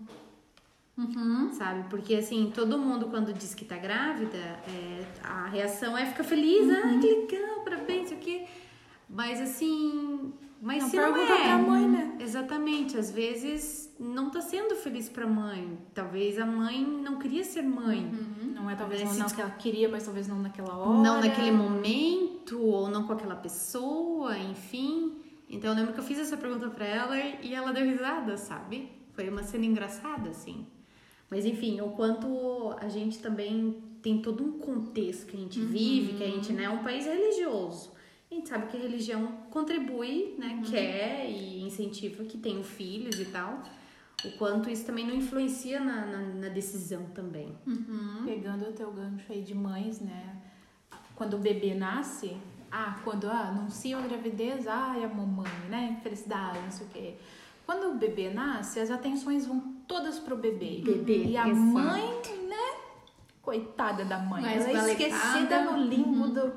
Uhum. 0.97 1.51
Sabe? 1.53 1.87
Porque 1.89 2.15
assim, 2.15 2.51
todo 2.53 2.77
mundo 2.77 3.07
quando 3.07 3.33
diz 3.33 3.53
que 3.53 3.65
tá 3.65 3.77
grávida, 3.77 4.37
é, 4.37 5.05
a 5.23 5.47
reação 5.47 5.95
é 5.95 6.05
ficar 6.07 6.23
feliz, 6.23 6.67
uhum. 6.67 6.75
ah, 6.75 6.99
que 6.99 7.07
legal, 7.07 7.63
parabéns, 7.63 8.11
o 8.11 8.15
que. 8.15 8.45
Mas 9.07 9.39
assim, 9.39 10.33
mas 10.63 10.81
não 10.81 10.89
se 10.89 10.95
pergunta 10.95 11.25
não 11.25 11.35
é, 11.35 11.43
pra 11.43 11.57
mãe, 11.57 11.89
né? 11.89 12.17
Exatamente. 12.21 12.97
Às 12.97 13.11
vezes 13.11 13.93
não 13.99 14.29
tá 14.29 14.39
sendo 14.39 14.75
feliz 14.75 15.09
pra 15.09 15.27
mãe. 15.27 15.77
Talvez 15.93 16.39
a 16.39 16.45
mãe 16.45 16.81
não 16.81 17.19
queria 17.19 17.43
ser 17.43 17.63
mãe. 17.63 18.05
Uhum. 18.05 18.53
Não 18.53 18.69
é 18.69 18.75
talvez 18.75 19.03
não, 19.03 19.13
não 19.13 19.27
que 19.27 19.41
ela 19.41 19.51
queria, 19.51 19.89
mas 19.89 20.05
talvez 20.05 20.25
não 20.25 20.39
naquela 20.39 20.73
hora. 20.73 20.99
Não 21.01 21.19
naquele 21.19 21.51
momento, 21.51 22.61
ou 22.61 22.87
não 22.87 23.05
com 23.05 23.11
aquela 23.11 23.35
pessoa, 23.35 24.37
enfim. 24.37 25.17
Então 25.49 25.69
eu 25.69 25.75
lembro 25.75 25.91
que 25.91 25.99
eu 25.99 26.03
fiz 26.03 26.17
essa 26.17 26.37
pergunta 26.37 26.69
pra 26.69 26.85
ela 26.85 27.17
e 27.19 27.53
ela 27.53 27.73
deu 27.73 27.83
risada, 27.83 28.37
sabe? 28.37 28.89
Foi 29.11 29.27
uma 29.27 29.43
cena 29.43 29.65
engraçada, 29.65 30.29
assim. 30.29 30.65
Mas 31.29 31.45
enfim, 31.45 31.81
o 31.81 31.89
quanto 31.89 32.73
a 32.79 32.87
gente 32.87 33.19
também 33.19 33.83
tem 34.01 34.21
todo 34.21 34.45
um 34.45 34.59
contexto 34.59 35.25
que 35.25 35.35
a 35.35 35.39
gente 35.41 35.59
uhum. 35.59 35.67
vive, 35.67 36.13
que 36.13 36.23
a 36.23 36.27
gente 36.27 36.53
né, 36.53 36.63
é 36.63 36.69
um 36.69 36.83
país 36.83 37.05
religioso 37.05 37.91
a 38.33 38.35
gente 38.35 38.49
sabe 38.49 38.67
que 38.67 38.77
a 38.77 38.79
religião 38.79 39.27
contribui, 39.49 40.35
né, 40.39 40.55
uhum. 40.55 40.63
quer 40.63 41.29
e 41.29 41.61
incentiva 41.61 42.23
que 42.23 42.37
tenham 42.37 42.63
filhos 42.63 43.19
e 43.19 43.25
tal. 43.25 43.61
O 44.25 44.31
quanto 44.37 44.69
isso 44.69 44.85
também 44.85 45.05
não 45.05 45.13
influencia 45.13 45.79
na, 45.79 46.05
na, 46.05 46.17
na 46.19 46.49
decisão 46.49 47.03
também. 47.13 47.55
Uhum. 47.67 48.23
Pegando 48.25 48.69
o 48.69 48.71
teu 48.71 48.91
gancho 48.91 49.31
aí 49.31 49.41
de 49.41 49.53
mães, 49.53 49.99
né? 49.99 50.37
Quando 51.15 51.35
o 51.35 51.37
bebê 51.37 51.75
nasce, 51.75 52.35
ah, 52.71 52.99
quando 53.03 53.27
ah, 53.27 53.49
anunciam 53.49 53.99
a 54.03 54.07
gravidez, 54.07 54.65
ah, 54.67 54.95
é 54.97 55.05
a 55.05 55.09
mamãe, 55.09 55.51
né? 55.69 55.99
Felicidade, 56.01 56.59
não 56.59 56.71
sei 56.71 56.87
o 56.87 56.89
quê. 56.89 57.15
Quando 57.65 57.91
o 57.91 57.95
bebê 57.95 58.29
nasce, 58.29 58.79
as 58.79 58.89
atenções 58.89 59.45
vão 59.45 59.59
todas 59.87 60.19
pro 60.19 60.37
bebê. 60.37 60.81
Bebê. 60.83 61.25
E 61.25 61.37
a 61.37 61.47
exato. 61.47 61.65
mãe, 61.65 62.21
né? 62.47 62.77
Coitada 63.41 64.05
da 64.05 64.19
mãe. 64.19 64.41
Mas 64.41 64.65
ela 64.67 64.89
é 64.89 64.91
esquecida 64.91 65.63
no 65.65 65.83
limbo 65.83 66.23
uhum. 66.23 66.33
do. 66.33 66.53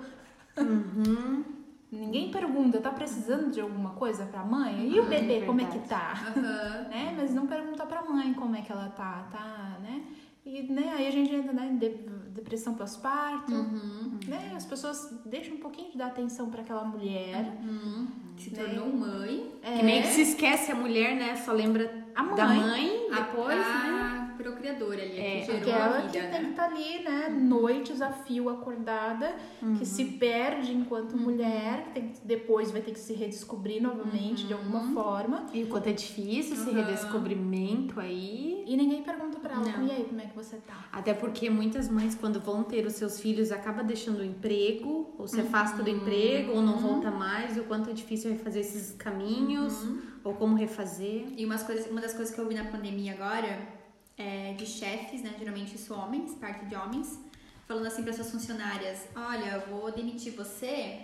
Uhum. 0.56 1.55
Ninguém 1.90 2.30
pergunta, 2.30 2.80
tá 2.80 2.90
precisando 2.90 3.50
de 3.52 3.60
alguma 3.60 3.90
coisa 3.90 4.26
pra 4.26 4.44
mãe? 4.44 4.88
E 4.88 4.98
o 4.98 5.06
bebê, 5.06 5.38
é 5.38 5.46
como 5.46 5.60
é 5.60 5.64
que 5.66 5.78
tá? 5.80 6.32
Uhum. 6.34 6.42
né? 6.42 7.14
Mas 7.16 7.32
não 7.32 7.46
pergunta 7.46 7.86
pra 7.86 8.02
mãe 8.02 8.34
como 8.34 8.56
é 8.56 8.62
que 8.62 8.72
ela 8.72 8.88
tá, 8.88 9.28
tá, 9.30 9.78
né? 9.80 10.02
E 10.44 10.62
né, 10.62 10.94
aí 10.96 11.08
a 11.08 11.10
gente 11.10 11.34
entra 11.34 11.52
né, 11.52 11.66
em 11.66 11.76
depressão 11.76 12.74
pós-parto, 12.74 13.52
uhum. 13.52 14.18
né? 14.28 14.52
As 14.54 14.64
pessoas 14.64 15.12
deixam 15.24 15.56
um 15.56 15.58
pouquinho 15.58 15.90
de 15.90 15.98
dar 15.98 16.06
atenção 16.06 16.50
para 16.50 16.62
aquela 16.62 16.84
mulher. 16.84 17.52
Uhum. 17.62 18.06
Se 18.36 18.54
né? 18.54 18.62
tornou 18.62 18.92
mãe. 18.92 19.52
É. 19.62 19.78
Que 19.78 19.82
meio 19.84 20.02
que 20.02 20.08
se 20.08 20.22
esquece 20.22 20.70
a 20.70 20.74
mulher, 20.74 21.16
né? 21.16 21.36
Só 21.36 21.52
lembra 21.52 22.04
a 22.14 22.22
mãe, 22.22 22.36
da 22.36 22.46
mãe 22.46 23.08
depois, 23.10 23.58
a, 23.58 23.82
né? 23.82 24.25
A 24.46 24.52
criadora 24.52 25.02
ali, 25.02 25.18
É, 25.18 25.40
que 25.40 25.46
gerou 25.46 25.60
Aquela 25.60 25.98
a 25.98 26.02
que 26.02 26.18
vida, 26.18 26.28
tem 26.28 26.30
que 26.40 26.42
né? 26.44 26.50
estar 26.50 26.64
ali, 26.66 27.02
né, 27.02 27.28
noites 27.28 28.00
a 28.00 28.10
fio 28.10 28.48
acordada, 28.48 29.34
que 29.78 29.84
se 29.86 30.04
perde 30.04 30.72
enquanto 30.72 31.16
mulher, 31.16 31.84
que 31.86 31.90
tem 31.92 32.08
que- 32.08 32.20
depois 32.24 32.70
vai 32.70 32.80
ter 32.80 32.92
que 32.92 32.98
se 33.00 33.12
redescobrir 33.12 33.82
novamente 33.82 34.46
de 34.46 34.52
alguma 34.52 34.92
forma. 34.94 35.46
E 35.52 35.62
o 35.64 35.66
quanto 35.68 35.88
é 35.88 35.92
difícil 35.92 36.54
esse 36.54 36.70
redescobrimento 36.70 37.98
aí. 38.00 38.62
E 38.66 38.76
ninguém 38.76 39.02
pergunta 39.02 39.38
pra 39.38 39.54
ela, 39.54 39.64
Não. 39.64 39.86
e 39.86 39.90
aí, 39.90 40.04
como 40.04 40.20
é 40.20 40.24
que 40.26 40.34
você 40.36 40.56
tá? 40.58 40.86
Até 40.92 41.14
porque 41.14 41.48
muitas 41.50 41.88
mães, 41.88 42.14
quando 42.14 42.40
vão 42.40 42.62
ter 42.62 42.84
os 42.86 42.94
seus 42.94 43.20
filhos, 43.20 43.50
acaba 43.52 43.82
deixando 43.82 44.18
o 44.20 44.24
emprego, 44.24 45.14
ou 45.18 45.26
se 45.26 45.40
afasta 45.40 45.82
do 45.82 45.90
emprego, 45.90 46.52
ou 46.52 46.62
não 46.62 46.78
volta 46.78 47.10
mais, 47.10 47.56
e 47.56 47.60
o 47.60 47.64
quanto 47.64 47.90
é 47.90 47.92
difícil 47.92 48.30
refazer 48.32 48.62
esses 48.62 48.92
caminhos, 48.92 49.86
ou 50.24 50.34
como 50.34 50.56
refazer. 50.56 51.26
E 51.36 51.44
umas 51.44 51.62
coisas, 51.62 51.88
uma 51.90 52.00
das 52.00 52.12
coisas 52.12 52.34
que 52.34 52.40
eu 52.40 52.48
vi 52.48 52.54
na 52.54 52.64
pandemia 52.64 53.12
agora 53.12 53.75
é 54.18 54.54
de 54.54 54.66
chefes, 54.66 55.22
né? 55.22 55.34
Geralmente 55.38 55.76
isso 55.76 55.94
homens, 55.94 56.34
parte 56.34 56.64
de 56.64 56.74
homens, 56.74 57.18
falando 57.66 57.86
assim 57.86 58.02
para 58.02 58.12
suas 58.12 58.30
funcionárias: 58.30 59.06
olha, 59.14 59.46
eu 59.46 59.60
vou 59.68 59.92
demitir 59.92 60.32
você, 60.32 61.00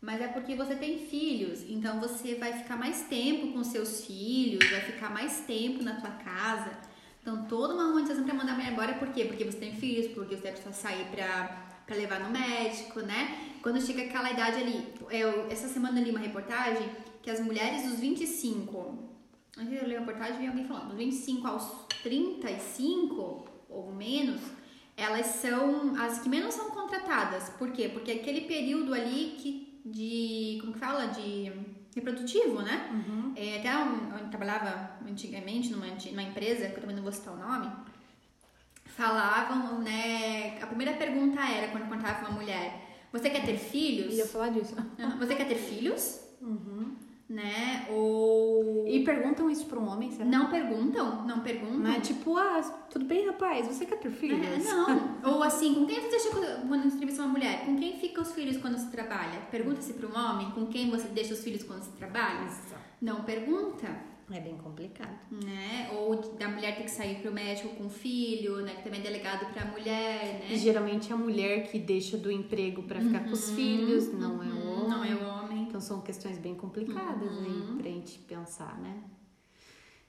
mas 0.00 0.20
é 0.20 0.28
porque 0.28 0.54
você 0.54 0.74
tem 0.74 0.98
filhos, 0.98 1.62
então 1.68 2.00
você 2.00 2.34
vai 2.34 2.52
ficar 2.52 2.76
mais 2.76 3.02
tempo 3.02 3.52
com 3.52 3.64
seus 3.64 4.04
filhos, 4.04 4.68
vai 4.70 4.80
ficar 4.80 5.10
mais 5.10 5.40
tempo 5.40 5.82
na 5.82 6.00
tua 6.00 6.10
casa. 6.10 6.70
Então 7.22 7.44
toda 7.44 7.74
uma 7.74 7.84
romantização 7.86 8.24
pra 8.24 8.34
mandar 8.34 8.52
a 8.52 8.54
mulher 8.54 8.72
embora, 8.72 8.94
por 8.94 9.08
quê? 9.08 9.24
Porque 9.26 9.44
você 9.44 9.58
tem 9.58 9.74
filhos, 9.74 10.12
porque 10.12 10.36
você 10.36 10.50
precisa 10.50 10.72
sair 10.72 11.04
pra, 11.10 11.82
pra 11.86 11.96
levar 11.96 12.20
no 12.20 12.30
médico, 12.30 13.00
né? 13.00 13.52
Quando 13.62 13.80
chega 13.80 14.02
aquela 14.02 14.30
idade 14.30 14.56
ali, 14.56 14.88
eu, 15.10 15.46
essa 15.50 15.68
semana 15.68 16.00
eu 16.00 16.04
li 16.04 16.10
uma 16.10 16.20
reportagem 16.20 16.88
que 17.22 17.30
as 17.30 17.40
mulheres 17.40 17.82
dos 17.82 18.00
25 18.00 19.09
Antes 19.58 19.72
eu 19.72 19.86
li 19.86 19.96
a 19.96 20.00
reportagem 20.00 20.38
vi 20.38 20.46
alguém 20.46 20.66
falando, 20.66 20.88
dos 20.88 20.96
25 20.96 21.46
aos 21.46 21.86
35 22.02 23.44
ou 23.68 23.92
menos, 23.92 24.40
elas 24.96 25.26
são 25.26 25.94
as 26.00 26.20
que 26.20 26.28
menos 26.28 26.54
são 26.54 26.70
contratadas. 26.70 27.50
Por 27.50 27.72
quê? 27.72 27.88
Porque 27.88 28.12
aquele 28.12 28.42
período 28.42 28.94
ali 28.94 29.36
que 29.38 29.80
de, 29.84 30.58
como 30.60 30.72
que 30.72 30.78
fala, 30.78 31.06
de 31.06 31.52
reprodutivo, 31.94 32.62
né? 32.62 32.90
É, 33.36 33.58
até 33.58 33.76
um, 33.76 34.18
eu 34.18 34.28
trabalhava 34.28 34.98
antigamente 35.08 35.70
numa, 35.70 35.86
numa 35.86 36.22
empresa, 36.22 36.68
que 36.68 36.76
eu 36.76 36.80
também 36.80 36.96
não 36.96 37.02
vou 37.02 37.12
citar 37.12 37.34
o 37.34 37.38
nome, 37.38 37.70
falavam, 38.84 39.80
né, 39.80 40.58
a 40.60 40.66
primeira 40.66 40.92
pergunta 40.94 41.40
era 41.40 41.68
quando 41.68 41.88
contratava 41.88 42.28
uma 42.28 42.40
mulher, 42.40 42.90
você 43.12 43.30
quer 43.30 43.44
ter 43.44 43.56
filhos? 43.56 44.12
Eu 44.12 44.18
ia 44.18 44.26
falar 44.26 44.50
disso. 44.50 44.74
Você 45.18 45.34
quer 45.34 45.48
ter 45.48 45.56
filhos? 45.56 46.20
Né? 47.30 47.86
Ou 47.88 48.84
E 48.88 49.04
perguntam 49.04 49.48
isso 49.48 49.64
para 49.66 49.78
um 49.78 49.86
homem, 49.88 50.10
será? 50.10 50.24
não 50.28 50.50
perguntam, 50.50 51.24
não 51.24 51.38
perguntam. 51.40 51.92
É 51.92 52.00
tipo, 52.00 52.36
ah, 52.36 52.60
tudo 52.90 53.04
bem, 53.04 53.24
rapaz, 53.26 53.68
você 53.68 53.86
quer 53.86 53.98
ter 54.00 54.10
filhos? 54.10 54.44
É, 54.44 54.58
não. 54.58 55.20
Ou 55.36 55.42
assim, 55.44 55.74
com 55.74 55.86
quem 55.86 56.00
você 56.00 56.08
deixa 56.10 56.28
quando 56.66 56.86
entrevista 56.88 57.22
uma 57.22 57.30
mulher? 57.30 57.64
Com 57.64 57.76
quem 57.76 57.96
ficam 58.00 58.24
os 58.24 58.32
filhos 58.32 58.56
quando 58.56 58.76
se 58.78 58.90
trabalha? 58.90 59.38
Pergunta-se 59.48 59.92
para 59.92 60.08
um 60.08 60.18
homem 60.18 60.50
com 60.50 60.66
quem 60.66 60.90
você 60.90 61.06
deixa 61.06 61.32
os 61.34 61.44
filhos 61.44 61.62
quando 61.62 61.82
se 61.82 61.90
trabalha? 61.92 62.48
Não 63.00 63.22
pergunta, 63.22 63.86
É 64.32 64.40
bem 64.40 64.56
complicado. 64.58 65.16
né? 65.30 65.88
Ou 65.92 66.16
da 66.36 66.48
mulher 66.48 66.76
ter 66.76 66.82
que 66.84 66.90
sair 66.90 67.16
pro 67.22 67.32
médico 67.32 67.68
com 67.76 67.86
o 67.86 67.90
filho, 67.90 68.56
né? 68.62 68.74
Que 68.74 68.82
também 68.82 68.98
é 69.00 69.02
delegado 69.04 69.46
pra 69.52 69.64
mulher, 69.66 70.42
E 70.48 70.52
né? 70.52 70.58
geralmente 70.58 71.10
é 71.12 71.14
a 71.14 71.16
mulher 71.16 71.70
que 71.70 71.78
deixa 71.78 72.16
do 72.16 72.30
emprego 72.30 72.82
para 72.82 73.00
ficar 73.00 73.20
com 73.24 73.30
os 73.32 73.50
filhos, 73.50 74.12
não 74.12 74.42
é 74.42 74.46
o 74.48 74.66
homem. 74.68 74.88
Não 74.88 75.04
é 75.04 75.14
o 75.14 75.24
homem. 75.28 75.39
Então 75.80 75.96
são 75.96 76.00
questões 76.02 76.36
bem 76.36 76.54
complicadas 76.54 77.38
aí 77.38 77.74
pra 77.78 77.90
gente 77.90 78.18
pensar, 78.18 78.78
né? 78.78 79.02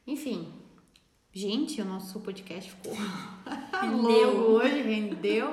Enfim, 0.06 0.52
gente, 1.32 1.82
o 1.82 1.86
nosso 1.86 2.20
podcast 2.20 2.70
ficou 2.72 2.92
Rendeu. 3.82 4.38
longo 4.38 4.52
hoje, 4.52 4.82
rendeu. 4.82 5.48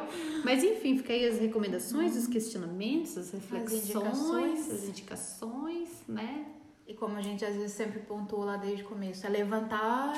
Mas 0.45 0.65
enfim, 0.65 0.99
fica 0.99 1.13
aí 1.13 1.25
as 1.25 1.39
recomendações, 1.39 2.17
os 2.17 2.27
questionamentos, 2.27 3.17
as 3.17 3.31
reflexões, 3.31 3.85
indicações. 3.85 4.71
as 4.73 4.89
indicações, 4.89 5.89
né? 6.09 6.47
E 6.85 6.95
como 6.95 7.17
a 7.17 7.23
gente 7.23 7.45
às 7.45 7.55
vezes 7.55 7.73
sempre 7.73 8.01
pontuou 8.01 8.45
lá 8.45 8.57
desde 8.57 8.83
o 8.83 8.89
começo, 8.89 9.25
é 9.25 9.29
levantar 9.29 10.15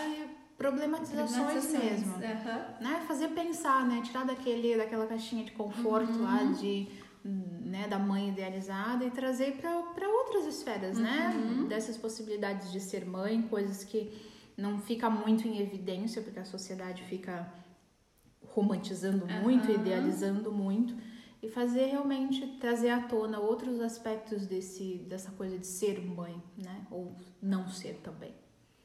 problematizações 0.57 1.73
mesmo. 1.73 2.15
Aham. 2.15 2.75
né, 2.81 3.05
fazer 3.07 3.29
pensar, 3.29 3.87
né, 3.87 4.01
tirar 4.03 4.25
daquele 4.25 4.79
daquela 4.79 5.07
caixinha 5.07 5.45
de 5.45 5.53
conforto 5.53 6.23
lá 6.23 6.45
de 6.59 6.89
né, 7.25 7.87
da 7.89 7.99
mãe 7.99 8.29
idealizada 8.29 9.05
e 9.05 9.11
trazer 9.11 9.57
para 9.59 10.09
outras 10.09 10.47
esferas, 10.47 10.97
né, 10.99 11.67
dessas 11.69 11.97
possibilidades 11.97 12.73
de 12.73 12.81
ser 12.81 13.05
mãe, 13.05 13.43
coisas 13.43 13.85
que 13.85 14.13
não 14.57 14.79
fica 14.79 15.09
muito 15.09 15.47
em 15.47 15.59
evidência 15.61 16.23
porque 16.23 16.39
a 16.39 16.45
sociedade 16.45 17.03
fica 17.05 17.53
romantizando 18.43 19.27
muito, 19.27 19.71
idealizando 19.71 20.51
muito 20.51 20.95
e 21.43 21.49
fazer 21.49 21.87
realmente 21.87 22.47
trazer 22.59 22.91
à 22.91 23.01
tona 23.01 23.39
outros 23.39 23.81
aspectos 23.81 24.47
desse 24.47 24.99
dessa 25.09 25.31
coisa 25.33 25.59
de 25.59 25.67
ser 25.67 26.01
mãe, 26.01 26.43
né, 26.57 26.87
ou 26.91 27.15
não 27.41 27.69
ser 27.69 28.01
também. 28.03 28.35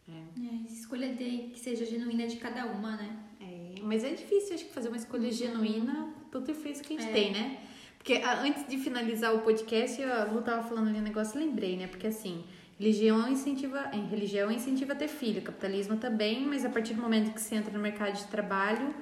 É, 0.07 0.71
escolha 0.71 1.15
de, 1.15 1.49
que 1.49 1.59
seja 1.59 1.83
genuína 1.83 2.27
de 2.27 2.38
cada 2.38 2.65
uma, 2.67 2.95
né? 2.95 3.17
É, 3.41 3.81
mas 3.81 4.03
é 4.03 4.13
difícil, 4.13 4.53
acho 4.53 4.65
que 4.65 4.71
fazer 4.71 4.89
uma 4.89 4.97
escolha 4.97 5.31
genuína 5.31 6.13
pro 6.29 6.41
difícil 6.41 6.83
que 6.83 6.95
a 6.95 7.01
gente 7.01 7.11
tem, 7.11 7.31
né? 7.31 7.65
Porque 8.06 8.22
ah, 8.24 8.39
antes 8.43 8.68
de 8.68 8.78
finalizar 8.78 9.34
o 9.34 9.39
podcast, 9.39 9.99
a 10.03 10.26
Lu 10.26 10.43
tava 10.43 10.62
falando 10.62 10.89
ali 10.89 10.99
um 10.99 11.01
negócio, 11.01 11.39
lembrei, 11.39 11.76
né? 11.76 11.88
Porque 11.88 12.06
assim, 12.06 12.43
religião 12.80 13.28
incentiva, 13.28 13.89
em 13.91 14.06
religião 14.06 14.51
incentiva 14.51 14.93
a 14.93 14.95
ter 14.95 15.08
filho, 15.08 15.41
capitalismo 15.41 15.97
também, 15.97 16.45
mas 16.45 16.64
a 16.64 16.70
partir 16.70 16.93
do 16.93 17.01
momento 17.01 17.34
que 17.34 17.41
você 17.41 17.56
entra 17.56 17.74
no 17.74 17.80
mercado 17.80 18.14
de 18.16 18.26
trabalho, 18.26 18.93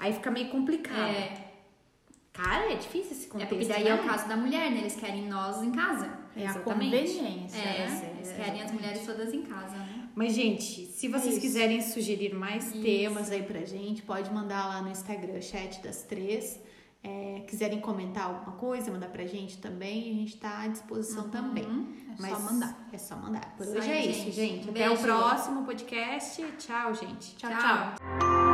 aí 0.00 0.12
fica 0.12 0.32
meio 0.32 0.48
complicado. 0.48 0.98
É, 0.98 1.46
Cara, 2.32 2.72
é 2.72 2.74
difícil 2.74 3.12
esse 3.12 3.26
é 3.26 3.28
contexto. 3.28 3.50
porque 3.50 3.66
daí 3.66 3.84
né? 3.84 3.90
é 3.90 3.94
o 3.94 4.02
caso 4.02 4.26
da 4.28 4.36
mulher, 4.36 4.68
né? 4.72 4.78
Eles 4.78 4.96
querem 4.96 5.28
nós 5.28 5.62
em 5.62 5.70
casa. 5.70 6.10
É 6.34 6.40
a 6.40 6.50
Exatamente. 6.50 6.90
conveniência, 6.90 7.56
É, 7.56 7.86
né? 7.86 8.12
eles 8.16 8.32
querem 8.32 8.62
as 8.62 8.72
mulheres 8.72 9.06
todas 9.06 9.32
em 9.32 9.42
casa, 9.42 9.76
né? 9.76 10.08
Mas, 10.12 10.34
gente, 10.34 10.86
se 10.86 11.06
vocês 11.06 11.34
Isso. 11.34 11.40
quiserem 11.40 11.80
sugerir 11.80 12.34
mais 12.34 12.66
Isso. 12.74 12.82
temas 12.82 13.30
aí 13.30 13.44
pra 13.44 13.60
gente, 13.64 14.02
pode 14.02 14.32
mandar 14.32 14.66
lá 14.66 14.82
no 14.82 14.90
Instagram, 14.90 15.40
chat 15.40 15.80
das 15.82 16.02
três. 16.02 16.58
É, 17.02 17.44
quiserem 17.48 17.80
comentar 17.80 18.24
alguma 18.26 18.56
coisa, 18.56 18.90
mandar 18.90 19.08
pra 19.08 19.24
gente 19.24 19.56
também, 19.58 20.10
a 20.10 20.14
gente 20.14 20.36
tá 20.36 20.62
à 20.62 20.68
disposição 20.68 21.30
também. 21.30 21.64
É 22.22 22.28
só 22.28 22.38
mandar. 22.38 22.88
É 22.92 22.98
só 22.98 23.16
mandar. 23.16 23.56
Por 23.56 23.64
Isso 23.64 23.78
hoje 23.78 23.90
aí, 23.90 23.98
é 23.98 24.10
isso, 24.10 24.30
gente. 24.30 24.32
gente. 24.32 24.68
Um 24.68 24.70
Até 24.70 24.90
o 24.90 24.98
próximo 24.98 25.64
podcast. 25.64 26.44
Tchau, 26.58 26.94
gente. 26.94 27.36
tchau. 27.36 27.50
Tchau. 27.50 27.94
tchau. 27.98 28.49